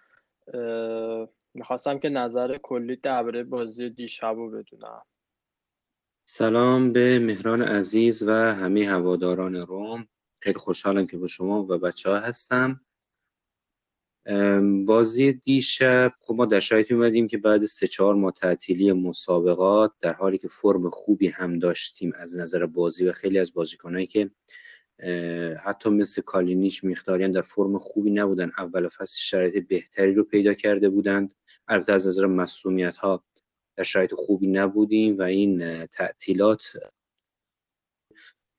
می‌خواستم 1.53 1.99
که 1.99 2.09
نظر 2.09 2.57
کلی 2.57 2.95
درباره 2.95 3.43
بازی 3.43 3.89
دیشب 3.89 4.35
رو 4.35 4.51
بدونم. 4.51 5.01
سلام 6.25 6.93
به 6.93 7.19
مهران 7.19 7.61
عزیز 7.61 8.23
و 8.27 8.31
همه 8.31 8.85
هواداران 8.85 9.55
روم. 9.55 10.07
خیلی 10.39 10.59
خوشحالم 10.59 11.07
که 11.07 11.17
با 11.17 11.27
شما 11.27 11.63
و 11.63 11.77
بچه 11.77 12.09
ها 12.09 12.19
هستم. 12.19 12.81
بازی 14.85 15.33
دیشب 15.33 16.13
خب 16.21 16.33
ما 16.33 16.45
در 16.45 16.59
شرایطی 16.59 16.93
اومدیم 16.93 17.27
که 17.27 17.37
بعد 17.37 17.65
سه 17.65 17.87
چهار 17.87 18.15
ماه 18.15 18.31
تعطیلی 18.31 18.93
مسابقات 18.93 19.91
در 20.01 20.13
حالی 20.13 20.37
که 20.37 20.47
فرم 20.47 20.89
خوبی 20.89 21.27
هم 21.27 21.59
داشتیم 21.59 22.11
از 22.15 22.37
نظر 22.37 22.65
بازی 22.65 23.05
و 23.05 23.11
خیلی 23.11 23.39
از 23.39 23.53
بازیکنهایی 23.53 24.05
که 24.05 24.31
حتی 25.63 25.89
مثل 25.89 26.21
کالینیچ 26.21 26.83
میختاریان 26.83 27.31
در 27.31 27.41
فرم 27.41 27.77
خوبی 27.77 28.11
نبودن. 28.11 28.51
اول 28.57 28.87
فصل 28.87 29.19
شرایط 29.19 29.67
بهتری 29.67 30.13
رو 30.13 30.23
پیدا 30.23 30.53
کرده 30.53 30.89
بودند. 30.89 31.33
البته 31.67 31.93
از 31.93 32.07
نظر 32.07 32.25
مسئولیت 32.25 32.97
ها 32.97 33.23
در 33.75 33.83
شرایط 33.83 34.13
خوبی 34.13 34.47
نبودیم 34.47 35.17
و 35.17 35.21
این 35.21 35.85
تعطیلات 35.85 36.73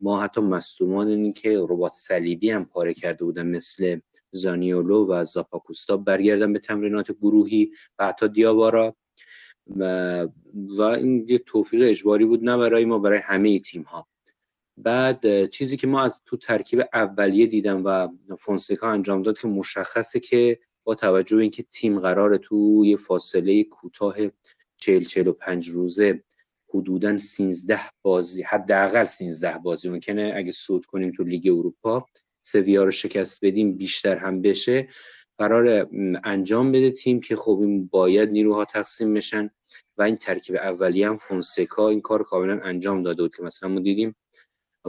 ما 0.01 0.23
حتی 0.23 0.41
مصدومان 0.41 1.33
که 1.33 1.59
ربات 1.69 1.93
صلیبی 1.93 2.51
هم 2.51 2.65
پاره 2.65 2.95
کرده 2.95 3.25
بودن 3.25 3.47
مثل 3.47 4.01
زانیولو 4.33 5.07
و 5.11 5.25
زاپاکوستا 5.25 5.97
برگردن 5.97 6.53
به 6.53 6.59
تمرینات 6.59 7.13
گروهی 7.13 7.71
و 7.99 8.07
حتی 8.07 8.29
دیاوارا. 8.29 8.97
و, 9.77 10.23
و 10.55 10.83
این 10.83 11.27
یه 11.29 11.39
توفیق 11.39 11.91
اجباری 11.91 12.25
بود 12.25 12.45
نه 12.45 12.57
برای 12.57 12.85
ما 12.85 12.99
برای 12.99 13.19
همه 13.19 13.59
تیم 13.59 13.83
ها 13.83 14.09
بعد 14.77 15.47
چیزی 15.47 15.77
که 15.77 15.87
ما 15.87 16.03
از 16.03 16.23
تو 16.27 16.37
ترکیب 16.37 16.83
اولیه 16.93 17.47
دیدم 17.47 17.83
و 17.85 18.09
فونسکا 18.39 18.89
انجام 18.89 19.23
داد 19.23 19.39
که 19.39 19.49
مشخصه 19.49 20.21
که 20.21 20.59
با 20.85 20.95
توجه 20.95 21.37
به 21.37 21.43
اینکه 21.43 21.63
تیم 21.63 21.99
قرار 21.99 22.37
تو 22.37 22.83
یه 22.87 22.97
فاصله 22.97 23.65
کوتاه 23.65 24.17
40 24.77 25.05
45 25.05 25.69
روزه 25.69 26.25
حدودا 26.75 27.19
13 27.19 27.81
بازی 28.03 28.43
حداقل 28.43 29.05
13 29.05 29.59
بازی 29.59 29.89
ممکنه 29.89 30.33
اگه 30.37 30.53
صعود 30.53 30.87
کنیم 30.87 31.13
تو 31.17 31.25
لیگ 31.25 31.47
اروپا 31.47 32.07
سویا 32.43 32.85
رو 32.85 32.91
شکست 32.91 33.45
بدیم 33.45 33.77
بیشتر 33.77 34.17
هم 34.17 34.43
بشه 34.43 34.89
قرار 35.39 35.89
انجام 36.25 36.73
بده 36.73 36.91
تیم 36.91 37.21
که 37.21 37.37
خب 37.37 37.59
این 37.61 37.87
باید 37.87 38.31
نیروها 38.31 38.65
تقسیم 38.65 39.15
بشن 39.15 39.51
و 39.99 40.03
این 40.03 40.17
ترکیب 40.17 40.57
اولیه 40.57 41.09
هم 41.09 41.17
فونسکا 41.17 41.89
این 41.89 42.01
کار 42.01 42.23
کاملا 42.23 42.61
انجام 42.63 43.03
داده 43.03 43.23
بود 43.23 43.37
که 43.37 43.43
مثلا 43.43 43.69
ما 43.69 43.81
دیدیم 43.81 44.17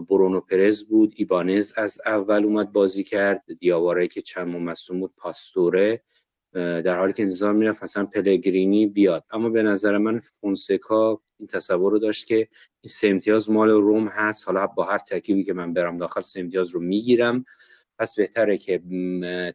برونو 0.10 0.42
پرز 0.42 0.84
بود 0.84 1.14
ایبانز 1.18 1.74
از 1.78 2.02
اول 2.06 2.44
اومد 2.44 2.72
بازی 2.72 3.04
کرد 3.04 3.44
دیاواره 3.60 4.08
که 4.08 4.22
چند 4.22 4.48
مصوم 4.48 5.00
بود 5.00 5.14
پاستوره 5.18 6.04
در 6.54 7.00
حالی 7.00 7.14
که 7.14 7.24
انتظار 7.24 7.54
می‌رفت 7.54 7.84
مثلا 7.84 8.06
پلگرینی 8.06 8.88
بیاد. 8.88 9.26
اما 9.32 9.50
به 9.50 9.64
نظر 9.64 9.98
من 9.98 10.20
فونسکا 10.20 11.22
این 11.40 11.48
تصور 11.48 11.92
رو 11.92 12.00
داشت 12.00 12.28
که 12.28 12.36
این 12.82 12.90
سه 12.90 13.08
امتیاز 13.08 13.52
مال 13.52 13.70
روم 13.70 14.08
هست. 14.08 14.48
حالا 14.48 14.68
با 14.68 14.84
هر 14.84 14.98
ترکیبی 14.98 15.44
که 15.44 15.54
من 15.54 15.74
برم 15.74 15.98
داخل 15.98 16.22
سه 16.22 16.40
امتیاز 16.40 16.70
رو 16.70 16.82
می‌گیرم. 16.82 17.46
پس 18.00 18.16
بهتره 18.16 18.58
که 18.58 18.78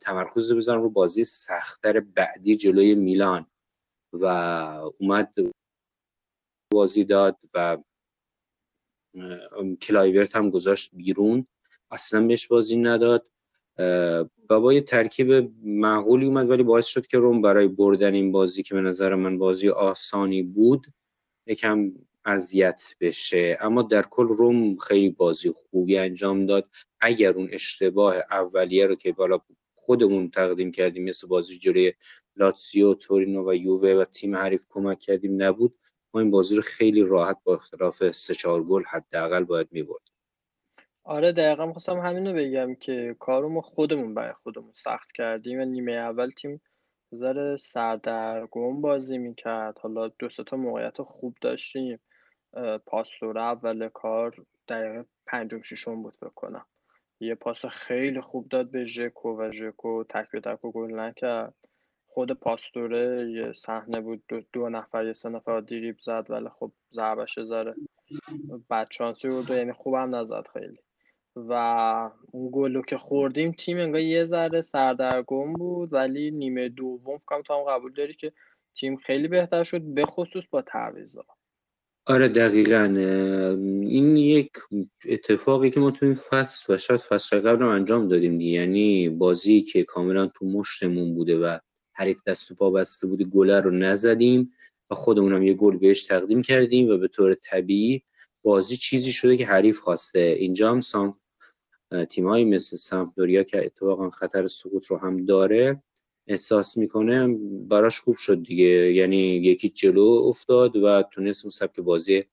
تمرکز 0.01 0.53
بزنم 0.53 0.83
رو 0.83 0.91
بازی 0.91 1.25
سختتر 1.25 2.01
بعدی 2.01 2.57
جلوی 2.57 2.95
میلان. 2.95 3.47
و 4.13 4.25
اومد 5.01 5.35
بازی 6.73 7.05
داد 7.05 7.39
و 7.55 7.79
کلایورت 9.83 10.37
هم 10.37 10.51
گذاشت 10.51 10.91
بیرون. 10.95 11.47
اصلا 11.91 12.27
بهش 12.27 12.47
بازی 12.47 12.77
نداد. 12.77 13.31
و 13.79 14.61
با 14.61 14.73
یه 14.73 14.81
ترکیب 14.81 15.53
معقولی 15.65 16.27
اومد 16.27 16.51
ولی 16.51 16.63
باعث 16.63 16.87
شد 16.87 17.07
که 17.07 17.19
روم 17.19 17.43
برای 17.43 17.69
بردن 17.69 18.15
این 18.15 18.33
بازی 18.33 18.63
که 18.63 18.75
به 18.75 18.81
نظر 18.81 19.15
من 19.15 19.39
بازی 19.39 19.69
آسانی 19.69 20.43
بود 20.43 20.87
یکم 21.47 21.93
اذیت 22.25 22.95
بشه. 23.01 23.59
اما 23.61 23.83
در 23.83 24.03
کل 24.03 24.27
روم 24.27 24.77
خیلی 24.77 25.11
بازی 25.11 25.51
خوبی 25.51 25.99
انجام 25.99 26.47
داد. 26.47 26.69
اگر 27.01 27.33
اون 27.33 27.49
اشتباه 27.53 28.17
اولیه 28.31 28.87
رو 28.87 28.95
که 28.95 29.13
بالا 29.13 29.39
خودمون 29.75 30.31
تقدیم 30.31 30.71
کردیم 30.71 31.05
مثل 31.05 31.29
بازی 31.29 31.59
جلوی 31.59 31.93
لاتسیو 32.37 32.95
تورینو 32.95 33.51
و 33.51 33.55
یووه 33.55 33.89
و 33.91 34.05
تیم 34.05 34.37
حریف 34.37 34.67
کمک 34.69 34.99
کردیم 34.99 35.43
نبود. 35.43 35.75
ما 36.15 36.21
این 36.21 36.31
بازی 36.31 36.57
رو 36.57 36.63
خیلی 36.63 37.03
راحت 37.03 37.39
با 37.45 37.55
اختلاف 37.55 38.11
سه 38.11 38.35
چهار 38.35 38.65
گل 38.65 38.83
حداقل 38.91 39.45
باید 39.45 39.69
می‌برد 39.71 40.06
آره 41.09 41.33
دقیقا 41.33 41.67
می‌خواستم 41.67 41.99
همین 41.99 42.27
رو 42.27 42.33
بگم 42.33 42.75
که 42.75 43.17
کارو 43.19 43.49
ما 43.49 43.61
خودمون 43.61 44.15
برای 44.15 44.33
خودمون 44.33 44.73
سخت 44.75 45.13
کردیم. 45.13 45.61
و 45.61 45.65
نیمه 45.65 45.93
اول 45.93 46.31
تیم 46.31 46.61
ذره 47.15 47.57
سردرگم 47.57 48.81
بازی 48.81 49.19
می‌کرد. 49.19 49.79
حالا 49.79 50.09
دو 50.09 50.29
تا 50.29 50.57
موقعیت 50.57 51.03
خوب 51.03 51.37
داشتیم. 51.41 52.01
پاسور 52.87 53.39
اول 53.39 53.89
کار 53.89 54.35
دقیقه 54.69 55.05
پنجم 55.27 55.63
ششم 55.63 56.03
بود 56.03 56.17
فکر 56.17 56.31
کنم. 56.35 56.67
یه 57.21 57.35
پاس 57.35 57.67
خیلی 57.67 58.21
خوب 58.21 58.49
داد 58.49 58.71
به 58.71 58.85
ژکو 58.85 59.37
و 59.41 59.53
ژکو 59.53 60.05
تک 60.05 60.31
به 60.31 60.41
تک 60.41 60.65
و 60.65 60.73
گل 60.73 61.01
نکرد. 61.01 61.55
خود 62.07 62.33
پاستوره 62.33 63.31
یه 63.31 63.53
صحنه 63.53 64.01
بود. 64.01 64.23
دو, 64.29 64.41
دو 64.53 64.69
نفر 64.69 65.07
یه 65.07 65.13
سه 65.13 65.29
نفر 65.29 65.61
دیریب 65.61 65.97
زد 66.01 66.27
ولی 66.29 66.49
خب 66.49 66.73
ضربش 66.93 67.41
زاره 67.41 67.75
بد 68.71 68.87
شانسی 68.91 69.29
بود 69.29 69.51
یعنی 69.51 69.73
خوبم 69.73 70.15
نزد 70.15 70.47
خیلی. 70.53 70.79
و 71.37 71.53
اون 72.31 72.51
گلو 72.53 72.83
که 72.83 72.97
خوردیم 72.97 73.53
تیم 73.53 73.79
انگار 73.79 74.01
یه 74.01 74.25
ذره 74.25 74.61
سردرگم 74.61 75.53
بود 75.53 75.93
ولی 75.93 76.31
نیمه 76.31 76.69
دوم 76.69 77.19
فکرم 77.19 77.43
تو 77.43 77.55
هم 77.55 77.63
قبول 77.63 77.93
داری 77.93 78.15
که 78.15 78.33
تیم 78.77 78.97
خیلی 78.97 79.29
بهتر 79.29 79.63
شد 79.63 79.81
به 79.81 80.07
خصوص 80.07 80.45
با 80.51 80.63
تعویضا 80.63 81.25
آره 82.09 82.29
دقیقا. 82.29 82.85
این 83.83 84.17
یک 84.17 84.51
اتفاقی 85.05 85.71
که 85.71 85.81
ما 85.81 85.91
تو 85.91 86.07
این 86.07 86.15
فصل 86.15 86.75
و 86.75 86.77
شاید 86.77 87.01
فصل 87.01 87.41
قبل 87.41 87.63
هم 87.63 87.69
انجام 87.69 88.09
دادیم 88.09 88.41
یعنی 88.41 89.09
بازی 89.09 89.63
که 89.63 89.85
کاملا 89.85 90.27
تو 90.27 90.47
مشتمون 90.47 91.15
بوده 91.15 91.39
و 91.39 91.59
حریف 91.93 92.23
دست 92.27 92.51
و 92.51 92.55
پا 92.55 92.71
بسته 92.71 93.07
بوده 93.07 93.25
گله 93.25 93.61
رو 93.61 93.71
نزدیم 93.71 94.53
و 94.91 94.95
خودمونم 94.95 95.43
یه 95.43 95.55
گل 95.55 95.77
بهش 95.77 96.05
تقدیم 96.05 96.43
کردیم 96.43 96.91
و 96.91 96.97
به 96.97 97.09
طور 97.09 97.35
طبیعی 97.35 98.03
بازی 98.43 98.77
چیزی 98.77 99.13
شده 99.13 99.37
که 99.37 99.47
حریف 99.47 99.79
خواسته. 99.79 100.19
اینجا 100.19 100.71
هم 100.71 100.81
سام 100.81 101.19
تیمایی 102.09 102.45
مثل 102.45 102.77
سمپدوریا 102.77 103.43
که 103.43 103.67
اتفاقا 103.67 104.11
خطر 104.11 104.47
سقوط 104.47 104.87
رو 104.87 104.97
هم 104.97 105.17
داره 105.17 105.83
احساس 106.29 106.77
می‌کنه 106.77 107.29
براش 107.69 108.01
خوب 108.01 108.17
شد 108.17 108.43
دیگه. 108.43 108.93
یعنی 108.93 109.17
یکی 109.17 109.69
جلو 109.69 110.03
افتاد 110.03 110.77
و 110.77 111.03
تونست 111.03 111.45
اون 111.45 111.51
سبک 111.51 111.81
بازی 111.81 112.25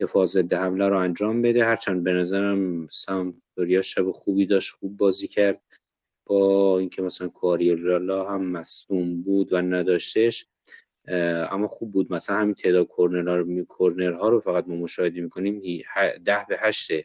دفاع 0.00 0.26
ضد 0.26 0.54
حمله 0.54 0.88
رو 0.88 0.98
انجام 0.98 1.42
بده. 1.42 1.64
هرچند 1.64 2.04
به 2.04 2.12
نظرم 2.12 2.86
سمپدوریا 2.88 3.82
شب 3.82 4.10
خوبی 4.10 4.46
داشت 4.46 4.74
خوب 4.74 4.96
بازی 4.96 5.28
کرد. 5.28 5.60
با 6.26 6.78
اینکه 6.78 7.02
مثلا 7.02 7.28
کاریلا 7.28 8.28
هم 8.30 8.44
مصوم 8.44 9.22
بود 9.22 9.52
و 9.52 9.62
نداشتش 9.62 10.46
اما 11.50 11.68
خوب 11.68 11.92
بود. 11.92 12.12
مثلا 12.12 12.36
همین 12.36 12.54
تعداد 12.54 12.86
کورنرها 12.86 13.36
رو 14.28 14.30
رو 14.30 14.40
فقط 14.40 14.68
ما 14.68 14.76
مشاهده 14.76 15.20
می‌کنیم 15.20 15.82
ده 16.24 16.46
به 16.48 16.56
هشته. 16.58 17.04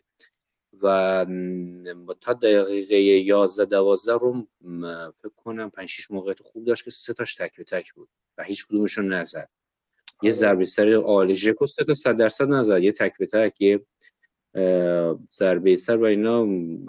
و 0.82 1.26
تا 2.22 2.34
دقیقه 2.34 2.96
11 2.96 3.66
12 3.66 4.14
رو 4.14 4.48
فکر 5.20 5.34
کنم 5.36 5.70
5 5.70 5.90
6 5.90 6.12
موقعیت 6.12 6.42
خوب 6.42 6.66
داشت 6.66 6.84
که 6.84 6.92
سه 6.92 7.14
تاش 7.14 7.36
تک 7.36 7.56
به 7.56 7.64
تک 7.64 7.94
بود 7.94 8.10
و 8.38 8.44
هیچ 8.44 8.68
کدومشون 8.68 9.14
نزد 9.14 9.50
یه 10.24 10.30
آره. 10.30 10.32
ضربه 10.32 10.66
سر 10.66 10.94
عالی 10.94 11.36
ژکو 11.36 11.68
سه 11.68 11.84
تا 11.84 11.94
100 11.94 12.18
درصد 12.18 12.48
نزد 12.48 12.84
یه 12.84 12.92
تک 12.92 13.18
به 13.18 13.26
تک 13.26 13.62
یه 13.62 13.86
ضربه 15.32 15.76
سر 15.76 15.98
و 15.98 16.04
اینا 16.04 16.48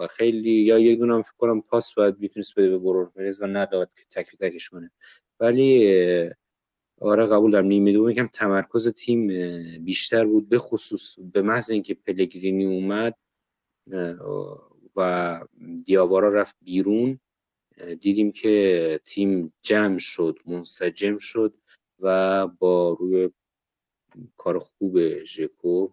خیلی 0.09 0.51
یا 0.51 0.79
یک 0.79 0.99
دونه 0.99 1.13
هم 1.15 1.21
فکر 1.21 1.35
کنم 1.37 1.61
پاس 1.61 1.93
باید 1.93 2.19
می‌تونست 2.19 2.59
بده 2.59 2.69
به 2.69 2.77
برون 2.77 3.11
و 3.41 3.47
نداد 3.47 3.91
که 3.95 4.03
تک 4.11 4.37
به 4.37 4.49
تکش 4.49 4.69
کنه 4.69 4.91
ولی 5.39 5.91
آره 7.01 7.25
قبول 7.25 7.51
دارم 7.51 7.65
نیمه 7.65 7.91
دوم 7.91 8.09
یکم 8.09 8.27
تمرکز 8.27 8.87
تیم 8.87 9.27
بیشتر 9.83 10.25
بود 10.25 10.49
به 10.49 10.57
خصوص 10.57 11.19
به 11.33 11.41
محض 11.41 11.71
اینکه 11.71 11.93
پلگرینی 11.93 12.65
اومد 12.65 13.15
و 14.95 15.41
دیاوارا 15.85 16.29
رفت 16.33 16.55
بیرون. 16.61 17.19
دیدیم 18.01 18.31
که 18.31 18.99
تیم 19.05 19.53
جمع 19.61 19.97
شد 19.97 20.39
منسجم 20.45 21.17
شد 21.17 21.53
و 21.99 22.47
با 22.47 22.97
روی 22.99 23.31
کار 24.37 24.59
خوب 24.59 25.23
ژکو 25.23 25.87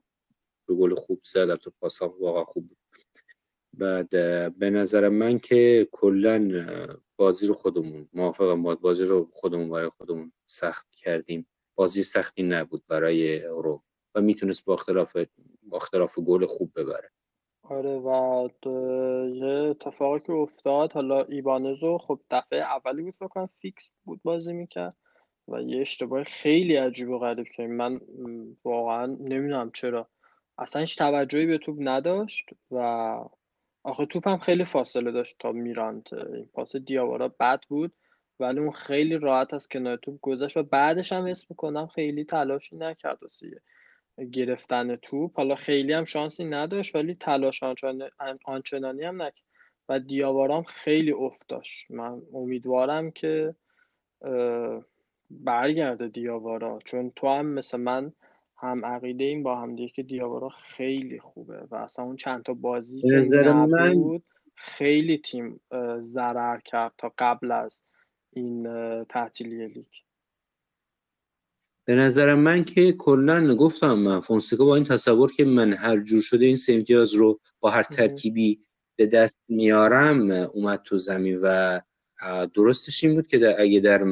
به 0.67 0.75
گل 0.75 0.95
خوب 0.95 1.21
زد. 1.25 1.55
تو 1.55 1.73
پاس 1.81 2.03
واقعا 2.03 2.45
خوب 2.45 2.67
بود. 2.67 2.79
بعد 3.73 4.11
به 4.59 4.71
نظر 4.71 5.09
من 5.09 5.39
که 5.39 5.89
کلا 5.93 6.67
بازی 7.17 7.47
رو 7.47 7.55
خودمون 7.55 8.09
موافقم 8.13 8.63
با 8.63 8.75
بازی 8.75 9.05
رو 9.05 9.29
خودمون 9.33 9.71
برای 9.71 9.89
خودمون 9.89 10.33
سخت 10.47 10.95
کردیم. 10.97 11.47
بازی 11.75 12.03
سختی 12.03 12.43
نبود 12.43 12.83
برای 12.89 13.41
رو 13.41 13.83
و 14.15 14.21
می‌تونست 14.21 14.65
با 14.65 14.75
اختلاف 14.75 15.17
با 15.63 15.77
اختلاف 15.77 16.19
گل 16.19 16.47
خوب 16.47 16.73
ببره. 16.77 17.11
آره 17.71 17.99
و 17.99 18.49
یه 19.35 19.47
اتفاقی 19.47 20.21
که 20.21 20.33
افتاد 20.33 20.93
حالا 20.93 21.23
ایبانزو 21.23 21.99
خب 21.99 22.21
دفعه 22.31 22.59
اولی 22.59 23.03
بود 23.03 23.14
فکر 23.14 23.47
فیکس 23.61 23.91
بود 24.05 24.21
بازی 24.23 24.53
می‌کرد 24.53 24.97
و 25.49 25.62
یه 25.62 25.81
اشتباه 25.81 26.25
خیلی 26.25 26.77
عجیب 26.77 27.09
و 27.11 27.19
غریب 27.19 27.47
که 27.57 27.66
من 27.66 28.01
واقعا 28.64 29.07
نمی‌دونم 29.07 29.71
چرا. 29.75 30.09
اصلا 30.59 30.81
هیچ 30.81 30.99
توجهی 30.99 31.47
به 31.47 31.59
توپ 31.59 31.77
نداشت 31.81 32.51
و 32.71 32.79
آخه 33.85 34.07
توپ 34.07 34.29
هم 34.29 34.39
خیلی 34.39 34.64
فاصله 34.64 35.12
داشت 35.12 35.37
تا 35.39 35.53
میرانت 35.53 36.12
این 36.12 36.49
پاس 36.55 36.77
دیاوارا 36.77 37.29
بد 37.29 37.61
بود 37.69 37.93
ولی 38.41 38.61
اون 38.61 38.71
خیلی 38.71 39.19
راحت 39.19 39.55
از 39.55 39.69
کنار 39.69 39.97
توپ 39.97 40.21
گذشت 40.21 40.57
و 40.57 40.62
بعدش 40.62 41.12
هم 41.12 41.27
حس 41.27 41.51
می‌کنم 41.51 41.87
خیلی 41.87 42.25
تلاشی 42.25 42.77
نکرد 42.77 43.19
واسه 43.23 43.62
گرفتن 44.25 44.97
توپ 44.97 45.37
حالا 45.37 45.55
خیلی 45.55 45.93
هم 45.93 46.05
شانسی 46.05 46.45
نداشت 46.45 46.95
ولی 46.95 47.14
تلاش 47.14 47.62
آنچنانی, 48.45 49.05
هم 49.05 49.23
نکرد. 49.23 49.45
و 49.89 50.01
دیاوارام 50.01 50.62
خیلی 50.62 51.12
افت 51.12 51.49
داشت. 51.49 51.91
من 51.91 52.23
امیدوارم 52.35 53.11
که 53.11 53.55
برگرده 55.31 56.09
دیاوارا. 56.09 56.79
چون 56.85 57.12
تو 57.16 57.29
هم 57.29 57.47
مثل 57.47 57.81
من 57.81 58.12
هم 58.57 58.87
عقیده 58.87 59.25
این 59.25 59.43
با 59.43 59.57
هم 59.57 59.77
دیگه 59.77 59.89
که 59.89 60.03
دیاوارا 60.03 60.49
خیلی 60.49 61.21
خوبه. 61.21 61.66
و 61.71 61.75
اصلا 61.75 62.05
اون 62.05 62.16
چند 62.16 62.43
تا 62.43 62.55
بازی 62.55 63.01
که 63.01 63.09
من 63.09 63.49
نبود 63.71 64.25
خیلی 64.55 65.19
تیم 65.19 65.61
ضرر 65.99 66.61
کرد 66.61 66.93
تا 66.99 67.12
قبل 67.19 67.53
از 67.53 67.85
این 68.33 68.64
تعطیلی 69.05 69.69
لیگ. 69.69 69.87
به 71.89 71.95
نظر 71.95 72.34
من 72.34 72.64
که 72.64 72.93
کلا 72.93 73.55
گفتم 73.55 73.95
من 73.95 74.20
فونسکا 74.20 74.64
با 74.64 74.74
این 74.74 74.84
تصور 74.84 75.32
که 75.32 75.45
من 75.45 75.72
هر 75.72 76.01
جور 76.01 76.22
شده 76.22 76.45
این 76.45 76.57
سه 76.57 76.72
امتیاز 76.72 77.14
رو 77.14 77.41
با 77.61 77.70
هر. 77.70 77.82
ترکیبی 77.82 78.61
به 78.97 79.07
دست 79.07 79.34
میارم 79.49 80.30
اومد 80.30 80.82
تو 80.82 80.99
زمین 80.99 81.39
و 81.43 81.80
درستش 82.55 83.05
این 83.05 83.14
بود 83.14 83.26
که 83.26 83.39
در 83.39 83.61
اگه 83.61 83.80
در 83.80 84.05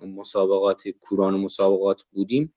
مسابقات 0.00 0.88
کوران 0.88 1.40
مسابقات 1.40 2.02
بودیم 2.02 2.54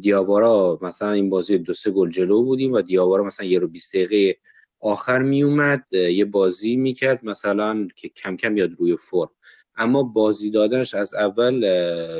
دیاوارا 0.00 0.78
مثلا 0.82 1.12
این 1.12 1.30
بازی 1.30 1.58
دو 1.58 1.72
سه 1.72 1.90
گل 1.90 2.10
جلو 2.10 2.42
بودیم 2.42 2.72
و 2.72 2.82
دیاوارا 2.82 3.24
مثلا 3.24 3.46
یه 3.46 3.58
رو 3.58 3.68
20 3.68 3.96
دقیقه 3.96 4.40
آخر 4.80 5.22
میومد 5.22 5.86
یه 5.92 6.24
بازی 6.24 6.76
می‌کرد 6.76 7.24
مثلا 7.24 7.88
که 7.96 8.08
کم 8.08 8.36
کم 8.36 8.54
بیاد 8.54 8.72
روی 8.78 8.96
فرم 8.96 9.30
اما 9.76 10.02
بازی 10.02 10.50
دادنش 10.50 10.94
از 10.94 11.14
اول 11.14 11.60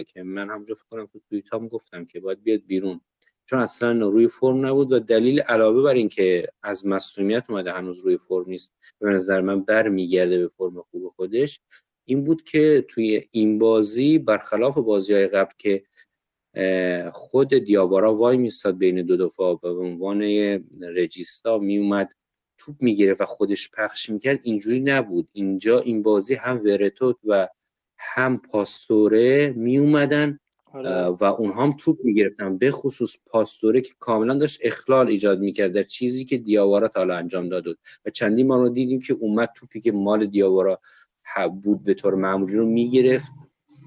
که 0.03 0.23
من 0.23 0.51
همونجا 0.51 0.75
فکر 0.75 0.87
کنم 0.91 1.07
تو 1.07 1.21
توییتام 1.29 1.69
گفتم 1.69 2.05
که 2.05 2.21
باید 2.21 2.43
بیاد 2.43 2.61
بیرون. 2.67 3.01
چون 3.47 3.59
اصلا 3.59 3.93
روی 4.09 4.29
فرم 4.29 4.67
نبود 4.67 4.93
و 4.93 4.99
دلیل 4.99 5.41
علاوه 5.41 5.83
بر 5.83 5.95
این 5.95 6.09
که 6.09 6.49
از 6.63 6.87
مصونیت 6.87 7.51
اومده 7.51 7.73
هنوز 7.73 8.01
روی 8.01 8.17
فرم 8.17 8.45
نیست 8.49 8.75
به 9.01 9.11
نظر 9.11 9.41
من 9.41 9.61
برمیگرده 9.61 10.39
به 10.39 10.49
فرم 10.49 10.83
خوب 10.91 11.09
خودش 11.09 11.61
این 12.05 12.25
بود 12.25 12.45
که 12.45 12.87
توی 12.89 13.23
این 13.31 13.59
بازی 13.59 14.19
برخلاف 14.19 14.79
بازی 14.79 15.15
های 15.15 15.29
قبل 15.29 15.53
که 15.59 15.83
خود 17.13 17.55
دیاوارا 17.55 18.15
وای 18.15 18.37
میستاد 18.37 18.79
بین 18.79 19.03
دو 19.03 19.17
دفاع 19.17 19.53
و 19.53 19.57
به 19.57 19.69
عنوان 19.69 20.23
رجیستا 20.83 21.59
میومد 21.59 22.13
توپ 22.61 22.77
می‌گرفت 22.81 23.21
و 23.21 23.25
خودش 23.25 23.71
پخش 23.71 24.11
می‌کرد 24.11 24.41
اینجوری 24.43 24.81
نبود. 24.81 25.29
اینجا 25.33 25.81
این 25.81 26.03
بازی 26.03 26.35
هم 26.35 26.61
ورتوت 26.65 27.17
و 27.25 27.49
هم 27.99 28.39
پاستوره 28.39 29.55
میومدن 29.57 30.39
آره. 30.73 31.05
و 31.05 31.25
اونها 31.25 31.63
هم 31.63 31.77
توپ 31.79 31.99
می‌گرفتن. 32.05 32.59
به 32.59 32.71
خصوص 32.71 33.17
پاستوره 33.27 33.81
که 33.81 33.93
کاملا 33.99 34.35
داشت 34.35 34.61
اخلال 34.63 35.09
ایجاد 35.09 35.41
می‌کرد 35.41 35.73
در 35.73 35.83
چیزی 35.83 36.25
که 36.25 36.39
دیاوارا 36.39 36.89
تا 36.89 37.01
حالا 37.01 37.17
انجام 37.17 37.49
داد. 37.49 37.65
بود. 37.65 37.79
و 38.05 38.11
چندین 38.11 38.49
بار 38.49 38.59
رو 38.59 38.69
دیدیم 38.69 39.01
که 39.01 39.13
اومد 39.13 39.49
توپی 39.57 39.81
که 39.81 39.93
مال 39.93 40.27
دیاوارا 40.27 40.81
بود 41.63 41.85
به 41.85 41.95
طور 41.95 42.15
معمولی 42.15 42.57
رو 42.57 42.67
می‌گرفت 42.67 43.33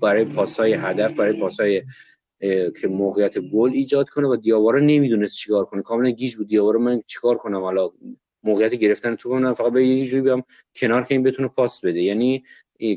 برای 0.01 0.25
پاسای 0.25 0.73
هدف 0.73 1.13
برای 1.13 1.39
پاسای 1.39 1.83
که 2.81 2.87
موقعیت 2.89 3.37
گل 3.39 3.71
ایجاد 3.73 4.09
کنه 4.09 4.27
و 4.27 4.35
دیاوارا 4.35 4.79
نمی‌دونست 4.79 5.37
چیکار 5.37 5.65
کنه. 5.65 5.81
کاملا 5.81 6.09
گیج 6.09 6.35
بود. 6.35 6.47
دیاوارا 6.47 6.79
من 6.79 7.01
چیکار 7.07 7.37
کنم 7.37 7.61
حالا؟ 7.61 7.91
موقعیت 8.43 8.73
گرفتن 8.73 9.15
توپ 9.15 9.33
من 9.33 9.53
فقط 9.53 9.73
به 9.73 9.87
یه 9.87 10.05
جوری 10.05 10.21
بیام 10.21 10.43
کنار 10.75 11.03
که 11.03 11.15
این 11.15 11.23
بتونه 11.23 11.47
پاس 11.47 11.85
بده. 11.85 12.01
یعنی 12.01 12.43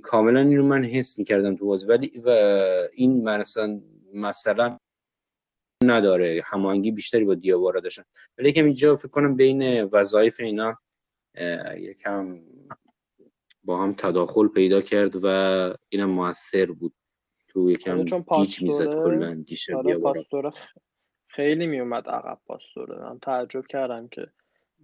کاملا 0.03 0.41
این 0.41 0.57
رو 0.57 0.67
من 0.67 0.85
حس 0.85 1.19
می‌کردم 1.19 1.57
تو 1.57 1.67
بازی. 1.67 1.87
ولی 1.87 2.13
و 2.25 2.31
این 2.93 3.29
مثلا 3.29 3.81
مثلا 4.15 4.79
نداره. 5.85 6.43
هماهنگی 6.45 6.91
بیشتری 6.91 7.25
با 7.25 7.35
دیاوارا 7.35 7.81
داشتن. 7.81 8.05
ولی 8.39 8.49
یکم 8.49 8.65
اینجا 8.65 8.97
فکر 8.97 9.09
کنم 9.09 9.37
بین 9.37 9.85
وظایف 9.85 10.41
اینا 10.41 10.79
یکم 11.77 12.41
با 13.65 13.83
هم 13.83 13.95
تداخل 13.95 14.49
پیدا 14.49 14.81
کرد 14.81 15.17
و 15.23 15.27
اینم 15.89 16.11
موثر 16.11 16.67
بود. 16.67 16.95
تو 17.49 17.63
آره 17.63 17.73
یکم 17.73 18.05
چون 18.05 18.25
گیج 18.37 18.63
می‌زد 18.63 18.95
کلا 18.95 19.35
دیشب 19.35 19.75
آره 19.77 20.51
خیلی 21.29 21.67
میومد 21.67 22.09
عقب 22.09 22.39
پاستوره. 22.47 22.99
من 22.99 23.19
تعجب 23.19 23.67
کردم 23.67 24.09
که 24.09 24.27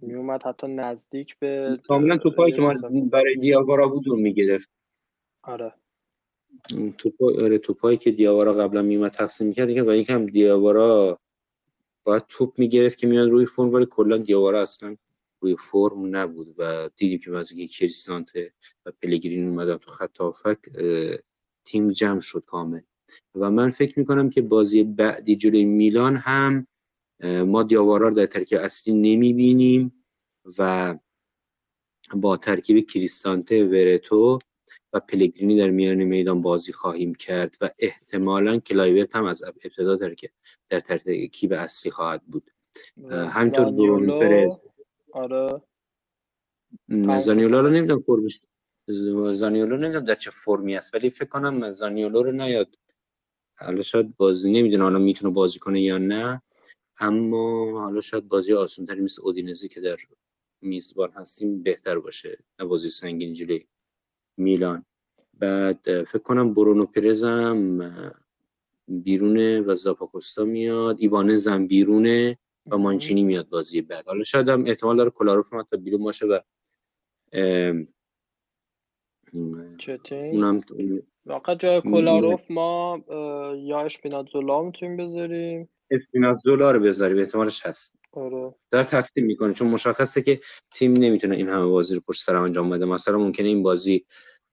میومد 0.03 0.43
حتی 0.43 0.67
نزدیک 0.67 1.39
به 1.39 1.79
کاملا 1.87 2.13
اه، 2.13 2.19
توپایی 2.19 2.51
یه 2.51 2.57
که 2.57 2.61
ما 2.61 3.01
برای 3.11 3.35
دیاوارا 3.35 3.87
بود 3.87 4.07
رو 4.07 4.15
می‌گرفت. 4.15 4.69
آره. 5.43 5.73
توپا 6.97 7.31
آره 7.43 7.57
توپایی 7.57 7.97
که 7.97 8.11
دیاوارا 8.11 8.53
قبلا 8.53 8.81
میومد 8.81 9.11
تقسیم 9.11 9.47
می‌کرد 9.47 9.69
و 9.69 9.95
یکم 9.95 10.25
دیاوارا 10.25 11.19
باید 12.03 12.23
توپ 12.29 12.59
می‌گرفت 12.59 12.97
که 12.97 13.07
میاد 13.07 13.29
روی 13.29 13.45
فرم 13.45 13.73
ولی 13.73 13.87
کلا 13.91 14.17
دیاوارا 14.17 14.61
اصلا 14.61 14.95
روی 15.39 15.55
فرم 15.55 16.15
نبود 16.15 16.55
و 16.57 16.89
دیدیم 16.97 17.19
که 17.19 17.31
واسه 17.31 17.67
کریستانته 17.67 18.53
و 18.85 18.91
پلگرین 19.01 19.47
اومدن 19.47 19.77
تو 19.77 19.91
خط 19.91 20.21
اه، 20.21 21.17
تیم 21.65 21.89
جمع 21.89 22.19
شد 22.19 22.43
کامل. 22.47 22.81
و 23.35 23.51
من 23.51 23.69
فکر 23.69 23.99
می‌کنم 23.99 24.29
که 24.29 24.41
بازی 24.41 24.83
بعدی 24.83 25.35
جلوی 25.35 25.65
میلان 25.65 26.15
هم 26.15 26.67
ما 27.23 27.63
دیاوارا 27.63 28.07
رو 28.07 28.15
در 28.15 28.25
ترکیب 28.25 28.59
اصلی 28.59 28.93
نمی‌بینیم 28.93 30.05
و 30.59 30.95
با 32.13 32.37
ترکیب 32.37 32.89
کریستانته 32.89 33.65
ورتو 33.65 34.39
و 34.93 34.99
پلگرینی 34.99 35.57
در 35.57 35.69
میان 35.69 36.03
میدان 36.03 36.41
بازی 36.41 36.73
خواهیم 36.73 37.15
کرد 37.15 37.57
و 37.61 37.69
احتمالا 37.79 38.59
کلایورت 38.59 39.15
هم 39.15 39.25
از 39.25 39.43
ابتدا 39.43 39.95
در 39.95 40.15
در 40.69 40.79
ترکیب 40.79 41.53
اصلی 41.53 41.91
خواهد 41.91 42.23
بود. 42.23 42.51
همینطور 43.11 43.65
برونو 43.65 44.19
پرز 44.19 44.51
آره. 45.13 45.61
زانیولا 47.19 47.59
رو 47.61 47.69
نمی‌دونم 47.69 48.01
فرمش 48.01 48.41
زانیولو 49.33 49.77
نمی‌دونم 49.77 50.05
در 50.05 50.15
چه 50.15 50.31
فرمی 50.31 50.75
است 50.75 50.93
ولی 50.93 51.09
فکر 51.09 51.29
کنم 51.29 51.71
زانیولو 51.71 52.23
رو 52.23 52.31
نیاد. 52.31 52.77
حالا 53.57 53.81
شاید 53.81 54.17
بازی 54.17 54.51
نمی‌دونه 54.51 54.83
حالا 54.83 54.99
می‌تونه 54.99 55.33
بازی 55.33 55.59
کنه 55.59 55.81
یا 55.81 55.97
نه. 55.97 56.41
اما 56.99 57.81
حالا 57.81 58.01
شاید 58.01 58.27
بازی 58.27 58.53
آسان 58.53 58.85
تری 58.85 59.01
مثل 59.01 59.21
اودینزی 59.21 59.67
که 59.67 59.81
در 59.81 59.97
میزبان 60.61 61.11
هستیم 61.11 61.63
بهتر 61.63 61.99
باشه. 61.99 62.37
نه 62.59 62.65
بازی 62.65 62.89
سنگین 62.89 63.33
جلوی 63.33 63.65
میلان. 64.37 64.85
بعد 65.33 66.03
فکر 66.03 66.19
کنم 66.19 66.53
برونو 66.53 66.85
پرز 66.85 67.23
هم 67.23 67.81
اه، 67.81 68.11
بیرونه 68.87 69.61
و 69.61 69.75
زاپاکوستا 69.75 70.45
میاد. 70.45 70.97
ایبانز 70.99 71.47
هم 71.47 71.67
بیرونه 71.67 72.37
و. 72.71 72.77
مانچینی 72.77 73.23
میاد 73.23 73.49
بازی 73.49 73.81
بعد. 73.81 74.07
حالا 74.07 74.23
شاید 74.23 74.49
هم 74.49 74.65
احتمال 74.65 74.97
داره 74.97 75.09
کلاروف 75.09 75.53
هم 75.53 75.59
حتی 75.59 75.77
بیرون 75.77 76.03
باشه 76.03 76.25
و 76.25 76.39
اونم 80.31 80.61
واقعا 81.25 81.55
جای 81.55 81.81
کولاروف 81.81 82.51
ما 82.51 83.03
یا 83.57 83.81
اشپیناتزولا 83.81 84.61
می‌تونیم 84.61 84.97
بذاریم. 84.97 85.69
اسپینازولا 85.93 86.71
رو 86.71 86.79
بذاریم 86.79 87.17
احتمالش 87.17 87.65
هست. 87.65 87.95
آره. 88.11 88.55
داره 88.71 88.85
تقسیم 88.85 89.25
می‌کنه 89.25 89.53
چون 89.53 89.67
مشخصه 89.67 90.21
که 90.21 90.41
تیم 90.73 90.93
نمی‌تونه 90.93 91.35
این 91.35 91.49
همه 91.49 91.65
بازی 91.65 91.95
رو 91.95 92.01
پشت 92.07 92.23
سر 92.23 92.35
انجام 92.35 92.69
بده. 92.69 92.85
مثلا 92.85 93.17
ممکنه 93.17 93.47
این 93.47 93.63
بازی 93.63 94.05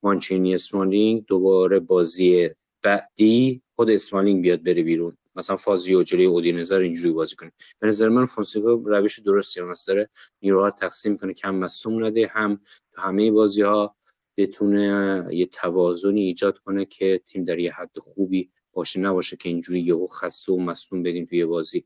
مانچینی 0.03 0.55
اسمالینگ 0.55 1.25
دوباره 1.27 1.81
بازی 1.81 2.51
بعدی 2.83 3.63
خود 3.77 3.91
اسمالینگ 3.91 4.43
بیاد 4.43 4.63
بره 4.63 4.83
بیرون. 4.83 5.17
مثلا 5.35 5.57
فازیو 5.57 6.03
جلوی 6.03 6.25
اودینزه 6.25 6.77
رو 6.77 6.83
اینجوری 6.83 7.13
بازی 7.13 7.37
کنه. 7.37 7.53
به 7.79 7.87
نظر 7.87 8.09
من 8.09 8.27
فونسیکا 8.27 8.83
روش 8.85 9.19
درستی 9.19 9.61
هم 9.61 9.75
داره 9.87 10.09
نیروها 10.43 10.71
تقسیم 10.71 11.17
کنه 11.17 11.33
کم 11.33 11.55
مصوم 11.55 12.05
نده 12.05 12.27
هم 12.27 12.61
تو 12.93 13.01
همه 13.01 13.31
بازی 13.31 13.63
ها 13.63 13.97
بتونه 14.37 15.25
یه 15.31 15.47
توازنی 15.47 16.23
ایجاد 16.23 16.59
کنه 16.59 16.85
که 16.85 17.21
تیم 17.27 17.45
در 17.45 17.59
یه 17.59 17.73
حد 17.73 17.99
خوبی 17.99 18.51
باشه 18.81 19.01
نباشه 19.01 19.37
که 19.37 19.49
اینجوری 19.49 19.81
یهو 19.81 20.07
خسته 20.07 20.53
و 20.53 20.57
مصوم 20.57 21.03
بدیم 21.03 21.25
توی 21.25 21.45
بازی. 21.45 21.85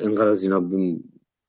اینقدر 0.00 0.28
از 0.28 0.42
اینا 0.42 0.70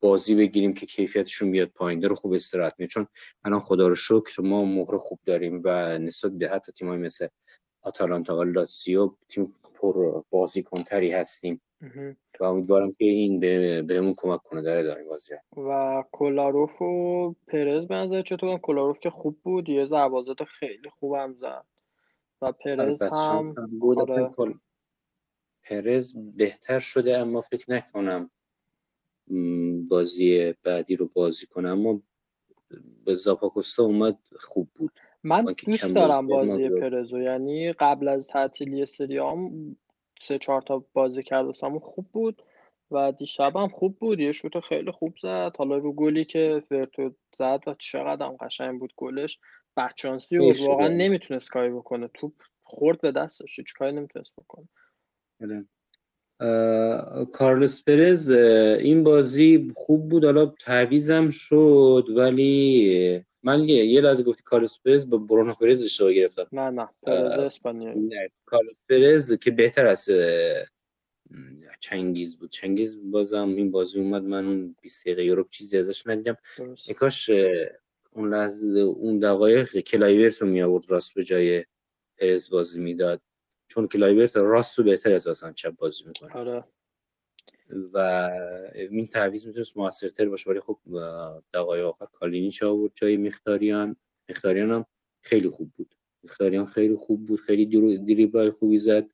بازی 0.02 0.36
بگیریم 0.36 0.74
که 0.74 0.86
کیفیتشون 0.86 1.52
بیاد 1.52 1.68
پایین. 1.68 2.04
رو 2.04 2.16
خوب 2.16 2.34
استراحت 2.34 2.74
میده 2.78 2.90
چون 2.90 3.08
الان 3.44 3.60
خدا 3.60 3.88
رو 3.88 3.96
شکر 3.96 4.42
ما 4.42 4.66
مهر 4.66 4.98
خوب 4.98 5.20
داریم 5.26 5.62
و 5.64 5.98
نسبت 5.98 6.32
به 6.32 6.50
حتی 6.50 6.72
تیمای 6.72 6.98
مثل 6.98 7.28
آتالانتا 7.82 8.38
و 8.38 8.44
لاتسیو 8.44 9.12
تیم 9.30 9.56
پر 9.74 10.24
بازیکنتری 10.30 11.12
هستیم. 11.12 11.62
مهم. 11.82 12.18
و 12.40 12.44
امیدوارم 12.44 12.92
که 12.92 13.06
این 13.06 13.40
به 13.40 13.82
بهمون 13.82 14.14
کمک 14.18 14.44
کنه. 14.44 14.62
در 14.62 14.78
ادامه 14.78 15.04
بازی 15.04 15.34
و 15.58 16.04
کولاروف 16.12 16.82
و 16.82 17.36
پرز 17.48 17.88
به 17.88 17.96
نظر 17.96 18.22
چطور؟ 18.22 18.58
کولاروف 18.58 19.00
که 19.00 19.10
خوب 19.10 19.38
بود. 19.44 19.70
یه 19.70 19.86
ضربازات 19.86 20.44
خیلی 20.44 20.90
خوبم 21.00 21.34
زد. 21.34 21.66
و 22.42 22.52
پرز 22.52 23.02
هم 23.02 23.56
آره. 23.98 24.32
پرز 25.64 26.14
بهتر 26.36 26.80
شده 26.80 27.18
اما 27.18 27.42
فکر 27.42 27.72
نکنم 27.72 28.32
بازی 29.90 30.54
بعدی 30.64 30.96
رو 30.96 31.08
بازی 31.14 31.46
کنم 31.46 31.70
اما 31.70 32.02
به 33.06 33.16
زاپاکوستا 33.16 33.84
اومد 33.84 34.20
خوب 34.40 34.70
بود. 34.76 34.92
من 35.24 35.46
دوست 35.46 35.96
دارم 35.96 36.28
بازی 36.28 36.70
پرزو. 36.70 37.22
یعنی 37.22 37.74
قبل 37.74 38.08
از 38.08 38.28
تعطیلی 38.28 38.86
سریام 38.86 39.76
سه 40.22 40.38
چهار 40.38 40.62
تا 40.62 40.86
بازی 40.94 41.24
کرد 41.24 41.46
واسمون 41.46 41.80
خوب 41.80 42.08
بود 42.12 42.42
و 42.92 43.12
دیشب 43.12 43.56
هم 43.56 43.68
خوب 43.68 43.98
بود. 44.00 44.20
یه 44.20 44.32
شوت 44.32 44.60
خیلی 44.60 44.92
خوب 44.92 45.14
زد. 45.22 45.52
حالا 45.58 45.78
رو 45.78 45.94
گلی 45.94 46.26
که 46.26 46.64
ورتو 46.72 47.16
زد 47.36 47.64
و 47.68 47.76
چقدر 47.80 48.26
هم 48.26 48.38
قشنگ 48.38 48.80
بود 48.80 48.94
گلش. 48.98 49.40
بچانسی 49.80 50.40
خیلی 50.52 50.68
واقعا. 50.68 50.88
نمی‌تونست 50.88 51.50
کاری 51.50 51.70
بکنه. 51.70 52.10
توپ 52.14 52.34
خورد 52.64 53.02
به 53.02 53.12
دستش. 53.12 53.60
هیچ 53.60 53.74
کاری 53.74 53.92
نمی‌تونست 53.92 54.32
بکنه. 54.38 54.68
آره. 55.44 55.66
اه، 56.42 57.32
کارلوس 57.32 57.84
پرز 57.84 58.30
این 58.30 59.04
بازی 59.04 59.74
خوب 59.76 60.10
بود. 60.10 60.26
حالا 60.26 60.46
تعویزم 60.46 61.30
شد 61.30 62.06
ولی 62.16 63.24
من 63.44 63.70
یه, 63.70 63.86
یه 63.86 64.02
لحظه 64.02 64.24
گفتی 64.24 64.44
کارلوس 64.44 64.80
پرز 64.86 65.10
با 65.10 65.18
برونو 65.18 65.54
پرز 65.54 65.84
اشتباه 65.84 66.14
گرفتم. 66.14 66.48
نه 66.52 66.70
نه. 66.70 66.90
پرز 67.04 67.40
اسپانیایی. 67.40 68.00
نه، 68.00 68.30
کارلوس 68.46 68.78
پرز 68.90 69.34
که 69.34 69.52
بهتر 69.52 69.88
از 69.88 70.10
چنگیز 71.80 72.38
بود. 72.40 72.50
چنگیز 72.50 73.12
بازم 73.12 73.50
این 73.50 73.72
بازی 73.72 74.00
اومد 74.00 74.24
من 74.24 74.46
اون 74.46 74.76
20 74.82 75.06
دقیقه 75.06 75.24
یوروپ 75.26 75.50
چیزی 75.50 75.78
ازش 75.78 76.08
ندیدم. 76.08 76.38
کاش 76.96 77.30
اون 78.12 78.34
لحظه 78.34 78.80
اون 78.80 79.20
دقایق 79.20 79.78
کلایورت 79.78 80.42
رو 80.42 80.48
می 80.48 80.62
آورد 80.62 80.92
راست 80.92 81.14
به 81.16 81.24
جای 81.24 81.66
پرز 82.18 82.50
بازی 82.50 82.80
می‌داد. 82.82 83.22
چون 83.68 83.88
کلایورت 83.88 84.36
راست 84.36 84.80
رو 84.80 84.86
بهتر 84.86 85.14
اساسا 85.14 85.52
چپ 85.52 85.76
بازی 85.76 86.04
می‌کنه. 86.08 86.34
آره. 86.34 86.64
و 87.94 88.30
این 88.90 89.08
تعویض 89.08 89.48
می‌تونست 89.48 89.78
موثرتر 89.78 90.30
باشه 90.30 90.50
ولی 90.50 90.60
خب 90.60 90.80
دقایق 91.54 91.86
آخر 91.86 92.06
کالینیچ 92.06 92.64
آورد 92.64 92.92
جای 92.96 93.18
مخیتاریان. 93.18 93.96
مخیتاریان 94.30 94.72
هم 94.72 94.86
خیلی 95.22 95.50
خوب 95.50 95.72
بود. 95.78 95.96
مخیتاریان 96.24 96.66
خیلی 96.66 96.96
خوب 96.96 97.26
بود 97.26 97.40
خیلی 97.40 97.98
دریبلای 97.98 98.50
خوبی 98.50 98.78
زد 98.78 99.10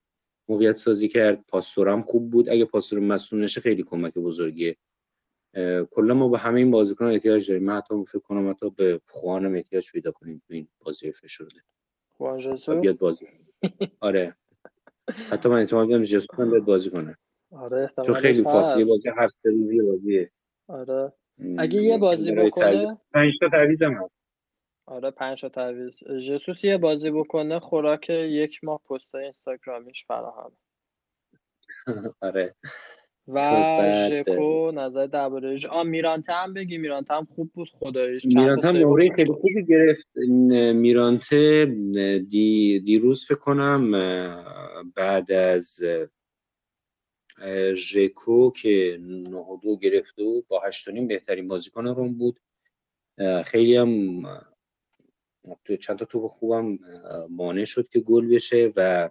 موقعیت 0.50 0.78
سازی 0.78 1.08
کرد. 1.08 1.46
پاستور 1.48 1.90
هم 1.90 2.02
خوب 2.02 2.30
بود. 2.30 2.50
اگه 2.50 2.66
پاستور 2.66 3.00
مصدوم 3.00 3.42
نشه 3.42 3.62
خیلی 3.62 3.84
کمک 3.84 4.18
بزرگیه. 4.18 4.76
کلا 5.92 6.14
ما 6.14 6.30
به 6.30 6.38
همه 6.38 6.58
این 6.60 6.72
بازیکنان 6.72 7.12
احتیاج 7.12 7.50
داریم. 7.50 7.64
من 7.66 7.78
حتی 7.78 8.06
فکر 8.06 8.20
کنم 8.20 8.50
حتی 8.50 8.70
به 8.70 9.02
خوانم 9.08 9.54
احتیاج 9.56 9.92
پیدا 9.92 10.12
کنیم 10.12 10.42
تو 10.48 10.54
این 10.54 10.68
بازی 10.80 11.12
فشرده. 11.12 11.62
بیاد 12.82 12.98
بازی 12.98 13.28
آره. 14.00 14.36
حتی 15.30 15.50
من 15.50 15.56
اعتماد 15.58 15.90
دارم 15.90 16.04
جسوس 16.04 16.40
هم 16.40 16.50
بیاد 16.52 16.64
بازی 16.66 16.90
کنه. 16.90 17.18
آره 17.52 17.84
احتمالش 17.84 18.18
خیلی 18.18 18.44
فاصله 18.44 18.86
بازی 18.86 19.10
هفت 19.18 19.36
روزی 19.46 19.82
بازیه. 19.82 20.32
آره. 20.68 21.14
اگه 21.58 21.82
یه 21.82 21.98
بازی 21.98 22.32
تعویض- 22.36 22.46
بکنه؟ 22.48 22.98
پنج 23.14 23.32
تا 23.40 23.50
تعویض 23.50 23.82
هم 23.82 23.94
هست. 23.94 24.12
آره 24.86 25.12
پنج 25.12 25.42
تا 25.42 25.50
تعویض. 25.50 25.98
ژسوس 26.20 26.64
یه 26.64 26.78
بازی 26.78 27.12
بکنه 27.12 27.60
خوراک 27.60 28.10
یک 28.10 28.64
ماه 28.64 28.82
پست 28.90 29.16
اینستاگرامیش 29.16 30.06
فراهم. 30.06 30.52
آره. 32.22 32.56
و 33.28 33.42
خب، 33.42 34.10
ژکو 34.10 34.72
نظر 34.72 35.06
درباره 35.08 35.58
ژ- 35.58 35.66
آ 35.66 35.84
میرانته 35.84 36.34
هم 36.34 36.54
بگی 36.54 36.78
میرانته 36.78 37.14
هم 37.14 37.28
خوب 37.36 37.52
بود 37.54 37.68
تا 37.82 37.92
میرانته 38.24 38.68
هم 38.68 38.76
نمره 38.76 39.10
خیلی. 39.16 39.32
خوبی 39.34 39.66
گرفت. 39.66 40.08
میرانته 40.76 41.66
دی 42.30 42.80
دیروز 42.80 43.26
فکر 43.26 43.40
کنم 43.40 43.92
بعد 44.96 45.32
از 45.32 45.80
ژکو 47.74 48.52
که 48.52 48.98
9 49.02 49.38
و 49.38 49.60
دو 49.64 49.78
گرفته 49.78 50.24
بود 50.24 50.48
با 50.48 50.62
8 50.66 50.88
و 50.88 50.92
نیم 50.92 51.08
بهترین 51.08 51.48
بازیکن 51.48 51.88
روم 51.88 52.14
بود. 52.14 52.40
خیلی 53.46 53.76
هم 53.76 54.24
تو 55.66 55.78
چند 55.78 56.00
تا 56.00 56.06
توپ 56.06 56.28
خوبم 56.28 56.80
مانع 57.30 57.66
شد 57.66 57.90
که 57.90 58.00
گل 58.00 58.28
بشه 58.36 58.74
و 58.76 59.10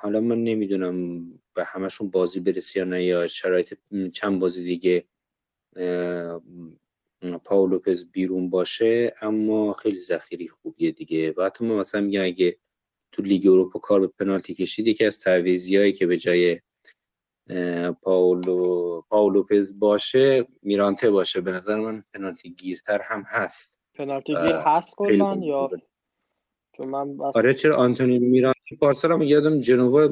حالا 0.00 0.20
من 0.20 0.44
نمی‌دونم 0.44 1.26
به 1.54 1.64
همشون 1.64 2.10
بازی 2.10 2.40
برسی 2.40 2.78
یا 2.78 2.84
نه 2.84 3.04
یا 3.04 3.28
شرایط 3.28 3.74
چند 4.14 4.40
بازی 4.40 4.64
دیگه 4.64 5.04
اه، 5.76 6.42
م، 7.22 7.38
پاو 7.44 7.66
لوپز 7.66 8.10
بیرون 8.12 8.50
باشه 8.50 9.14
اما 9.22 9.72
خیلی 9.72 9.98
ذخیره 9.98 10.46
خوبیه 10.46 10.90
دیگه. 10.90 11.34
و 11.36 11.42
حتی 11.42 11.64
من 11.64 11.74
مثلا 11.74 12.00
میگم 12.00 12.24
اگه 12.24 12.58
تو 13.12 13.22
لیگ 13.22 13.46
اروپا 13.46 13.78
کار 13.78 14.00
به 14.00 14.06
پنالتی 14.06 14.54
کشید 14.54 14.86
یکی 14.86 15.04
از 15.04 15.20
تعویضیایی 15.20 15.92
که 15.92 16.06
به 16.06 16.16
جای 16.16 16.60
پاولو 18.02 19.02
پاو 19.08 19.30
لوپز 19.30 19.78
باشه 19.78 20.46
میرانته 20.62 21.10
باشه. 21.10 21.40
به 21.40 21.52
نظر 21.52 21.80
من 21.80 22.04
پنالتی 22.14 22.50
گیرتر 22.50 23.00
هم 23.02 23.22
هست. 23.26 23.80
پنالتی 23.94 24.32
گیر 24.34 24.56
هست 24.56 24.94
خیلی 25.06 25.18
کلا 25.18 25.34
خوب 25.34 25.44
یا. 25.44 25.70
چون 26.76 26.88
من 26.88 27.20
آره 27.20 27.54
چرا 27.54 27.76
آنتونی 27.76 28.18
میرانتی 28.18 28.57
پارسال 28.76 29.12
هم 29.12 29.22
یادم 29.22 29.60
جنوا 29.60 30.08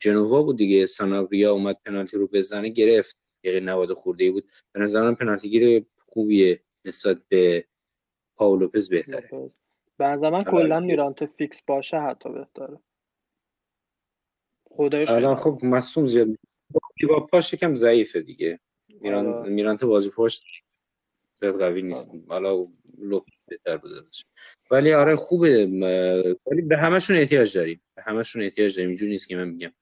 جنوا 0.00 0.42
بود 0.42 0.56
دیگه. 0.56 0.86
سانابریا 0.86 1.52
اومد 1.52 1.78
پنالتی 1.84 2.16
رو 2.16 2.26
بزنه 2.26 2.68
گرفت. 2.68 3.18
دقیقه 3.44 3.60
90 3.60 3.92
خورده 3.92 4.24
ای 4.24 4.30
بود. 4.30 4.48
به 4.72 4.80
نظر 4.80 5.02
من 5.02 5.14
پنالتی 5.14 5.50
گیر 5.50 5.86
خوبیه 5.98 6.62
نسبت 6.84 7.22
به 7.28 7.64
پاو 8.36 8.56
لوپز 8.56 8.88
بهتره. 8.88 9.50
به 9.96 10.04
نظر 10.04 10.30
من 10.30 10.44
حالا 10.44 10.50
کلا 10.50 10.80
میرانته 10.80 11.26
فیکس 11.26 11.62
باشه 11.62 12.00
حتی 12.00 12.28
بهتره. 12.32 12.80
خدایش 14.70 15.08
خیلی 15.08 15.20
الان 15.20 15.34
خب 15.34 15.60
مصوم 15.62 16.06
زیاد 16.06 16.28
با 17.08 17.26
پاش 17.26 17.52
یکم 17.52 17.74
ضعیفه 17.74 18.20
دیگه. 18.20 18.60
میران 18.88 19.26
آره. 19.26 19.50
میرانته 19.50 19.86
بازی 19.86 20.10
پشت 20.10 20.44
زیاد 21.40 21.58
قوی 21.58 21.82
نیست. 21.82 22.08
آره. 22.08 22.22
حالا 22.28 22.66
لوپ 22.98 23.26
بهتر 23.52 23.76
بود 23.76 23.92
ازش. 23.92 24.24
ولی 24.70 24.92
آره 24.92 25.16
خوبه 25.16 25.66
ولی 26.46 26.62
به 26.62 26.76
همشون 26.76 27.16
احتیاج 27.16 27.56
داریم. 27.56 27.80
به 27.94 28.02
همشون 28.02 28.42
احتیاج 28.42 28.76
داریم. 28.76 28.88
اینجوری 28.88 29.10
نیست 29.10 29.28
که 29.28 29.36
من 29.36 29.48
میگم 29.48 29.72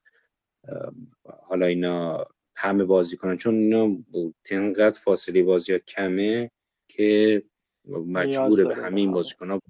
حالا 1.47 1.65
اینا 1.65 2.25
همه 2.55 2.83
بازی 2.83 3.17
کنن. 3.17 3.37
چون 3.37 3.55
اینا 3.55 4.03
تنقدر 4.45 4.99
فاصله 4.99 5.43
بازی 5.43 5.73
ها 5.73 5.79
کمه 5.79 6.51
که 6.87 7.43
مجبوره 7.87 8.65
به 8.65 8.75
همه 8.75 8.97
این 8.97 9.07
همه. 9.07 9.15
بازیکن 9.15 9.51
ها 9.51 9.61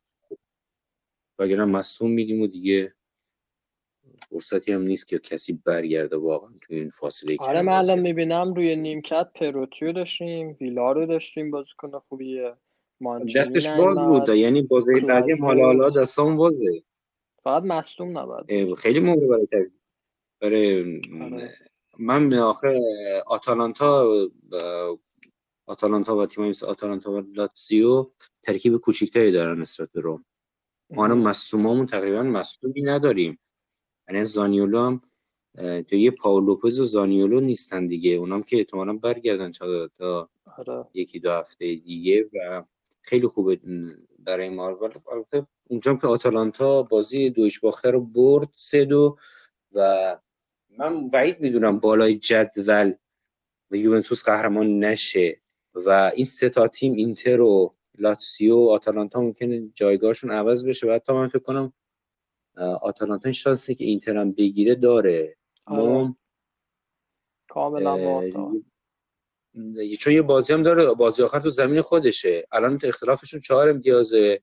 وگرنه 1.39 1.66
مصوم 1.66 2.12
میدیم 2.12 2.41
و 2.41 2.47
دیگه 2.47 2.93
فرصتی 4.30 4.72
هم 4.72 4.82
نیست 4.82 5.08
که 5.08 5.20
کسی 5.20 5.54
برگرده 5.66 6.16
واقعا 6.16 6.49
تو 6.62 6.74
این 6.74 6.89
فاصله 6.89 7.38
آره 7.39 7.62
من 7.62 7.74
الان 7.74 7.88
بازی 7.88 8.02
می‌بینم 8.02 8.54
روی 8.54 8.76
نیمکت 8.76 9.28
پروتیو 9.36 9.91
داشتیم 9.91 10.58
ویلا 10.62 10.91
رو 10.91 11.06
داشتیم 11.06 11.52
بازیکن 11.52 11.99
خوبیه. 11.99 12.54
دستش 13.36 13.68
باز 13.68 13.97
بود 13.97 14.30
یعنی 14.30 14.62
بازی 14.62 14.99
بعدی 14.99 15.32
حالا 15.32 15.66
حالا. 15.66 15.89
دستام 15.89 16.38
بازه 16.38 16.84
فقط 17.43 17.64
مصدوم 17.64 18.26
باشه. 18.26 18.76
خیلی 18.76 18.99
موقع 18.99 19.28
برای. 19.28 19.72
برای 20.41 21.02
آره. 21.22 21.49
من 21.99 22.34
آخه 22.34 22.82
آتالانتا 23.28 24.08
آتالانتا 25.68 26.18
و 26.18 26.26
تیم 26.26 26.45
مثل 26.45 26.66
آتالانتا 26.66 27.12
و 27.12 27.20
لاتزیو 27.20 28.12
ترکیب 28.43 28.78
کوچیکتری 28.78 29.32
دارن 29.32 29.62
نسبت 29.62 29.91
به 29.91 30.02
روم 30.02 30.26
ما 30.89 31.04
الان 31.04 31.18
مصدومامون 31.18 31.86
تقریبا 31.86 32.24
مصدومی 32.24 32.82
نداریم 32.82 33.39
یعنی 34.10 34.26
زانیولو 34.26 34.80
هم 34.80 35.02
تو 35.82 35.95
یه 35.95 36.12
پاول 36.12 36.45
لوپز 36.45 36.80
و 36.80 36.86
زانیولو 36.86 37.39
نیستن 37.39 37.88
دیگه 37.88 38.12
اونام 38.12 38.43
که 38.43 38.58
احتمالاً 38.58 38.93
برگردن 38.93 39.52
تا 39.52 39.88
تا 39.88 40.30
آره 40.58 40.86
یکی 40.93 41.20
دو 41.20 41.32
هفته 41.32 41.76
دیگه 41.76 42.30
و 42.34 42.64
خیلی 43.02 43.28
خوبه 43.28 43.60
برای 44.20 44.49
ما. 44.49 44.68
البته 45.12 45.47
اونجا 45.70 45.95
که 45.95 46.08
آتالانتا 46.08 46.84
بازی 46.84 47.30
دویش 47.30 47.60
باخته 47.60 47.91
رو 47.91 48.02
برد 48.02 48.49
سه 48.56 48.86
دو 48.86 49.18
و 49.72 50.18
من 50.78 51.10
بعید 51.10 51.39
می‌دونم 51.39 51.80
بالای 51.80 52.16
جدول 52.16 52.93
و 53.72 53.76
یوونتوس 53.76 54.24
قهرمان 54.24 54.80
نشه 54.80 55.41
و 55.74 56.12
این 56.16 56.26
سه 56.26 56.49
تا 56.49 56.68
تیم 56.68 56.93
اینتر 56.93 57.41
و 57.41 57.76
لاتسیو 57.97 58.56
و 58.56 58.70
آتالانتا 58.70 59.22
ممکنه 59.22 59.72
جایگاهشون 59.74 60.32
عوض 60.32 60.66
بشه. 60.66 60.88
و 60.88 60.91
حتی 60.91 61.14
من 61.14 61.28
فکر 61.28 61.39
کنم 61.39 61.74
آتالانتا 62.82 63.28
این 63.30 63.34
شانسی 63.34 63.76
که 63.76 63.86
اینتر 63.86 64.18
هم 64.18 64.32
بگیره 64.32 64.76
داره. 64.76 65.38
آره. 65.66 65.84
ما 65.84 66.16
کاملا 67.49 68.22
چون 69.99 70.14
یه 70.14 70.22
بازی 70.22 70.54
هم 70.54 70.64
داره 70.64 70.93
بازی 70.93 71.24
آخر 71.24 71.39
تو 71.39 71.49
زمین 71.49 71.82
خودشه. 71.82 72.47
الان 72.52 72.80
اختلافشون 72.84 73.39
چهار 73.39 73.70
امتیازه 73.70 74.41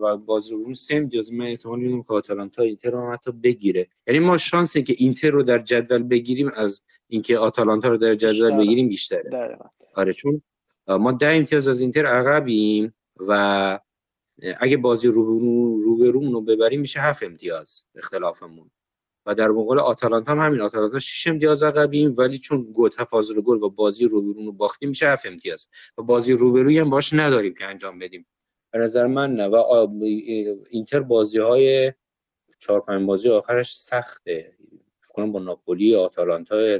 و 0.00 0.16
بازی 0.16 0.54
رو 0.54 0.74
سه 0.74 0.94
امتیاز. 0.94 1.32
من 1.32 1.44
احتمال 1.44 1.78
می‌دونم 1.78 2.02
که 2.02 2.12
آتالانتا 2.12 2.62
اینتر 2.62 2.90
رو 2.90 3.06
هم 3.06 3.12
حتی 3.12 3.32
بگیره. 3.32 3.88
یعنی 4.06 4.20
ما 4.20 4.38
شانسی 4.38 4.82
که 4.82 4.94
اینتر 4.98 5.30
رو 5.30 5.42
در 5.42 5.58
جدول 5.58 6.02
بگیریم 6.02 6.50
از 6.54 6.82
اینکه 7.08 7.38
آتالانتا 7.38 7.88
رو 7.88 7.96
در 7.96 8.14
جدول. 8.14 8.56
بگیریم 8.56 8.88
بیشتره. 8.88 9.22
دقیقا. 9.22 9.64
آره 9.94 10.12
چون 10.12 10.42
ما 10.88 11.12
ده 11.12 11.26
امتیاز 11.26 11.68
از 11.68 11.80
اینتر 11.80 12.06
عقبیم 12.06 12.94
و 13.16 13.80
اگه 14.60 14.76
بازی 14.76 15.08
رو 15.08 15.22
روبرومون 15.78 16.32
رو 16.32 16.40
ببریم 16.40 16.80
میشه 16.80 17.00
هفت 17.00 17.22
امتیاز 17.22 17.84
اختلافمون. 17.94 18.70
و 19.26 19.34
در 19.34 19.48
مقابل 19.48 19.78
آتالانتا 19.78 20.32
هم 20.32 20.38
همین. 20.38 20.60
آتالانتا 20.60 20.98
6 20.98 21.26
امتیاز 21.26 21.62
عقبیم 21.62 22.14
ولی 22.18 22.38
چون 22.38 22.72
گل 22.74 22.88
تفاضل 22.88 23.40
گل 23.40 23.62
و 23.62 23.70
بازی 23.70 24.04
روبرو 24.04 24.44
رو 24.44 24.52
باختیم 24.52 24.88
میشه 24.88 25.06
7 25.06 25.26
امتیاز. 25.26 25.66
و 25.98 26.02
بازی 26.02 26.32
روبروی 26.32 26.78
هم 26.78 26.90
باش 26.90 27.12
نداریم 27.12 27.54
که 27.54 27.66
انجام 27.66 27.98
بدیم. 27.98 28.26
به 28.72 28.78
نظر 28.78 29.06
من 29.06 29.34
نه. 29.34 29.46
و 29.46 29.88
اینتر 30.70 31.00
بازی 31.00 31.38
های 31.38 31.92
4 32.60 32.80
5 32.80 33.06
بازی 33.06 33.28
آخرش 33.28 33.74
سخته. 33.76 34.56
فکر 35.00 35.12
کنم 35.12 35.32
با 35.32 35.38
ناپولی 35.38 35.94
آتالانتا 35.94 36.78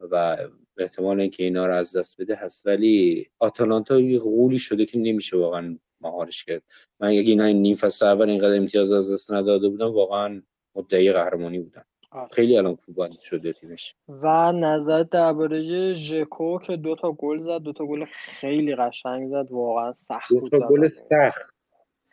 و 0.00 0.36
احتمال 0.78 1.20
اینکه 1.20 1.44
اینا 1.44 1.66
رو 1.66 1.74
از 1.74 1.96
دست 1.96 2.20
بده 2.20 2.36
هست. 2.36 2.66
ولی 2.66 3.26
آتالانتا 3.38 4.00
یه 4.00 4.18
غولی 4.18 4.58
شده 4.58 4.86
که 4.86 4.98
نمیشه 4.98 5.36
واقعا 5.36 5.78
مهارش 6.00 6.44
کرد. 6.44 6.62
من 7.00 7.08
اگه 7.08 7.20
اینا 7.20 7.44
این 7.44 7.62
نیم 7.62 7.76
فصل 7.76 8.06
اول 8.06 8.30
اینقدر 8.30 8.56
امتیاز 8.56 8.92
از 8.92 9.12
دست 9.12 9.32
نداده 9.32 9.68
بودم 9.68 9.92
واقعا 9.92 10.42
مدعی 10.76 11.12
قهرمانی 11.12 11.58
بودن. 11.58 11.84
آه. 12.10 12.28
خیلی 12.32 12.58
الان 12.58 12.76
خوبانی 12.76 13.18
شده 13.22 13.52
تیمش. 13.52 13.94
و 14.08 14.52
نظر 14.52 15.02
درباره 15.02 15.94
ژکو 15.94 16.58
که 16.58 16.76
دو 16.76 16.96
تا 16.96 17.12
گل 17.12 17.42
زد 17.42 17.62
دو 17.62 17.72
تا 17.72 17.86
گل 17.86 18.04
خیلی 18.12 18.74
قشنگ 18.74 19.28
زد 19.28 19.52
واقعا 19.52 19.92
سخت 19.92 20.32
دو 20.32 20.48
تا 20.48 20.58
گل 20.68 20.88
سخت. 20.88 21.54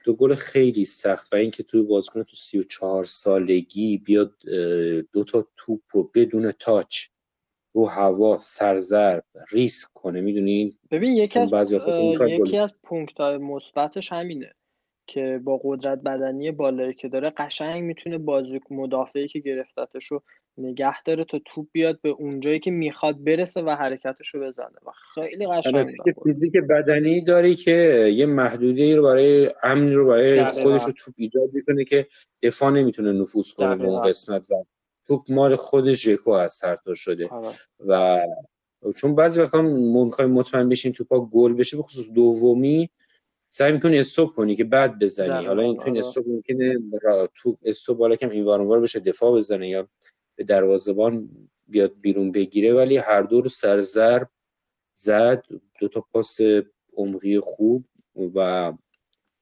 دو 0.05 0.15
گل 0.15 0.35
خیلی 0.35 0.85
سخت 0.85 1.33
و 1.33 1.35
اینکه 1.35 1.63
تو 1.63 1.83
بازیکن 1.83 2.23
تو 2.23 2.35
34 2.35 3.03
سالگی 3.03 3.97
بیاد 3.97 4.33
دو 5.13 5.23
تا 5.23 5.47
توپ 5.57 5.81
رو 5.91 6.11
بدون 6.15 6.51
تاچ 6.51 7.07
رو 7.73 7.85
هوا 7.85 8.37
سرزرب 8.37 9.23
ریسک 9.51 9.89
کنه 9.93 10.21
می‌دونین 10.21 10.77
ببین 10.91 11.17
یکی 11.17 11.39
از 11.39 11.73
یکی 12.27 12.57
از 12.57 12.73
پونکت 12.83 13.19
مثبتش 13.21 14.11
همینه. 14.11 14.53
که 15.11 15.41
با 15.43 15.61
قدرت 15.63 15.99
بدنی 15.99 16.51
بالایی 16.51 16.93
که 16.93 17.07
داره 17.09 17.29
قشنگ 17.29 17.83
می‌تونه 17.83 18.17
بازی 18.17 18.59
مدافعی 18.69 19.27
که 19.27 19.39
گرفتتش 19.39 20.05
رو 20.05 20.21
نگه 20.57 21.03
داره 21.03 21.25
تا 21.25 21.39
توپ 21.45 21.67
بیاد 21.71 21.99
به 22.01 22.09
اونجایی 22.09 22.59
که 22.59 22.71
می‌خواد 22.71 23.23
برسه 23.23 23.61
و 23.61 23.69
حرکتش 23.69 24.27
رو 24.27 24.47
بزنه 24.47 24.65
و 24.65 24.91
خیلی 25.13 25.47
قشنگ 25.47 25.95
فیزیک 26.23 26.53
بدنی 26.69 27.21
داری 27.21 27.55
که 27.55 27.71
یه 28.13 28.25
محدوده 28.25 28.95
رو 28.95 29.03
برای 29.03 29.51
امنی 29.63 29.91
رو 29.91 30.07
برای 30.07 30.45
خودش 30.45 30.83
رو 30.83 30.91
توپ 30.91 31.13
ایجاد 31.17 31.49
می‌کنه 31.53 31.85
که 31.85 32.07
دفاع 32.43 32.71
نمی‌تونه 32.71 33.11
نفوذ 33.11 33.53
کنه 33.53 33.75
به 33.75 33.85
اون 33.85 34.01
قسمت 34.01 34.51
و 34.51 34.65
توپ 35.07 35.21
مال 35.29 35.55
خود 35.55 35.91
ژکو 35.91 36.31
از 36.31 36.59
طرف 36.59 36.79
شده. 36.95 37.27
آره. 37.27 37.55
و 37.87 38.19
چون 38.97 39.15
بعضی 39.15 39.41
وقتا 39.41 39.61
می‌خوایم 39.61 40.31
مطمئن 40.31 40.69
بشیم 40.69 40.91
توپا 40.91 41.25
گل 41.25 41.53
بشه 41.53 41.77
به 41.77 41.83
خصوص 41.83 42.11
دومی 42.11 42.89
سعی 43.53 43.71
می‌کنی 43.71 43.99
استوب 43.99 44.29
کنی 44.29 44.55
که 44.55 44.63
بعد 44.63 44.99
بزنی. 44.99 45.45
حالا 45.45 45.63
این 45.63 45.75
تو 45.75 45.93
استوب 45.97 46.27
ممکنه 46.27 46.79
تو 47.35 47.57
استوب 47.63 47.97
بالا 47.97 48.15
کم 48.15 48.29
این 48.29 48.43
وارنوار 48.43 48.79
بشه 48.79 48.99
دفاع 48.99 49.37
بزنه 49.37 49.69
یا 49.69 49.87
به 50.35 50.43
دروازه‌بان 50.43 51.29
بیاد 51.67 51.95
بیرون 52.01 52.31
بگیره 52.31 52.73
ولی 52.73 52.97
هر 52.97 53.21
دو 53.21 53.41
رو 53.41 53.49
سرزرب 53.49 54.29
زد. 54.93 55.45
دو 55.79 55.87
تا 55.87 56.05
پاس 56.11 56.37
عمقی 56.93 57.39
خوب 57.39 57.85
و 58.35 58.73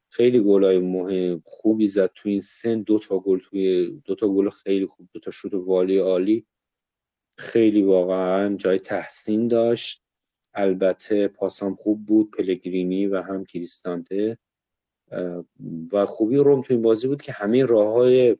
خیلی 0.10 0.40
گلای 0.40 0.80
مهم 0.80 1.42
خوبی 1.46 1.88
زد 1.88 2.12
تو 2.16 2.30
این 2.30 2.42
سن. 2.42 2.82
دو 2.82 3.00
تا 3.00 3.20
گل 3.20 3.40
توی 3.40 3.92
دو 4.06 4.16
تا 4.16 4.28
گل 4.28 4.50
خیلی 4.50 4.86
خوب 4.86 5.10
دو 5.14 5.20
تا 5.20 5.32
شوت 5.32 5.54
والی 5.54 5.98
عالی. 5.98 6.46
خیلی 7.38 7.82
واقعا 7.82 8.56
جای 8.56 8.80
تحسین 8.80 9.48
داشت. 9.48 10.04
البته 10.54 11.28
پاسام 11.28 11.76
خوب 11.76 12.06
بود 12.06 12.32
پلگرینی 12.32 13.08
و 13.08 13.22
هم 13.22 13.46
کریستانته 13.46 14.38
و 15.92 16.06
خوبی 16.06 16.38
روم 16.38 16.62
تو 16.62 16.74
این 16.74 16.82
بازی 16.82 17.08
بود 17.08 17.22
که 17.22 17.32
همه 17.32 17.66
راه 17.66 17.94
های 17.94 18.38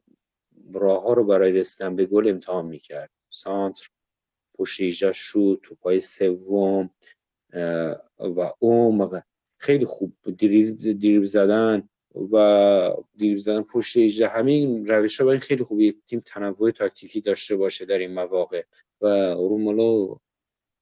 راه 0.74 1.04
ها 1.04 1.14
رو 1.14 1.24
برای 1.24 1.52
رسیدن 1.52 1.96
به 1.96 2.06
گل 2.06 2.30
امتحان 2.30 2.66
می‌کرد. 2.66 3.10
سانتر 3.30 3.88
پشت 4.56 4.82
ایجا 4.82 5.12
شد 5.12 5.60
تو 5.64 5.76
پای 5.76 6.00
سوم 6.00 6.90
و 8.20 8.52
اوم 8.60 9.24
خیلی 9.58 9.86
خوب 9.86 10.14
دیریب 10.38 11.24
زدن 11.24 11.90
و 12.34 12.94
دیریب 13.18 13.38
زدن 13.38 13.62
پشت 13.62 13.98
ایجا 13.98 14.30
همین 14.30 14.86
روش 14.86 15.22
ها 15.22 15.40
خیلی 15.40 15.64
خوبی 15.64 16.02
تیم 16.08 16.20
تنوع 16.20 16.72
تاکتیکی 16.72 17.22
داشته 17.22 17.56
باشه 17.56 17.86
در 17.86 17.98
این 17.98 18.14
مواقع. 18.14 18.64
و 19.02 19.08
رومالو 19.34 20.18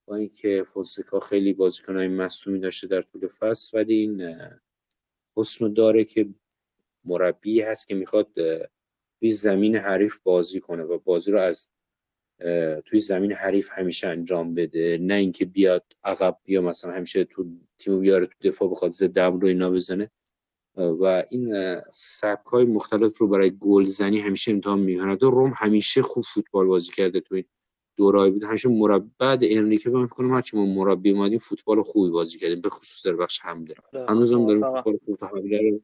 با 0.07 0.15
اینکه 0.15 0.63
فونسکا 0.67 1.19
خیلی 1.19 1.53
بازیکنهای 1.53 2.07
مصومی 2.07 2.59
داشته 2.59 2.87
در 2.87 3.01
طول 3.01 3.27
فصل 3.27 3.77
ولی 3.77 3.93
این 3.93 4.35
حسن 5.35 5.73
داره 5.73 6.03
که 6.03 6.29
مربی 7.05 7.61
هست 7.61 7.87
که 7.87 7.95
می‌خواد 7.95 8.27
توی 9.19 9.31
زمین 9.31 9.75
حریف 9.75 10.19
بازی 10.19 10.59
کنه 10.59 10.83
و 10.83 10.97
بازی 10.97 11.31
رو 11.31 11.39
از 11.39 11.69
توی 12.85 12.99
زمین 12.99 13.31
حریف 13.31 13.69
همیشه 13.71 14.07
انجام 14.07 14.55
بده. 14.55 14.97
نه 15.01 15.13
اینکه 15.13 15.45
بیاد 15.45 15.83
عقب 16.03 16.37
بیا 16.43 16.61
مثلا 16.61 16.91
همیشه 16.91 17.23
تو 17.23 17.45
تیم 17.79 17.99
بیاره 17.99 18.25
تو 18.25 18.49
دفاع 18.49 18.69
بخواد 18.69 18.91
زد 18.91 19.19
رو 19.19 19.45
اینا 19.45 19.71
بزنه. 19.71 20.11
و 20.75 21.23
این 21.29 21.79
سبک 21.91 22.45
های 22.45 22.65
مختلف 22.65 23.17
رو 23.17 23.27
برای 23.27 23.57
گلزنی 23.59 24.19
همیشه 24.19 24.51
امتحان 24.51 24.79
می‌کنه 24.79 25.15
روم 25.15 25.53
همیشه 25.55 26.01
خوب 26.01 26.23
فوتبال 26.23 26.67
بازی 26.67 26.91
کرده 26.91 27.19
تو 27.19 27.35
این 27.35 27.45
دورای 27.97 28.31
بود. 28.31 28.43
همیشه 28.43 28.69
مربی 28.69 29.11
بعد 29.19 29.39
انریکه 29.43 29.89
فکر 29.89 30.07
کنم 30.07 30.33
هرچی 30.33 30.57
ما 30.57 30.65
مربی 30.65 31.11
اومدیم 31.11 31.39
فوتبال 31.39 31.81
خوبی 31.81 32.09
بازی 32.09 32.37
کردیم 32.37 32.61
به 32.61 32.69
خصوص 32.69 33.05
در 33.05 33.15
بخش 33.15 33.39
حمله. 33.39 33.75
آره. 33.93 34.05
هنوزم 34.09 34.47
داریم 34.47 34.61
فوتبال 34.61 34.99
خوب 35.05 35.17
رو 35.19 35.79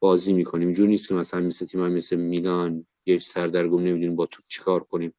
بازی 0.00 0.32
می‌کنیم. 0.32 0.68
اینجوری 0.68 0.90
نیست 0.90 1.08
که 1.08 1.14
مثلا 1.14 1.40
مثل 1.40 1.66
تیم 1.66 1.88
مثل 1.88 2.16
میلان 2.16 2.86
یه 3.06 3.18
سردرگم 3.18 3.78
نمی‌دونیم 3.78 4.16
با 4.16 4.26
توپ 4.26 4.44
چیکار 4.48 4.80
کنیم. 4.80 5.14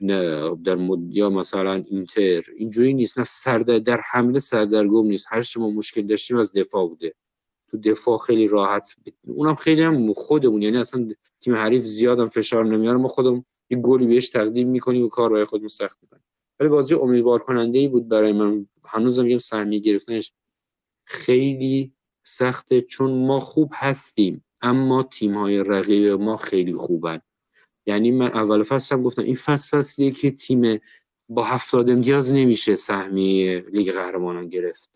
نه 0.00 0.50
در 0.64 0.74
مد... 0.74 0.98
یا 1.16 1.30
مثلا 1.30 1.84
اینتر. 1.86 2.42
اینجوری 2.56 2.94
نیست. 2.94 3.18
نه 3.18 3.24
سرد 3.24 3.78
در 3.78 4.00
حمله 4.10 4.40
سردرگم 4.40 5.06
نیست. 5.06 5.26
هر 5.28 5.42
چی 5.42 5.60
ما 5.60 5.70
مشکل 5.70 6.02
داشتیم 6.02 6.36
از 6.36 6.52
دفاع 6.52 6.88
بوده. 6.88 7.14
تو 7.70 7.78
دفاع 7.78 8.18
خیلی 8.18 8.46
راحت 8.46 8.94
اونم 9.26 9.54
خیلی 9.54 9.82
هم 9.82 10.12
خودمون. 10.12 10.62
یعنی 10.62 10.76
اصلا 10.76 11.08
تیم 11.40 11.54
حریف 11.54 11.84
زیاد 11.84 12.20
هم 12.20 12.28
فشار 12.28 12.64
نمیاره. 12.64 12.98
ما 12.98 13.08
خودمون 13.08 13.44
یه 13.70 13.78
گلی 13.78 14.06
بهش 14.06 14.28
تقدیم 14.28 14.68
می‌کنی 14.68 15.02
و 15.02 15.08
کار 15.08 15.30
برای 15.30 15.44
خودمون 15.44 15.68
سخت 15.68 15.98
می‌کنی. 16.02 16.20
ولی 16.60 16.68
بازی 16.68 16.94
امیدوار 16.94 17.38
کننده 17.38 17.78
ای 17.78 17.88
بود 17.88 18.08
برای 18.08 18.32
من. 18.32 18.66
هنوزم 18.84 19.24
میگم 19.24 19.38
سهمیه 19.38 19.78
گرفتنش 19.78 20.32
خیلی 21.04 21.92
سخته 22.24 22.80
چون 22.80 23.26
ما 23.26 23.40
خوب 23.40 23.70
هستیم 23.74 24.44
اما 24.60 25.02
تیم 25.02 25.34
های 25.34 25.64
رقیب 25.64 26.12
ما 26.12 26.36
خیلی 26.36 26.72
خوبن. 26.72 27.20
یعنی 27.86 28.10
من 28.10 28.26
اول 28.26 28.62
فصل 28.62 28.94
هم 28.94 29.02
گفتم 29.02 29.22
این 29.22 29.34
فصل 29.34 29.78
فصلیه 29.78 30.10
که 30.10 30.30
تیم 30.30 30.80
با 31.28 31.44
هفتاد 31.44 31.90
امتیاز 31.90 32.32
نمیشه 32.32 32.76
سهمیه 32.76 33.64
لیگ 33.72 33.92
قهرمانان 33.92 34.48
گرفت. 34.48 34.90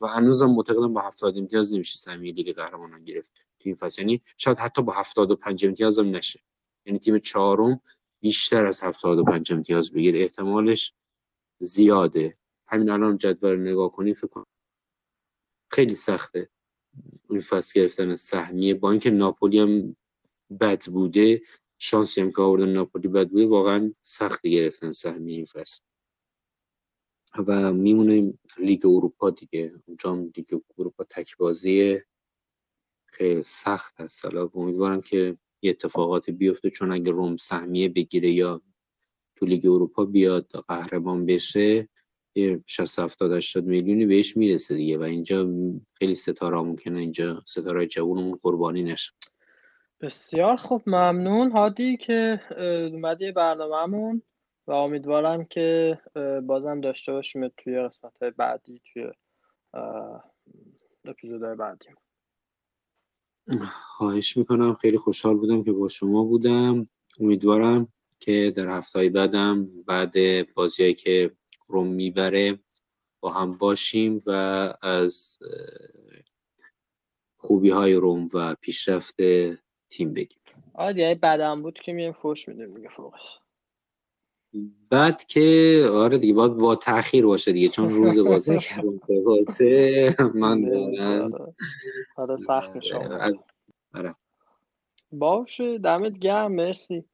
و 0.00 0.06
هنوزم 0.06 0.50
معتقدم 0.50 0.92
با 0.92 1.00
هفتاد 1.00 1.38
امتیاز 1.38 1.74
نمیشه 1.74 1.98
سهمیه 1.98 2.32
لیگ 2.32 2.56
قهرمانان 2.56 3.04
گرفت 3.04 3.32
تو 3.32 3.68
این 3.68 3.74
فصل. 3.74 4.02
یعنی 4.02 4.22
شاید 4.36 4.58
حتی 4.58 4.82
با 4.82 4.92
هفتاد 4.92 5.30
و 5.30 5.36
پنج 5.36 5.66
امتیاز 5.66 5.98
هم 5.98 6.16
نشه. 6.16 6.40
یعنی 6.86 6.98
تیم 6.98 7.18
چهارم 7.18 7.80
بیشتر 8.22 8.66
از 8.66 8.82
75 8.82 9.52
امتیاز 9.52 9.92
بگیره 9.92 10.20
احتمالش 10.20 10.94
زیاده. 11.60 12.38
همین 12.66 12.90
الان 12.90 13.16
جدول 13.16 13.60
نگاه 13.60 13.92
کنی 13.92 14.14
فکر 14.14 14.26
کن 14.26 14.44
خیلی 15.70 15.94
سخته. 15.94 16.50
این 17.30 17.40
فصل 17.40 17.80
گرفتن 17.80 18.14
سهمیه. 18.14 18.74
با 18.74 18.90
اینکه 18.90 19.10
ناپولی 19.10 19.58
هم 19.58 19.96
بد 20.60 20.84
بوده 20.86 21.42
شانسی 21.78 22.20
هم 22.20 22.32
که 22.32 22.42
آوردن 22.42 22.68
ناپولی 22.68 23.08
بد 23.08 23.28
بوده 23.28 23.46
واقعا 23.46 23.94
سخت 24.02 24.46
گرفتن 24.46 24.92
سهمیه 24.92 25.36
این 25.36 25.44
فصل. 25.44 25.82
و 27.46 27.72
میمونه 27.72 28.34
لیگ 28.58 28.86
اروپا 28.86 29.30
دیگه. 29.30 29.74
اونجا 29.86 30.12
هم 30.12 30.32
لیگ 30.36 30.60
اروپا 30.78 31.04
تکبازی 31.04 32.00
خیلی 33.06 33.42
سخت 33.42 34.00
هست. 34.00 34.24
حالا 34.24 34.50
امیدوارم 34.54 35.00
که 35.00 35.38
یه 35.62 35.70
اتفاقاتی 35.70 36.32
بیفته 36.32 36.70
چون 36.70 36.92
اگه 36.92 37.12
روم 37.12 37.36
سهمیه 37.36 37.88
بگیره 37.88 38.30
یا 38.30 38.62
تو 39.36 39.46
لیگ 39.46 39.66
اروپا 39.66 40.04
بیاد 40.04 40.46
قهرمان 40.68 41.26
بشه 41.26 41.88
یه 42.34 42.62
60 42.66 42.98
70 42.98 43.32
80 43.32 43.64
میلیونی 43.64 44.06
بهش 44.06 44.36
می‌رسه 44.36 44.74
دیگه 44.74 44.98
و 44.98 45.02
اینجا 45.02 45.48
خیلی 45.94 46.14
ستاره 46.14 46.56
ممکنه 46.56 47.00
اینجا 47.00 47.42
ستاره 47.46 47.86
جوونمون 47.86 48.38
قربانی 48.42 48.82
نشه. 48.82 49.12
بسیار 50.00 50.56
خوب 50.56 50.82
ممنون. 50.86 51.50
هادی 51.50 51.96
که 51.96 52.40
اومدی 52.92 53.32
برنامهمون 53.32 54.22
و 54.66 54.72
امیدوارم 54.72 55.44
که 55.44 55.98
بازم 56.46 56.80
داشته 56.80 57.12
باشیم 57.12 57.48
توی 57.48 57.80
قسمت 57.80 58.24
بعدی 58.36 58.82
توی 58.92 59.10
اپیزودهای 61.04 61.56
بعدی. 61.56 61.86
خواهش 63.84 64.36
می‌کنم. 64.36 64.74
خیلی 64.74 64.98
خوشحال 64.98 65.36
بودم 65.36 65.64
که 65.64 65.72
با 65.72 65.88
شما 65.88 66.24
بودم. 66.24 66.88
امیدوارم 67.20 67.88
که 68.20 68.52
در 68.56 68.76
هفته 68.76 69.08
بعدم 69.08 69.68
بعد 69.86 70.14
بازیایی 70.54 70.94
که 70.94 71.30
روم 71.68 71.86
می‌بره 71.86 72.58
با 73.20 73.32
هم 73.32 73.52
باشیم 73.52 74.22
و 74.26 74.30
از 74.82 75.38
خوبی 77.36 77.70
های 77.70 77.94
روم 77.94 78.28
و 78.34 78.54
پیشرفت 78.54 79.16
تیم 79.90 80.12
بگیم. 80.14 80.38
دیگه 80.88 81.18
بعدم 81.22 81.62
بود 81.62 81.78
که 81.84 81.92
میایم 81.92 82.12
فوش 82.12 82.48
میدیم 82.48 82.74
دیگه 82.74 82.88
فوقش. 82.88 83.41
بعد 84.90 85.24
که 85.24 85.86
آره 85.92 86.18
دیگه 86.18 86.34
باید 86.34 86.52
با 86.52 86.74
تاخیر 86.74 87.26
باشه 87.26 87.52
دیگه 87.52 87.68
چون 87.68 87.94
روز 87.94 88.18
بازی 88.18 88.58
کردم 88.68 90.32
من 90.34 90.64
آره. 91.00 91.54
آره 92.16 92.36
سخت 92.36 92.76
میشه 92.76 92.96
آره. 93.94 94.14
باشه 95.12 95.78
دمت 95.78 96.18
گرم 96.18 96.52
مرسی. 96.52 97.04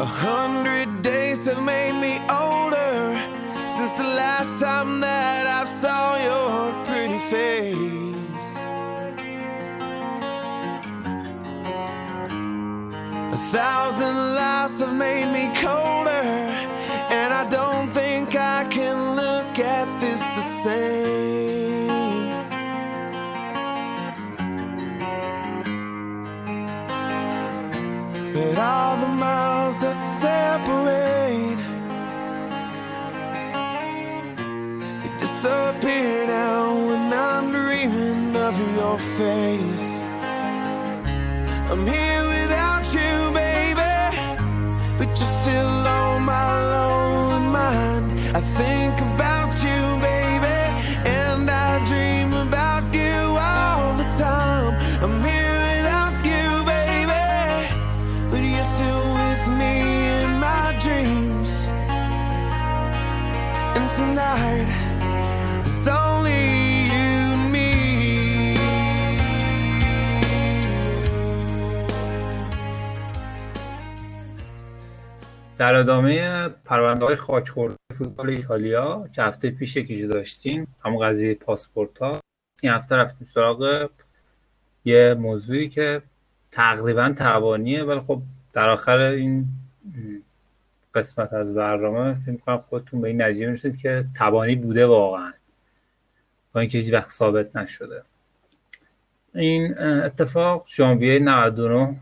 A 0.00 0.04
hundred 0.04 1.02
days 1.02 1.46
have 1.46 1.62
made 1.62 1.96
me 2.06 2.14
older 2.30 2.94
since 3.68 3.94
the 3.98 4.08
last 4.22 4.60
time 4.62 5.00
that 5.00 5.39
در 75.60 75.74
ادامه 75.74 76.48
پرونده 76.48 77.04
های 77.04 77.16
خاک 77.16 77.48
فوتبال 77.98 78.30
ایتالیا 78.30 79.08
که 79.12 79.22
هفته 79.22 79.50
پیش 79.50 79.76
یکیشو 79.76 80.06
داشتیم 80.06 80.74
همون 80.84 81.06
قضیه 81.06 81.34
پاسپورت 81.34 81.98
ها 81.98 82.20
این 82.62 82.72
هفته 82.72 82.96
رفتیم 82.96 83.26
سراغ 83.26 83.90
یه 84.84 85.14
موضوعی 85.18 85.68
که 85.68 86.02
تقریبا 86.52 87.14
توانیه 87.18 87.82
ولی 87.82 88.00
خب 88.00 88.22
در 88.52 88.68
آخر 88.68 88.98
این 88.98 89.44
قسمت 90.94 91.32
از 91.32 91.54
برنامه 91.54 92.14
فکر 92.14 92.36
کنم 92.36 92.64
خودتون 92.68 93.00
به 93.00 93.08
این 93.08 93.22
نتیجه 93.22 93.46
می‌رسید 93.46 93.78
که 93.78 94.04
توانی 94.16 94.54
بوده 94.54 94.86
واقعا 94.86 95.32
با 96.52 96.60
اینکه 96.60 96.78
هیچ 96.78 96.92
وقت 96.92 97.10
ثابت 97.10 97.56
نشده. 97.56 98.02
این 99.34 99.78
اتفاق 99.78 100.66
ژانویه 100.68 101.18
99 101.18 101.96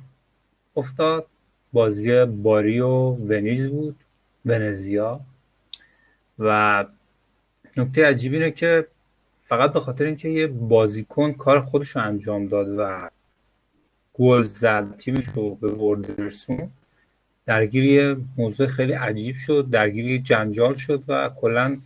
افتاد. 0.76 1.26
بازی 1.72 2.24
باری 2.24 2.80
و 2.80 2.88
ونیز 3.10 3.68
بود 3.68 3.96
ونزیا. 4.46 5.20
و 6.38 6.84
نکته 7.76 8.06
عجیب 8.06 8.32
اینه 8.32 8.50
که 8.50 8.86
فقط 9.46 9.72
به 9.72 9.80
خاطر 9.80 10.04
اینکه 10.04 10.28
یه 10.28 10.46
بازیکن 10.46 11.32
کار 11.32 11.60
خودش 11.60 11.88
رو 11.88 12.02
انجام 12.02 12.46
داد 12.46 12.68
و 12.78 13.10
گل 14.14 14.42
زد 14.42 14.96
تیمش 14.96 15.24
رو 15.24 15.54
به 15.54 15.68
برد 15.68 16.20
رسون 16.20 16.70
درگیر 17.46 17.84
یه 17.84 18.16
موضوع 18.36 18.66
خیلی 18.66 18.92
عجیب 18.92 19.36
شد 19.36 19.70
درگیر 19.70 20.22
جنجال 20.22 20.74
شد 20.74 21.02
و 21.08 21.30
کلا 21.40 21.78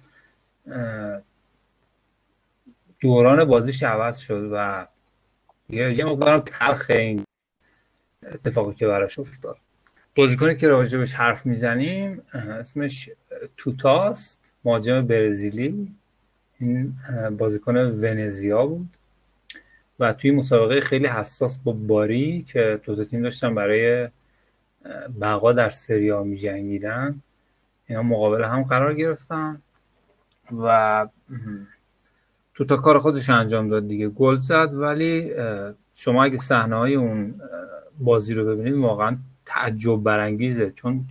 دوران 3.01 3.45
بازیش 3.45 3.83
عوض 3.83 4.19
شد 4.19 4.51
و 4.53 4.87
یه 5.69 5.95
یه 5.95 6.05
مقدارم 6.05 6.41
تلخ 6.41 6.91
این 6.91 7.25
اتفاقی 8.23 8.75
که 8.75 8.87
براش 8.87 9.19
افتاد. 9.19 9.57
بازیکنی 10.17 10.57
که 10.57 10.69
راجبش 10.69 11.15
حرف 11.15 11.47
می‌زنیم 11.47 12.23
اسمش 12.33 13.11
توتاست 13.57 14.55
مهاجم 14.65 15.07
برزیلی. 15.07 15.95
این 16.59 16.95
بازیکن 17.39 17.77
ونزیا 17.77 18.67
بود. 18.67 18.89
و 20.01 20.13
توی 20.13 20.31
مسابقه 20.31 20.81
خیلی 20.81 21.07
حساس 21.07 21.59
با 21.59 21.73
باری 21.73 22.43
که 22.43 22.81
دو 22.85 23.05
تیم 23.05 23.23
داشتن 23.23 23.55
برای 23.55 24.09
بقا 25.21 25.53
در 25.53 25.71
سریا 25.71 26.23
می 26.23 26.37
جنگیدن 26.37 27.21
اینا 27.87 28.03
مقابل 28.03 28.45
هم 28.45 28.63
قرار 28.63 28.95
گرفتن 28.95 29.63
و 30.63 31.09
تو 32.55 32.65
تا 32.65 32.77
کار 32.77 32.99
خودش 32.99 33.31
انجام 33.31 33.69
داد 33.69 33.89
دیگه. 33.89 34.09
گل 34.09 34.37
زد 34.37 34.75
ولی 34.75 35.33
شما 35.95 36.25
اگه 36.25 36.37
صحنه 36.37 36.77
های 36.77 36.95
اون 36.95 37.41
بازی 38.01 38.35
رو 38.35 38.45
ببینید 38.47 38.75
واقعا 38.75 39.17
تعجب 39.47 39.97
برانگیزه. 39.97 40.71
چون 40.71 41.05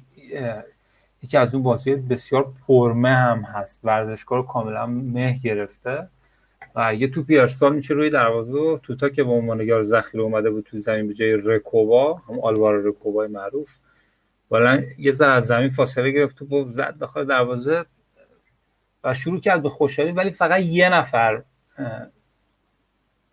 یکی 1.23 1.37
از 1.37 1.55
اون 1.55 1.63
بازی 1.63 1.95
بسیار 1.95 2.53
پرمه 2.67 3.09
هم 3.09 3.41
هست. 3.41 3.79
ورزشکار 3.83 4.45
کاملا 4.45 4.85
مه 4.85 5.35
گرفته. 5.43 6.07
و 6.75 6.95
یه 6.95 7.07
توپی 7.07 7.37
ارسال 7.37 7.75
میشه 7.75 7.93
روی 7.93 8.09
دروازه 8.09 8.57
و 8.57 8.77
توتا 8.77 9.09
که 9.09 9.23
به 9.23 9.31
عنوان 9.31 9.61
یار 9.61 9.83
ذخیره 9.83 10.23
اومده 10.23 10.49
بود 10.49 10.63
تو 10.63 10.77
زمین 10.77 11.07
به 11.07 11.13
جای 11.13 11.31
رکوبا 11.43 12.13
هم 12.13 12.39
آلوارو 12.39 12.89
رکوبای 12.89 13.27
معروف 13.27 13.75
والا 14.49 14.83
یه 14.97 15.11
ذره 15.11 15.31
از 15.31 15.45
زمین 15.45 15.69
فاصله 15.69 16.11
گرفت 16.11 16.35
تو 16.35 16.71
زد 16.71 16.97
داخل 16.97 17.25
دروازه. 17.25 17.85
و 19.03 19.13
شروع 19.13 19.39
کرد 19.39 19.63
به 19.63 19.69
خوشحالی 19.69 20.11
ولی 20.11 20.31
فقط 20.31 20.61
یه 20.61 20.89
نفر 20.89 21.43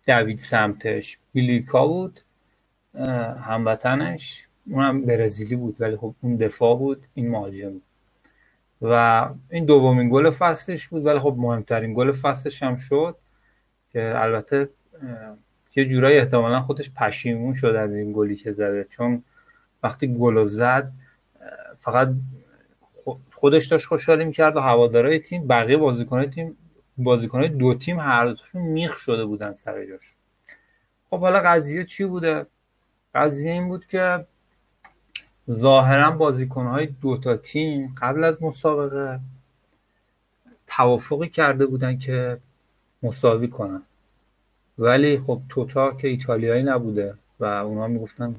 دوید 0.07 0.39
سمتش. 0.39 1.19
بیلیکا 1.33 1.87
بود 1.87 2.19
هموطنش. 3.41 4.48
اونم 4.71 5.01
برزیلی 5.01 5.55
بود 5.55 5.75
ولی 5.79 5.97
خب 5.97 6.15
اون 6.21 6.35
دفاع 6.35 6.77
بود 6.77 7.03
این 7.13 7.29
مهاجم. 7.29 7.73
و 8.81 9.29
این 9.49 9.65
دومین 9.65 10.09
گل 10.09 10.29
فصلش 10.29 10.87
بود 10.87 11.05
ولی 11.05 11.19
خب 11.19 11.35
مهمترین 11.37 11.93
گل 11.93 12.11
فصلش 12.11 12.63
هم 12.63 12.77
شد 12.77 13.15
که 13.93 14.13
البته 14.15 14.69
یه 15.75 15.85
جورایی 15.85 16.17
احتمالا 16.17 16.61
خودش 16.61 16.91
پشیمون 16.91 17.53
شد 17.53 17.67
از 17.67 17.95
این 17.95 18.13
گلی 18.13 18.35
که 18.35 18.51
زده. 18.51 18.83
چون 18.89 19.23
وقتی 19.83 20.07
گل 20.07 20.43
زد 20.43 20.91
فقط 21.79 22.09
خودش 23.31 23.65
داشت 23.67 23.85
خوشحالی 23.85 24.25
می‌کرد 24.25 24.55
و 24.55 24.59
هوادارهای 24.59 25.19
تیم 25.19 25.47
بقیه 25.47 25.77
بازیکنهای 25.77 26.29
تیم 26.29 26.57
بازیکنهای 26.97 27.49
دو 27.49 27.73
تیم 27.73 27.99
هر 27.99 28.25
دوتاشون 28.25 28.61
میخ 28.61 28.97
شده 28.97 29.25
بودن 29.25 29.53
سر 29.53 29.85
جاش. 29.85 30.15
خب 31.09 31.19
حالا 31.19 31.39
قضیه 31.39 31.85
چی 31.85 32.05
بوده؟ 32.05 32.45
قضیه 33.15 33.51
این 33.51 33.67
بود 33.67 33.87
که 33.87 34.25
ظاهرا 35.51 36.11
بازیکنهای 36.11 36.85
دو 37.01 37.17
تا 37.17 37.37
تیم 37.37 37.95
قبل 38.01 38.23
از 38.23 38.43
مسابقه 38.43 39.19
توافقی 40.67 41.29
کرده 41.29 41.65
بودن 41.65 41.97
که 41.97 42.37
مساوی 43.03 43.47
کنن. 43.47 43.81
ولی 44.79 45.19
خب 45.19 45.41
توتا 45.49 45.93
که 45.93 46.07
ایتالیایی 46.07 46.63
نبوده 46.63 47.13
و 47.39 47.45
اونا 47.45 47.87
می‌گفتن 47.87 48.35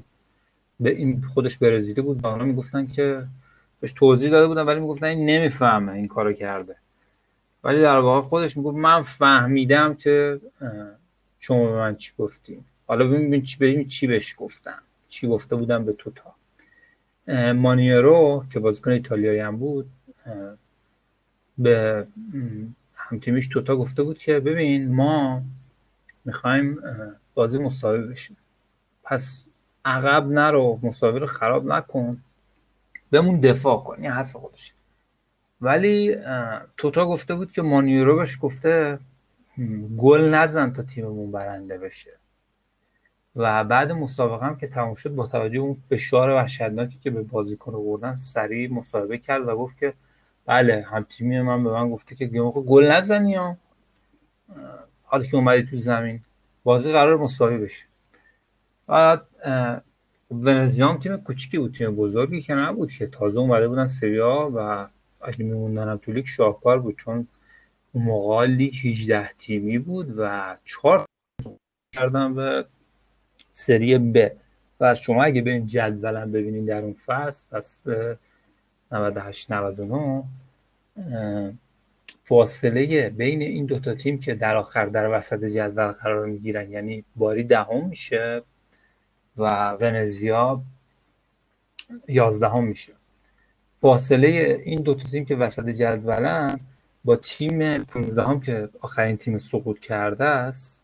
به 0.79 0.89
این 0.89 1.23
خودش 1.33 1.57
برزیلی 1.57 2.01
بود 2.01 2.23
و 2.23 2.27
اونا 2.27 2.45
می‌گفتن 2.45 2.87
که 2.87 3.27
بهش 3.79 3.93
توضیح 3.93 4.31
داده 4.31 4.47
بودن 4.47 4.61
ولی 4.61 4.79
می‌گفتن 4.79 5.05
این 5.05 5.25
نمی‌فهمه 5.25 5.91
این 5.91 6.07
کارو 6.07 6.33
کرده. 6.33 6.75
ولی 7.63 7.81
در 7.81 7.97
واقع 7.97 8.27
خودش 8.27 8.57
می‌گفت 8.57 8.77
من 8.77 9.01
فهمیدم 9.01 9.93
که 9.93 10.41
شما 11.39 11.65
به 11.65 11.75
من 11.75 11.95
چی 11.95 12.11
گفتیم 12.17 12.65
حالا 12.87 13.07
ببین 13.07 13.41
چی 13.41 13.57
ببین 13.57 13.87
چی 13.87 14.07
بهش 14.07 14.35
گفتم 14.37 14.79
چی 15.09 15.27
گفته 15.27 15.55
بودم 15.55 15.85
به 15.85 15.93
توتا. 15.93 16.35
مانیرو 17.55 18.45
که 18.49 18.59
بازیکن 18.59 18.91
ایتالیایی 18.91 19.39
هم 19.39 19.57
بود 19.57 19.89
به 21.57 22.07
همتیمیش 22.95 23.47
توتا 23.47 23.75
گفته 23.75 24.03
بود 24.03 24.17
که 24.17 24.39
ببین 24.39 24.95
ما 24.95 25.41
می‌خوایم 26.25 26.79
بازی 27.33 27.57
مساوی 27.57 28.07
بشیم 28.07 28.37
پس 29.03 29.45
عقب 29.85 30.27
نرو 30.27 30.79
مساوی 30.83 31.19
رو 31.19 31.27
خراب 31.27 31.65
نکن. 31.65 32.23
بمون 33.11 33.39
دفاع 33.39 33.83
کن 33.83 33.95
این 34.01 34.11
حرف 34.11 34.35
خودش 34.35 34.73
ولی 35.61 36.15
توتا 36.77 37.07
گفته 37.07 37.35
بود 37.35 37.51
که 37.51 37.61
مانیورو 37.61 38.17
بهش 38.17 38.37
گفته 38.41 38.99
گل 39.97 40.21
نزن 40.21 40.73
تا 40.73 40.83
تیممون 40.83 41.31
برنده 41.31 41.77
بشه. 41.77 42.11
و 43.35 43.63
بعد 43.63 43.91
مسابقه 43.91 44.45
هم 44.45 44.57
که 44.57 44.67
تموم 44.67 44.95
شد 44.95 45.15
با 45.15 45.27
توجه 45.27 45.59
اون 45.59 45.77
فشار 45.89 46.29
وحشتناکی 46.29 46.99
که 46.99 47.11
به 47.11 47.21
بازیکن 47.21 47.71
بردن 47.71 48.15
سریع 48.15 48.71
مصاحبه 48.71 49.17
کرد 49.17 49.47
و 49.47 49.55
گفت 49.55 49.77
که 49.77 49.93
بله 50.45 50.81
هم 50.81 51.05
تیمی 51.09 51.41
من 51.41 51.63
به 51.63 51.71
من 51.71 51.89
گفته 51.89 52.15
که 52.15 52.27
گل 52.27 52.91
نزنی 52.91 53.35
ها. 53.35 53.57
حالا 55.03 55.23
که 55.23 55.35
اومدی 55.35 55.63
تو 55.63 55.75
زمین 55.77 56.21
بازی 56.63 56.91
قرار 56.91 57.17
مساوی 57.17 57.57
بشه. 57.57 57.85
بعد 58.87 59.27
ونزیام 60.31 60.97
تیم 60.97 61.17
کوچیکی 61.17 61.57
بود 61.57 61.75
تیم 61.77 61.95
بزرگی 61.95 62.41
که 62.41 62.53
نبود 62.53 62.91
که 62.91 63.07
تازه 63.07 63.39
اومده 63.39 63.67
بودن 63.67 63.87
سریا 63.87 64.51
و 64.55 64.87
اگه 65.21 65.43
میموندن 65.43 65.89
هم 65.89 65.97
تو 65.97 66.11
لیگ 66.11 66.25
شاهکار 66.25 66.79
بود 66.79 66.97
چون 66.97 67.27
اون 67.93 68.03
موقع 68.03 68.45
لیگ 68.45 68.73
18 68.83 69.29
تیمی 69.33 69.77
بود 69.77 70.13
و 70.17 70.57
چهار 70.65 71.05
کردن 71.95 72.33
به 72.33 72.65
سری 73.65 73.97
ب. 73.97 74.31
و 74.79 74.95
شما 74.95 75.23
اگه 75.23 75.41
برین 75.41 75.67
جدولم 75.67 76.31
ببینین 76.31 76.65
در 76.65 76.81
اون 76.81 76.95
فصل 77.05 77.57
فصل 77.57 78.15
98 78.91 79.51
99 79.51 80.23
فاصله 82.23 83.09
بین 83.09 83.41
این 83.41 83.65
دوتا 83.65 83.95
تیم 83.95 84.19
که 84.19 84.35
در 84.35 84.55
آخر 84.55 84.85
در 84.85 85.17
وسط 85.17 85.43
جدول 85.43 85.91
قرار 85.91 86.25
می‌گیرن 86.25 86.71
یعنی 86.71 87.03
باری 87.15 87.43
دهم 87.43 87.87
میشه 87.87 88.41
و 89.37 89.71
ونزیا 89.71 90.61
یازدهم 92.07 92.63
میشه. 92.63 92.93
فاصله 93.81 94.61
این 94.65 94.81
دو 94.81 94.95
تیم 94.95 95.25
که 95.25 95.35
وسط 95.35 95.69
جدولن 95.69 96.59
با 97.05 97.15
تیم 97.15 97.83
15 97.83 98.23
هم 98.23 98.39
که 98.39 98.69
آخرین 98.81 99.17
تیم 99.17 99.37
سقوط 99.37 99.79
کرده 99.79 100.25
است 100.25 100.83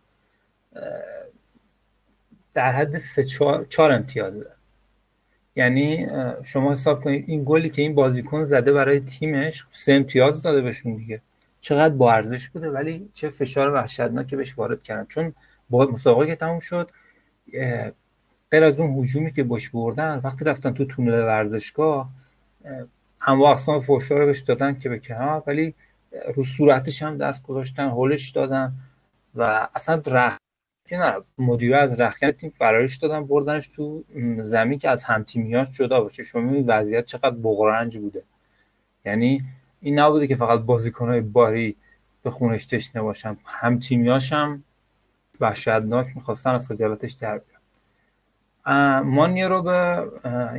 در 2.58 2.72
حد 2.72 3.00
سه 3.00 3.24
چهار, 3.24 3.92
امتیازه 3.92 4.52
یعنی 5.56 6.08
شما 6.44 6.72
حساب 6.72 7.04
کنید 7.04 7.26
این 7.28 7.44
گلی 7.46 7.70
که 7.70 7.82
این 7.82 7.96
بازیکن 7.96 8.44
زده 8.44 8.74
برای 8.74 9.00
تیمش 9.00 9.66
سه 9.72 9.94
امتیاز 9.94 10.42
داده 10.42 10.62
بهشون 10.62 10.96
دیگه. 10.96 11.22
چقدر 11.62 11.96
با 11.96 12.14
ارزش 12.14 12.50
بوده 12.50 12.70
ولی 12.70 13.10
چه 13.14 13.30
فشار 13.30 13.74
وحشتناکی 13.74 14.36
بهش 14.36 14.58
وارد 14.58 14.84
کردن. 14.84 15.06
چون 15.10 15.34
با 15.70 15.86
مسابقه 15.86 16.26
که 16.26 16.36
تموم 16.36 16.60
شد 16.60 16.92
غیر 18.52 18.64
از 18.64 18.80
اون 18.80 19.00
هجومی 19.00 19.32
که 19.32 19.44
باش 19.44 19.70
بردن 19.70 20.22
وقتی 20.24 20.46
رفتن 20.46 20.74
تو 20.74 20.86
تونل 20.86 21.14
ورزشگاه 21.14 22.10
هم 23.20 23.42
اقسام 23.42 23.80
فوشا 23.80 24.18
رو 24.18 24.26
بهش 24.26 24.40
دادن 24.40 24.80
که 24.80 24.90
به 24.90 25.00
کنار 25.00 25.44
ولی 25.48 25.76
رو 26.36 26.44
صورتش 26.44 27.04
هم 27.04 27.18
دست 27.18 27.44
گذاشتن 27.44 27.88
هولش 27.88 28.30
دادن 28.30 28.74
و 29.36 29.68
اصلا 29.76 29.98
رخ 30.96 31.24
مدیر 31.38 31.76
از 31.76 32.02
رخکن 32.02 32.32
تیم 32.32 32.54
فرارش 32.58 32.98
دادن 32.98 33.26
بردنش 33.26 33.68
تو 33.68 34.04
زمین 34.38 34.80
که 34.80 34.90
از 34.90 35.04
همتیمیاش 35.04 35.72
جدا 35.72 36.02
باشه 36.02 36.24
شما 36.24 36.52
این 36.52 36.66
وضعیت 36.68 37.06
چقدر 37.06 37.36
بغرنج 37.36 37.98
بوده. 37.98 38.24
یعنی 39.06 39.44
این 39.82 40.00
نبوده 40.00 40.28
که 40.28 40.36
فقط 40.36 40.60
بازیکنهای 40.60 41.22
باری 41.22 41.76
به 42.24 42.32
خونش 42.32 42.66
تشنه 42.66 43.02
باشن. 43.02 43.38
هم 43.46 43.80
تیمیاش 43.80 44.34
هم 44.34 44.64
وحشتناک 45.42 46.08
می‌خواستن 46.16 46.50
از 46.50 46.68
خجالتش 46.68 47.12
در 47.12 47.42
مانیه 49.04 49.48
رو 49.48 49.62
به 49.62 50.04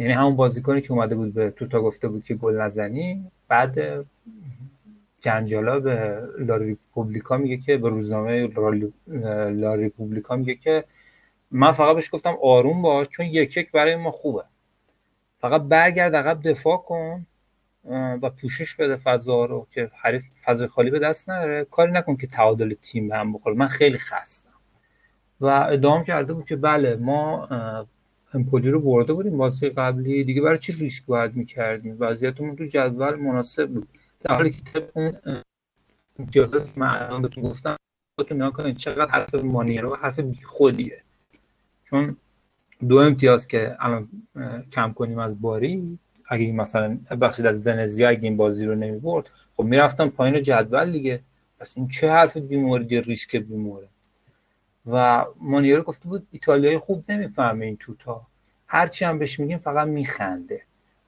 یعنی 0.00 0.12
همون 0.12 0.36
بازیکنی 0.36 0.80
که 0.80 0.92
اومده 0.92 1.14
بود 1.14 1.34
به 1.34 1.50
توتا 1.50 1.80
گفته 1.82 2.08
بود 2.08 2.24
که 2.24 2.34
گل 2.34 2.60
نزنی 2.60 3.30
بعد 3.48 4.04
جنجالا 5.20 5.80
به 5.80 6.22
لاریپوبلیکا 6.38 7.36
میگه 7.36 7.56
که 7.56 7.76
به 7.76 7.88
روزنامه 7.88 8.48
لاریپوبلیکا 9.50 10.36
میگه 10.36 10.54
که 10.54 10.84
من 11.50 11.72
فقط 11.72 11.94
بهش 11.94 12.14
گفتم 12.14 12.36
آروم 12.42 12.82
باش 12.82 13.08
چون 13.08 13.26
یک 13.26 13.56
یک 13.56 13.72
برای 13.72 13.96
ما 13.96 14.10
خوبه. 14.10 14.44
فقط 15.40 15.62
برگرد 15.62 16.16
عقب 16.16 16.48
دفاع 16.48 16.76
کن 16.76 17.26
و 18.22 18.30
پوشش 18.30 18.74
بده 18.74 18.96
فضا 18.96 19.44
رو 19.44 19.66
که 19.70 19.90
حریف 20.02 20.22
فضای 20.44 20.68
خالی 20.68 20.90
به 20.90 20.98
دست 20.98 21.28
نره. 21.30 21.64
کاری 21.64 21.92
نکن 21.92 22.16
که 22.16 22.26
تعادل 22.26 22.74
تیم 22.82 23.12
هم 23.12 23.32
بخوره. 23.32 23.56
من 23.56 23.68
خیلی 23.68 23.98
خستم. 23.98 24.48
و 25.40 25.46
ادام 25.46 26.04
کرده 26.04 26.32
بود 26.32 26.46
که 26.46 26.56
بله 26.56 26.96
ما 26.96 27.48
امپولی 28.34 28.70
رو 28.70 28.80
برده 28.80 29.12
بودیم 29.12 29.36
بازی 29.36 29.68
قبلی. 29.68 30.24
دیگه 30.24 30.40
برای 30.42 30.58
چی 30.58 30.72
ریسک 30.72 31.06
باید 31.06 31.36
می‌کردیم؟ 31.36 31.96
وضعیتمون 32.00 32.56
تو 32.56 32.64
جدول 32.64 33.14
مناسب 33.14 33.68
بود. 33.68 33.88
در 34.20 34.34
حالی 34.34 34.50
که 34.50 34.60
طبق 34.60 34.96
اون 34.96 35.16
امتیازات 36.18 36.66
که 36.66 36.80
من 36.80 37.02
الان 37.02 37.22
بهتون 37.22 37.44
گفتم 37.44 37.76
خودتون 38.18 38.36
نگاه 38.36 38.52
کنید 38.52 38.76
چقدر 38.76 39.10
حرف 39.10 39.34
مانیرو 39.34 39.96
حرف 39.96 40.20
خودیه 40.44 41.02
چون 41.84 42.16
دو 42.88 42.96
امتیاز 42.96 43.48
که 43.48 43.76
الان 43.80 44.08
کم 44.72 44.92
کنیم 44.92 45.18
از 45.18 45.40
باری 45.40 45.98
اگه 46.28 46.52
مثلا 46.52 46.98
بخشید 47.20 47.46
از 47.46 47.66
ونزیا 47.66 48.08
اگه 48.08 48.22
این 48.22 48.36
بازی 48.36 48.66
رو 48.66 48.74
نمی 48.74 48.98
برد 48.98 49.30
خب 49.56 49.62
می‌رفتم 49.64 50.08
پایین 50.08 50.42
جدول 50.42 50.92
دیگه. 50.92 51.20
پس 51.60 51.72
این 51.76 51.88
چه 51.88 52.10
حرف 52.10 52.36
بیموردی 52.36 53.00
ریسک 53.00 53.36
بیموره 53.36 53.88
و 54.86 55.24
مانیرو 55.40 55.82
گفته 55.82 56.08
بود 56.08 56.26
ایتالیایی 56.30 56.78
خوب 56.78 57.04
نمی‌فهمه 57.08 57.66
این 57.66 57.76
توتا. 57.76 58.26
هرچی 58.66 59.04
هم 59.04 59.18
بهش 59.18 59.40
میگیم 59.40 59.58
فقط 59.58 59.88
میخنده. 59.88 60.62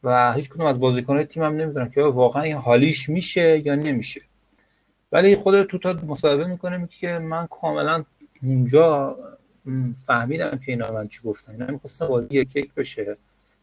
و 0.05 0.33
هیچ 0.33 0.49
کدوم 0.51 0.67
از 0.67 0.81
بازیکنان 0.81 1.25
تیم 1.25 1.43
هم 1.43 1.57
نمی‌دونن 1.57 1.91
که 1.91 2.03
واقعا 2.03 2.43
این 2.43 2.57
حالیش 2.57 3.09
میشه 3.09 3.67
یا 3.67 3.75
نمیشه. 3.75 4.21
ولی 5.13 5.37
خود 5.37 5.63
توتا 5.63 5.93
مصاحبه 6.07 6.47
می‌کنه 6.47 6.89
که 6.91 7.19
من 7.19 7.47
کاملا 7.47 8.05
اونجا 8.43 9.17
فهمیدم 10.07 10.51
که 10.51 10.73
اینا 10.73 10.93
من 10.93 11.09
چی 11.09 11.21
گفتن. 11.25 11.53
اینا 11.53 11.67
می‌خواستن 11.67 12.07
بازی 12.07 12.29
یک 12.31 12.57
یک 12.57 12.75
بشه. 12.75 13.17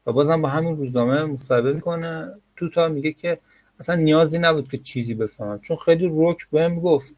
و 0.06 0.12
بازم 0.12 0.42
با 0.42 0.50
همین 0.50 0.78
روزنامه 0.78 1.24
مصاحبه 1.24 1.74
می‌کنه. 1.74 2.34
توتا 2.56 2.88
میگه 2.88 3.12
که 3.12 3.40
اصلا 3.80 3.96
نیازی 3.96 4.40
نبود 4.40 4.70
که 4.70 4.78
چیزی 4.78 5.14
بفهمم 5.14 5.60
چون 5.60 5.78
خیلی 5.78 6.08
روک 6.08 6.50
بهم 6.50 6.80
گفت 6.80 7.16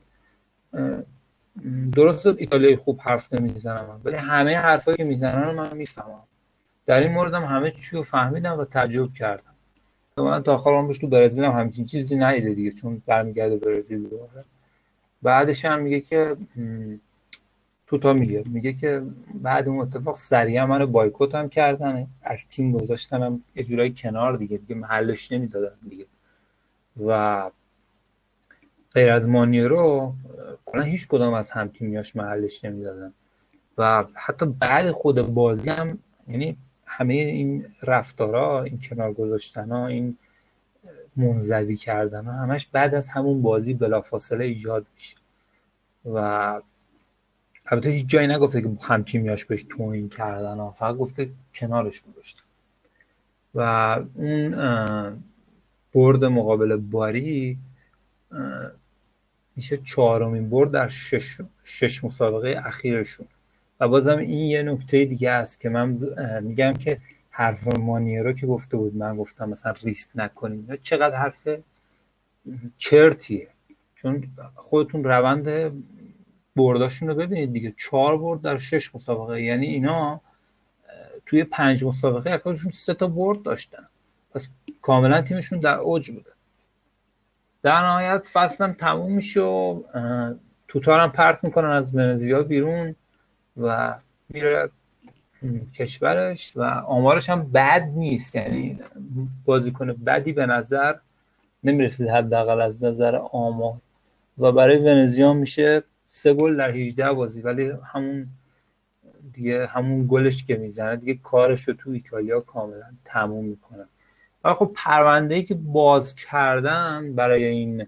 درست 1.92 2.28
ایتالیایی 2.28 2.76
خوب 2.76 3.00
حرف 3.02 3.34
نمی‌زنم 3.34 4.02
ولی 4.04 4.16
همه 4.16 4.58
حرفایی 4.58 4.98
که 4.98 5.04
می‌زنن 5.04 5.52
من 5.56 5.78
می‌فهمم. 5.78 6.24
در 6.90 7.00
این 7.02 7.12
موردم 7.12 7.44
همه 7.44 7.72
چی 7.72 7.96
رو 7.96 8.04
فهمیدم 8.04 8.60
و 8.60 8.66
تعجب 8.66 9.14
کردم. 9.14 9.54
من 10.18 10.44
تا 10.44 10.54
آخر 10.54 10.70
عمرش 10.70 10.98
تو 10.98 11.08
برزیل 11.08 11.44
هم 11.44 11.52
همچین 11.52 11.86
چیزی 11.86 12.16
ندیده 12.16 12.54
دیگه 12.54 12.72
چون 12.72 13.02
برمیگرده 13.06 13.58
برزیل 13.58 14.10
دوباره 14.10 14.46
بعدش 15.22 15.66
هم 15.66 15.82
میگه 15.82 16.02
که 16.02 16.38
توتا 17.88 18.14
میگه 18.14 18.44
میگه 18.50 18.74
که 18.74 19.02
بعد 19.34 19.68
اون 19.68 19.80
اتفاق 19.80 20.16
سریعا 20.16 20.66
منو 20.66 20.88
بایکوت 20.88 21.36
هم 21.36 21.50
کردن 21.50 22.08
از 22.22 22.40
تیم 22.50 22.72
گذاشتنم 22.72 23.44
یه 23.56 23.64
جورایی 23.64 23.94
کنار 23.98 24.38
دیگه 24.38 24.58
دیگه 24.58 24.76
محلش 24.76 25.32
نمی‌دادن 25.32 25.76
دیگه. 25.90 26.06
و 27.06 27.52
غیر 28.94 29.12
از 29.12 29.30
مانیرو 29.30 30.14
کلا 30.66 30.82
هیچ 30.82 31.08
کدام 31.08 31.34
از 31.34 31.52
هم 31.52 31.68
تیمیاش 31.68 32.16
محلش 32.16 32.66
نمی‌دادن. 32.66 33.14
و 33.78 34.06
حتی 34.14 34.46
بعد 34.46 34.92
خود 34.92 35.22
بازی 35.22 35.70
هم 35.70 36.00
یعنی 36.28 36.58
همه 37.00 37.14
این 37.14 37.66
رفتارا 37.84 38.64
این 38.64 38.80
کنار 38.90 39.14
گذاشتن 39.14 39.72
این 39.72 40.18
منزوی 41.16 41.76
کردن 41.76 42.26
ها 42.26 42.32
همش 42.32 42.66
بعد 42.66 42.96
از 42.96 43.08
همون 43.08 43.42
بازی 43.42 43.74
بلافاصله 43.74 44.46
ایجاد 44.46 44.86
میشه. 44.94 45.16
و 46.06 46.18
البته 47.66 47.90
هیچ 47.90 48.08
جایی 48.08 48.28
نگفته 48.28 48.62
که 48.62 48.70
هم 48.82 49.04
تیمیاش 49.04 49.46
بهش 49.46 49.66
توین 49.70 50.10
کردن 50.10 50.58
ها 50.58 50.72
فقط 50.72 50.96
گفته 50.96 51.30
کنارش 51.56 52.02
گذاشتن. 52.02 52.44
و 53.56 53.62
اون 54.16 54.52
برد 55.94 56.26
مقابل 56.26 56.76
باری 56.76 57.58
میشه 59.56 59.78
چهارمین 59.78 60.50
برد 60.50 60.72
در 60.72 60.88
شش, 60.88 61.38
شش 61.64 62.04
مسابقه 62.04 62.62
اخیرشون. 62.66 63.28
و 63.80 63.88
بازم 63.88 64.18
این 64.18 64.50
یه 64.50 64.64
نکته 64.64 65.06
دیگه 65.06 65.32
است 65.32 65.62
که 65.62 65.70
من 65.70 65.90
میگم 66.44 66.74
که 66.74 67.00
حرف 67.30 67.78
مانیرو 67.78 68.34
که 68.34 68.48
گفته 68.48 68.78
بود 68.78 68.96
من 68.96 69.18
گفتم 69.18 69.50
مثلا 69.50 69.74
ریسک 69.84 70.10
نکنیم. 70.16 70.68
چقدر 70.82 71.16
حرف 71.16 71.48
چرتیه؟ 72.78 73.48
چون 73.96 74.28
خودتون 74.56 75.04
روند 75.04 75.74
برداشون 76.56 77.08
رو 77.08 77.16
ببینید 77.16 77.54
دیگه. 77.54 77.74
چهار 77.78 78.18
برد 78.18 78.42
در 78.42 78.58
شش 78.58 78.96
مسابقه. 78.96 79.42
یعنی 79.42 79.66
اینا 79.66 80.22
توی 81.26 81.44
پنج 81.44 81.84
مسابقه 81.84 82.32
اخیرشون 82.32 82.72
سه 82.72 82.94
تا 82.94 83.08
برد 83.08 83.42
داشتن. 83.42 83.88
پس 84.34 84.50
کاملا 84.82 85.22
تیمشون 85.22 85.60
در 85.60 85.78
اوج 85.78 86.12
بوده. 86.12 86.32
در 87.64 87.82
نهایت 87.82 88.28
فصلم 88.34 88.74
تموم 88.74 89.12
میشه 89.12 89.42
و 89.42 89.84
توتارم 90.68 91.12
پرت 91.12 91.44
می‌کنن 91.44 91.70
از 91.70 91.96
ونزیا 91.96 92.44
بیرون. 92.44 92.96
و 93.60 93.96
میره 94.30 94.70
کشورش 95.76 96.54
و 96.56 96.64
آمارش 96.64 97.30
هم 97.30 97.52
بد 97.52 97.92
نیست. 97.96 98.36
یعنی 98.36 98.80
بازیکن 99.46 99.94
بدی 99.94 100.34
به 100.34 100.46
نظر 100.46 100.96
نمی‌رسید 101.64 102.08
حداقل 102.08 102.62
از 102.62 102.84
نظر 102.84 103.16
آمار. 103.16 103.76
و 104.38 104.52
برای 104.52 104.78
ونزیا 104.78 105.34
میشه 105.34 105.84
سه 106.08 106.34
گل 106.34 106.58
در 106.58 106.72
18 106.72 107.14
بازی 107.14 107.42
ولی 107.42 107.72
همون 107.94 108.28
دیگه 109.34 109.68
همون 109.68 110.08
گلش 110.08 110.46
که 110.46 110.56
می‌زنه 110.56 110.96
دیگه 110.96 111.20
کارش 111.24 111.68
رو 111.68 111.74
تو 111.74 111.90
ایتالیا 111.90 112.40
کاملا 112.40 112.92
تموم 113.06 113.46
می‌کنه. 113.46 113.86
و 114.44 114.54
خب 114.54 114.72
پرونده 114.76 115.36
ای 115.36 115.44
که 115.44 115.56
باز 115.56 116.16
کردن 116.16 117.14
برای 117.16 117.46
این 117.46 117.88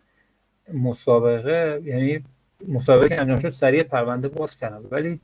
مسابقه 0.73 1.81
یعنی 1.83 2.23
مسابقه 2.67 3.09
که 3.09 3.21
انجام 3.21 3.39
شد 3.39 3.49
سریع 3.49 3.83
پرونده 3.83 4.27
باز 4.27 4.57
کردن. 4.57 4.81
ولی 4.91 5.19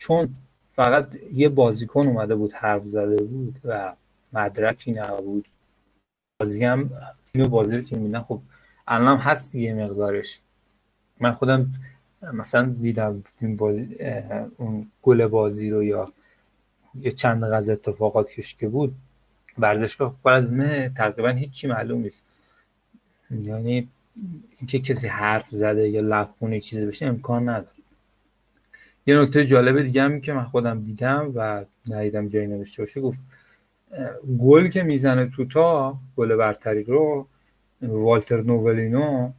چون 0.00 0.34
فقط 0.72 1.16
یه 1.32 1.48
بازیکن 1.48 2.06
اومده 2.06 2.34
بود 2.34 2.52
حرف 2.52 2.84
زده 2.84 3.22
بود 3.22 3.60
و 3.64 3.92
مدرکی 4.32 4.92
نبود. 4.92 5.48
بازی 6.40 6.64
هم 6.64 6.90
تیم 7.32 7.42
بازی 7.42 7.76
رو 7.76 7.82
که 7.82 7.96
میدن. 7.96 8.20
خب 8.20 8.40
الان 8.88 9.18
هست 9.18 9.54
یه 9.54 9.74
مقدارش. 9.74 10.40
من 11.20 11.32
خودم 11.32 11.72
مثلا 12.32 12.74
دیدم 12.80 13.22
فیلم 13.38 13.56
بازی 13.56 13.96
اون 14.56 14.86
گل 15.02 15.26
بازی 15.26 15.70
رو 15.70 15.82
یا 15.82 16.08
یه 17.00 17.12
چند 17.12 17.44
غز 17.44 17.68
اتفاقات 17.68 18.28
که 18.58 18.68
بود 18.68 18.94
ورزشگاه 19.58 20.16
پر 20.24 20.32
از 20.32 20.52
مه 20.52 20.92
تقریبا 20.96 21.28
هیچی 21.28 21.66
معلوم 21.66 22.02
نیست. 22.02 22.22
یعنی 23.30 23.88
اینکه 24.58 24.78
کسی 24.78 25.08
حرف 25.08 25.48
زده 25.50 25.88
یا 25.88 26.00
لبخونه 26.00 26.60
چیزی 26.60 26.86
بشه 26.86 27.06
امکان 27.06 27.48
نداره. 27.48 27.79
یه 29.06 29.18
نکته 29.20 29.44
جالب 29.44 29.82
دیگه 29.82 30.02
هم 30.02 30.20
که 30.20 30.32
من 30.32 30.44
خودم 30.44 30.84
دیدم 30.84 31.32
و 31.34 31.64
ندیدم 31.88 32.28
جایی 32.28 32.46
نوشته 32.46 32.82
باشه 32.82 33.00
گفت 33.00 33.18
گل 34.38 34.68
که 34.68 34.82
می‌زنه 34.82 35.26
توتا 35.26 35.98
گل 36.16 36.36
برتری 36.36 36.82
رو 36.82 37.26
والتر 37.82 38.40
نوولینو 38.40 39.32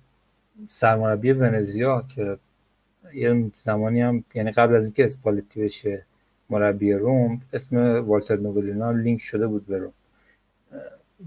سرمربی 0.67 1.31
ونزیا 1.31 2.05
که 2.15 2.37
یه 3.13 3.51
زمانی 3.57 4.01
هم 4.01 4.23
یعنی 4.35 4.51
قبل 4.51 4.75
از 4.75 4.83
اینکه 4.83 5.05
اسپالتی 5.05 5.61
بشه 5.61 6.05
مربی 6.49 6.93
روم 6.93 7.41
اسم 7.53 7.77
والتر 7.77 8.35
نوولینو 8.35 8.93
لینک 8.93 9.21
شده 9.21 9.47
بود 9.47 9.65
به 9.67 9.77
روم. 9.77 9.93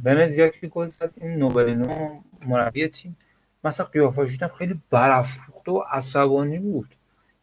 ونزیا 0.05 0.49
که 0.49 0.67
گل 0.67 0.89
زد 0.91 1.13
این 1.17 1.31
نوولینو 1.31 2.21
مربی 2.47 2.89
تیم 2.89 3.17
مثلا 3.65 3.87
قیافش 3.87 4.43
خیلی 4.59 4.81
برافروخته 4.91 5.73
و 5.73 5.83
عصبانی 5.91 6.59
بود. 6.59 6.94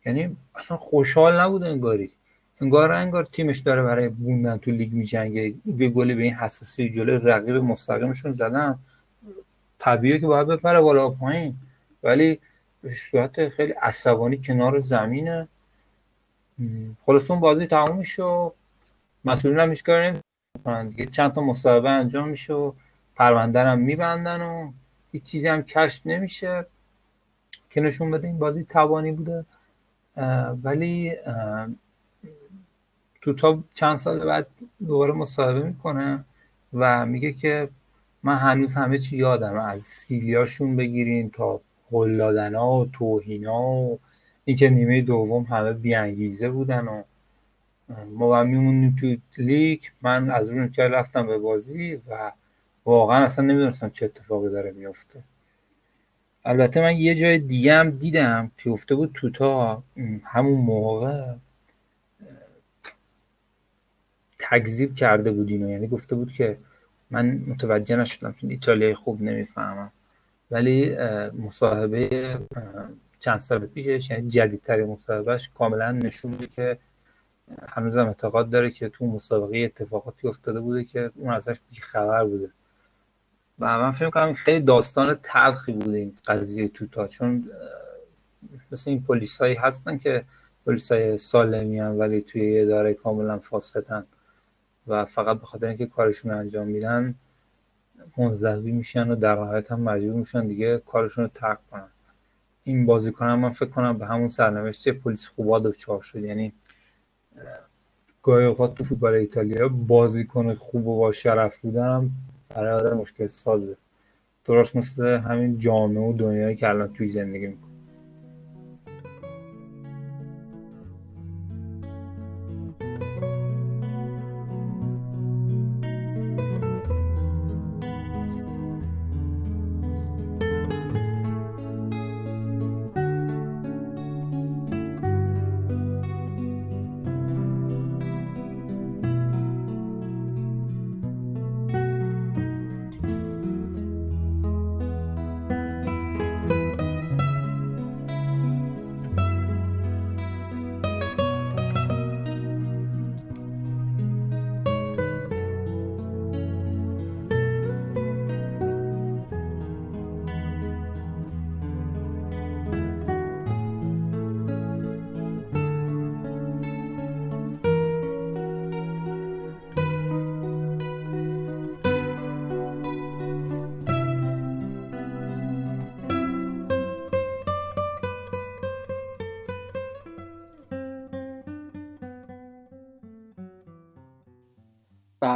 یعنی 0.05 0.37
اصلا 0.55 0.77
خوشحال 0.77 1.39
نبود 1.39 1.63
انگاری. 1.63 2.11
انگار 2.61 2.91
انگار 2.91 3.25
تیمش 3.25 3.57
داره 3.57 3.83
برای 3.83 4.09
بوندن 4.09 4.57
تو 4.57 4.71
لیگ 4.71 4.93
میجنگه. 4.93 5.53
یه 5.65 5.89
گلی 5.89 6.15
به 6.15 6.23
این 6.23 6.33
حساسی 6.33 6.89
جلوی 6.89 7.17
رقیب 7.17 7.55
مستقیمشون 7.55 8.31
زدن. 8.31 8.79
طبیعیه 9.79 10.19
که 10.19 10.27
باید 10.27 10.47
بپره 10.47 10.81
بالا 10.81 11.09
پایین. 11.09 11.55
ولی 12.03 12.39
به 12.81 12.93
صورت 12.93 13.49
خیلی 13.49 13.71
عصبانی 13.71 14.37
کنار 14.37 14.79
زمینه. 14.79 15.47
خلاص 17.05 17.31
اون 17.31 17.39
بازی 17.39 17.67
تموم 17.67 17.97
میشه 17.97 18.51
مسئولین 19.25 19.59
هم 19.59 19.69
هیچ 19.69 19.83
دیگه. 20.89 21.05
چند 21.05 21.33
تا 21.33 21.41
مصاحبه 21.41 21.89
انجام 21.89 22.29
میشه 22.29 22.53
و 22.53 22.71
پرونده 23.15 23.59
هم 23.59 23.79
میبندن 23.79 24.41
و 24.41 24.71
هیچ 25.11 25.23
چیزی 25.23 25.47
هم 25.47 25.63
کشف 25.63 26.07
نمیشه. 26.07 26.65
که 27.69 27.81
نشون 27.81 28.11
بده. 28.11 28.27
این 28.27 28.39
بازی 28.39 28.63
توانی 28.63 29.11
بوده. 29.11 29.45
ولی 30.63 31.15
تو 33.21 33.33
تا 33.33 33.63
چند 33.73 33.97
سال 33.97 34.25
بعد 34.25 34.47
دوباره 34.87 35.13
مصاحبه 35.13 35.63
می‌کنه 35.63 36.25
و 36.73 37.05
میگه 37.05 37.33
که 37.33 37.69
من 38.23 38.35
هنوز 38.35 38.75
همه 38.75 38.97
چی 38.97 39.17
یادم 39.17 39.59
از 39.59 39.81
سیلیاشون 39.81 40.75
بگیرین 40.75 41.29
تا 41.29 41.61
قول 41.91 42.17
دادن 42.17 42.55
و 42.55 42.85
توهین 42.93 43.45
ها 43.45 43.61
و 43.61 43.99
اینکه 44.45 44.69
نیمه 44.69 45.01
دوم 45.01 45.43
همه 45.43 45.73
بیانگیزه 45.73 46.49
بودن 46.49 46.87
و 46.87 47.03
ما 48.09 48.43
میمونیم 48.43 48.95
تو 49.01 49.15
لیگ. 49.37 49.81
من 50.01 50.31
از 50.31 50.49
اون 50.49 50.71
که 50.71 50.83
رفتم 50.83 51.27
به 51.27 51.37
بازی 51.37 51.95
و 51.95 52.31
واقعا 52.85 53.25
اصلا 53.25 53.45
نمی‌دونستم 53.45 53.89
چه 53.89 54.05
اتفاقی 54.05 54.49
داره 54.49 54.71
میفته 54.71 55.23
البته 56.45 56.81
من 56.81 56.97
یه 56.97 57.15
جای 57.15 57.39
دیگه 57.39 57.73
هم 57.75 57.89
دیدم 57.89 58.51
که 58.57 58.69
افته 58.69 58.95
بود 58.95 59.11
توتا 59.13 59.83
همون 60.23 60.61
موقع 60.61 61.33
تکذیب 64.39 64.95
کرده 64.95 65.31
بود 65.31 65.49
اینو. 65.49 65.69
یعنی 65.69 65.87
گفته 65.87 66.15
بود 66.15 66.31
که 66.31 66.57
من 67.11 67.43
متوجه 67.47 67.95
نشدم 67.95 68.33
چون 68.33 68.49
ایتالیایی 68.49 68.95
خوب 68.95 69.21
نمی‌فهمم. 69.21 69.91
ولی 70.51 70.95
مصاحبه 71.39 72.37
چند 73.19 73.39
سال 73.39 73.65
پیشش 73.65 74.09
یعنی 74.09 74.29
جدیدترین 74.29 74.85
مصاحبهش 74.85 75.49
کاملا 75.57 75.91
نشون 75.91 76.31
میده 76.31 76.47
که 76.47 76.77
هنوزم 77.67 78.07
اعتقاد 78.07 78.49
داره 78.49 78.71
که 78.71 78.89
تو 78.89 79.05
مسابقه 79.05 79.57
اتفاقاتی 79.57 80.27
افتاده 80.27 80.59
بوده 80.59 80.83
که 80.83 81.11
اون 81.15 81.33
ازش 81.33 81.57
خبر 81.81 82.23
بوده. 82.23 82.49
و 83.59 83.79
من 83.79 83.91
فکر 83.91 84.09
کنم 84.09 84.33
خیلی 84.33 84.59
داستان 84.59 85.19
تلخی 85.23 85.71
بوده 85.71 85.97
این 85.97 86.17
قضیه 86.27 86.67
توتا 86.67 87.07
چون 87.07 87.49
مثل 88.71 88.89
این 88.89 89.03
پلیس 89.03 89.37
هایی 89.41 89.55
هستن 89.55 89.97
که 89.97 90.25
پلیس 90.65 90.91
های 90.91 91.17
سالمی 91.17 91.79
هم 91.79 91.99
ولی 91.99 92.21
توی 92.21 92.59
اداره 92.59 92.93
کاملا 92.93 93.39
فاسدن 93.39 94.05
و 94.87 95.05
فقط 95.05 95.39
به 95.39 95.45
خاطر 95.45 95.67
اینکه 95.67 95.85
کارشون 95.85 96.31
انجام 96.31 96.67
میدن 96.67 97.15
منزوی 98.17 98.71
میشن 98.71 99.11
و 99.11 99.15
در 99.15 99.35
نهایت 99.35 99.71
هم 99.71 99.79
مجبور 99.79 100.13
میشن 100.13 100.47
دیگه 100.47 100.77
کارشون 100.77 101.23
رو 101.23 101.29
ترک 101.33 101.57
کنن. 101.71 101.87
این 102.63 102.85
بازیکن 102.85 103.25
هم 103.25 103.39
من 103.39 103.49
فکر 103.49 103.69
کنم 103.69 103.97
به 103.97 104.05
همون 104.05 104.27
سرنوشت 104.27 104.89
پلیس 104.89 105.27
خوبا 105.27 105.59
دچار 105.59 106.01
شد. 106.01 106.23
یعنی 106.23 106.53
گاهی 108.23 108.45
اوقات 108.45 108.75
تو 108.75 108.83
فوتبال 108.83 109.13
ایتالیا 109.13 109.69
بازیکن 109.69 110.53
خوب 110.53 110.87
و 110.87 110.99
با 110.99 111.11
شرف 111.11 111.57
بودن 111.57 112.11
برای 112.55 112.73
آدم 112.73 112.97
مشکل 112.97 113.27
سازه. 113.27 113.77
درست 114.45 114.75
مثل 114.75 115.05
همین 115.05 115.57
جامعه 115.57 116.03
و 116.03 116.13
دنیایی 116.13 116.55
که 116.55 116.69
الان 116.69 116.93
توی 116.93 117.09
زندگی 117.09 117.47
می‌کنه. 117.47 117.70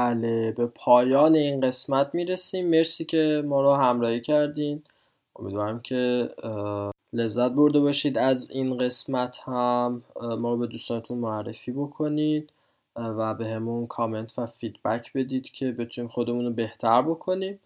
بله 0.05 0.51
به 0.51 0.67
پایان 0.67 1.35
این 1.35 1.61
قسمت 1.61 2.15
می‌رسیم. 2.15 2.69
مرسی 2.69 3.05
که 3.05 3.43
ما 3.45 3.61
رو 3.61 3.73
همراهی 3.73 4.21
کردین. 4.21 4.83
امیدوارم 5.35 5.79
که 5.79 6.29
لذت 7.13 7.51
برده 7.51 7.79
باشید 7.79 8.17
از 8.17 8.51
این 8.51 8.77
قسمت 8.77 9.39
هم. 9.43 10.03
ما 10.21 10.51
رو 10.51 10.57
به 10.57 10.67
دوستانتون 10.67 11.17
معرفی 11.17 11.71
بکنید 11.71 12.49
و 12.95 13.33
به 13.33 13.47
همون 13.47 13.87
کامنت 13.87 14.39
و 14.39 14.45
feedback 14.45 15.13
بدید 15.13 15.45
که 15.45 15.71
بتونیم 15.71 16.09
خودمون 16.09 16.45
رو 16.45 16.51
بهتر 16.51 17.01
بکنیم. 17.01 17.59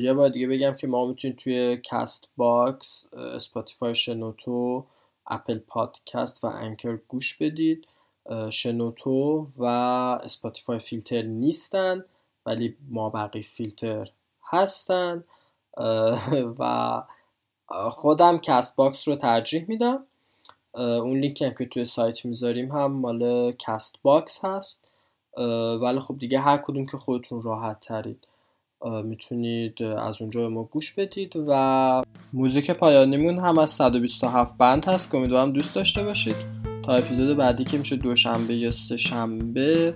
یه 0.00 0.14
بار 0.14 0.28
دیگه 0.28 0.48
بگم 0.48 0.74
که 0.74 0.86
ما 0.86 1.06
می‌تونید 1.06 1.36
توی 1.36 1.80
CastBox 1.84 3.14
Spotify 3.14 3.94
شنوتو 3.94 4.84
Apple 5.26 5.58
Podcast 5.58 6.44
و 6.44 6.46
Anchor 6.46 6.98
گوش 7.08 7.36
بدید. 7.38 7.86
شنوتو 8.50 9.46
و 9.56 9.64
Spotify 10.24 10.78
فیلتر 10.78 11.22
نیستن 11.22 12.04
ولی 12.46 12.76
ما 12.88 13.10
بقیه 13.10 13.42
فیلتر 13.42 14.10
هستن. 14.50 15.24
و 16.58 17.02
خودم 17.90 18.38
CastBox 18.38 19.08
رو 19.08 19.16
ترجیح 19.16 19.64
میدم. 19.68 20.04
اون 20.74 21.20
لینکی 21.20 21.44
هم 21.44 21.54
که 21.54 21.66
توی 21.66 21.84
سایت 21.84 22.24
می‌ذاریم 22.24 22.72
هم 22.72 22.92
مال 22.92 23.52
CastBox 23.52 24.44
هست. 24.44 24.88
ولی 25.82 26.00
خب 26.00 26.18
دیگه 26.18 26.40
هر 26.40 26.56
کدوم 26.56 26.86
که 26.86 26.96
خودتون 26.96 27.42
راحت 27.42 27.80
ترید 27.80 28.28
می‌تونید 29.04 29.82
از 29.82 30.22
اونجا 30.22 30.40
به 30.40 30.48
ما 30.48 30.64
گوش 30.64 30.94
بدید. 30.94 31.32
و 31.48 32.02
موزیک 32.32 32.70
پایانیمون 32.70 33.38
هم 33.38 33.58
از 33.58 33.70
127 33.70 34.56
band 34.58 34.84
هست 34.84 35.10
که 35.10 35.16
امیدوارم 35.16 35.52
دوست 35.52 35.74
داشته 35.74 36.02
باشید. 36.02 36.63
تا 36.86 36.94
اپیزود 36.94 37.36
بعدی 37.36 37.64
که 37.64 37.78
میشه 37.78 37.96
دوشنبه 37.96 38.54
یا 38.54 38.70
سه 38.70 38.96
شنبه 38.96 39.92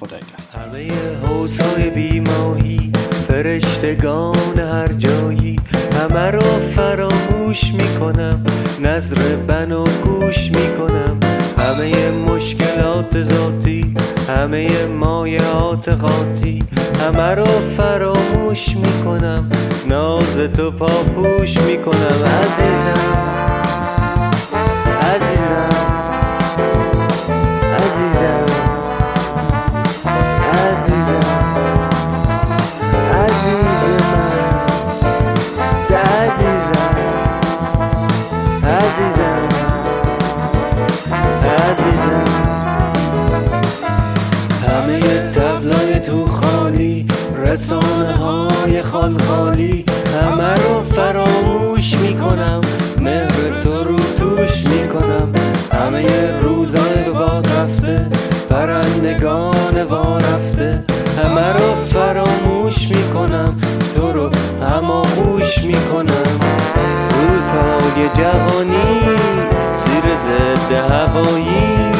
خدا 0.00 0.16
همه 0.54 0.88
حوزهای 1.26 1.90
بیماهی 1.90 2.92
فرشتگان 3.28 4.58
هر 4.58 4.92
جایی 4.92 5.60
همه 6.00 6.30
رو 6.30 6.40
فراموش 6.40 7.72
می‌کنم 7.74 8.44
نظر 8.82 9.36
بنا 9.36 9.84
گوش 9.84 10.50
می‌کنم. 10.50 11.20
همه 11.58 12.10
مشکلات 12.10 13.22
ذاتی 13.22 13.94
همه 14.28 14.86
مایعات 14.86 15.88
قاطی 15.88 16.64
همه 17.00 17.34
رو 17.34 17.44
فراموش 17.44 18.76
می‌کنم 18.76 19.50
ناز 19.88 20.36
تو 20.56 20.70
پاپوش 20.70 21.60
می‌کنم. 21.60 22.24
عزیزم. 22.24 23.33
رسانه 47.54 48.16
های 48.16 48.82
خال 48.82 49.18
خالی 49.18 49.84
همه 50.20 50.54
رو 50.54 50.82
فراموش 50.82 51.96
می‌کنم 51.96 52.60
مهر 53.00 53.60
تو 53.60 53.84
رو 53.84 53.96
توش 53.96 54.64
می‌کنم. 54.66 55.32
همه 55.72 56.06
روزای 56.42 57.04
به 57.04 57.10
باد 57.10 57.48
رفته 57.48 58.06
پرندگان 58.50 59.82
وا 59.82 60.18
رفته 60.18 60.84
همه 61.22 61.52
رو 61.52 61.74
فراموش 61.86 62.88
می‌کنم. 62.88 63.56
تو 63.94 64.12
رو 64.12 64.30
هماغوش 64.70 65.58
می‌کنم. 65.64 66.24
روزهای 67.20 68.08
جوانی 68.16 69.00
زیر 69.78 70.16
ضد 70.16 70.72
هوایی 70.72 71.92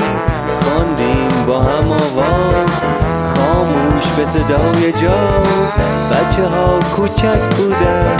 خواندیم 0.62 1.46
با 1.46 1.58
هم 1.60 1.92
آواز 1.92 3.13
خاموش 3.54 4.04
به 4.16 4.24
صدای 4.24 4.92
جاز. 4.92 5.72
بچه 6.10 6.48
ها 6.48 6.80
کوچک 6.96 7.56
بودن 7.56 8.16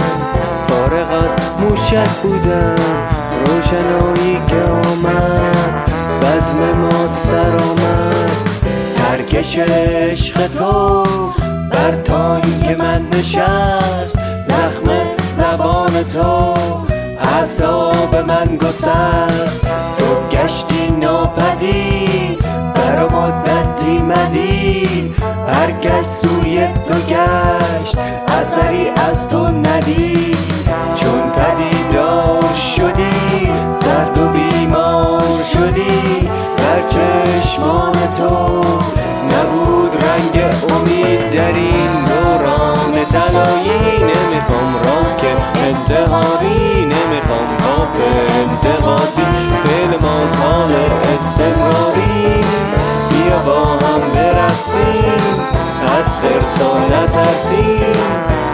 فارغ 0.67 1.23
از 1.23 1.35
موشک 1.59 2.09
بودن. 2.23 2.75
روشنایی 3.45 4.41
که 4.47 4.55
آمد 4.55 5.91
بزم 6.21 6.77
ما 6.77 7.07
سر 7.07 7.51
آمد. 7.51 8.31
ترکش 8.97 9.57
عشق 9.57 10.47
تو 10.47 11.03
بر 11.71 11.95
تایی 11.95 12.59
که 12.67 12.75
من 12.75 13.01
نشست 13.13 14.17
زخم 14.47 14.89
زبان 15.37 16.03
تو 16.03 16.53
عذاب 17.19 18.15
من 18.15 18.57
گسست. 18.57 19.61
تو 19.97 20.37
گشتی 20.37 20.91
ناپدید 20.99 22.39
بر 22.75 23.03
مدتی 23.03 23.97
مدید. 23.97 25.15
هر 25.47 26.03
سوی 26.03 26.67
تو 26.87 26.93
گشت 26.93 27.97
اثری 28.27 28.89
از 29.09 29.29
تو 29.29 29.47
ندید. 29.47 30.37
چون 30.95 31.21
پدیدار 31.35 32.55
شدی 32.75 33.49
زرد 33.81 34.17
و 34.17 34.27
بیمار 34.27 35.43
شدی. 35.53 36.29
در 36.57 36.87
چشمان 36.87 37.93
تو 38.17 38.61
نبود 39.31 39.94
رنگ 40.15 40.43
امید 40.71 41.29
در 41.29 41.53
این 41.53 42.05
دوران. 42.07 43.05
تلایی 43.05 43.97
نمی‌خوام 43.99 44.75
راک 44.83 45.25
انتحاری 45.67 46.85
نمی‌خوام 46.85 47.47
پاپ 47.59 47.97
انتقادی 48.29 49.25
فعل 49.63 49.99
مازال 50.01 50.73
استمراری. 51.13 52.41
بیا 53.09 53.39
با 53.45 53.65
هم 53.65 54.01
برسیم 54.13 55.21
از 55.99 56.15
خرسا 56.15 56.77
نترسیم. 56.77 57.93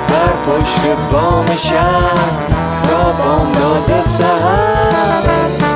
بر 0.08 0.34
پشت 0.46 0.84
بام 1.12 1.46
شهر 1.56 2.16
تا 2.90 3.12
بام 3.12 3.52
داده 3.52 4.04
سهر. 4.18 5.71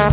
در 0.00 0.08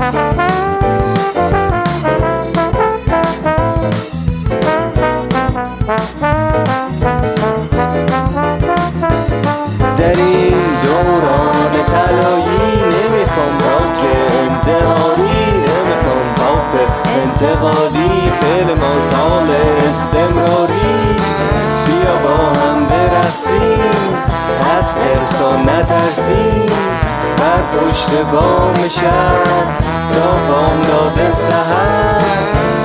دوران 10.84 11.74
طلایی 11.88 12.84
نمی‌خوام 12.84 13.58
راک 13.60 14.02
انتحاری 14.40 15.48
نمی‌خوام 15.52 16.28
پاپ 16.36 16.74
انتقادی 17.22 18.32
فعل 18.42 18.68
مازال 18.74 19.50
استمراری. 19.90 20.98
بیا 21.86 22.16
با 22.24 22.38
هم 22.60 22.77
برسیم 23.28 23.80
از 24.78 24.96
ارسا 24.98 25.58
نترسیم 25.58 26.66
بر 27.38 27.62
پشت 27.74 28.22
بام 28.32 28.88
شهر 28.88 29.44
تا 30.12 30.32
بام 30.48 30.82
داده 30.82 31.32
سهر 31.32 32.22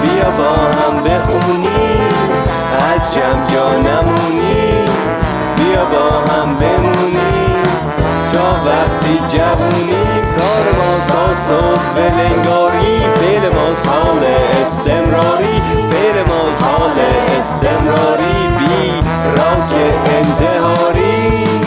بیا 0.02 0.30
با 0.30 0.52
هم 0.52 1.04
بخونیم 1.04 2.12
از 2.94 3.14
جمع 3.14 3.44
جا 3.54 3.70
نمونیم 3.70 4.84
بیا 5.56 5.84
با 5.84 6.32
هم 6.32 6.54
بمونیم 6.54 7.62
تا 8.32 8.60
وقتی 8.66 9.18
جوونیم 9.38 10.22
کار 10.38 10.72
ما 10.76 11.34
صبح 11.34 11.94
ولنگاری. 11.96 13.00
فعل 13.14 13.48
ما 13.48 13.90
حال 13.90 14.24
استمراری. 14.62 15.91
ما 16.28 16.52
استمراری 17.38 18.48
بی 18.58 19.02
راک 19.36 19.72
انتهاری. 20.06 21.61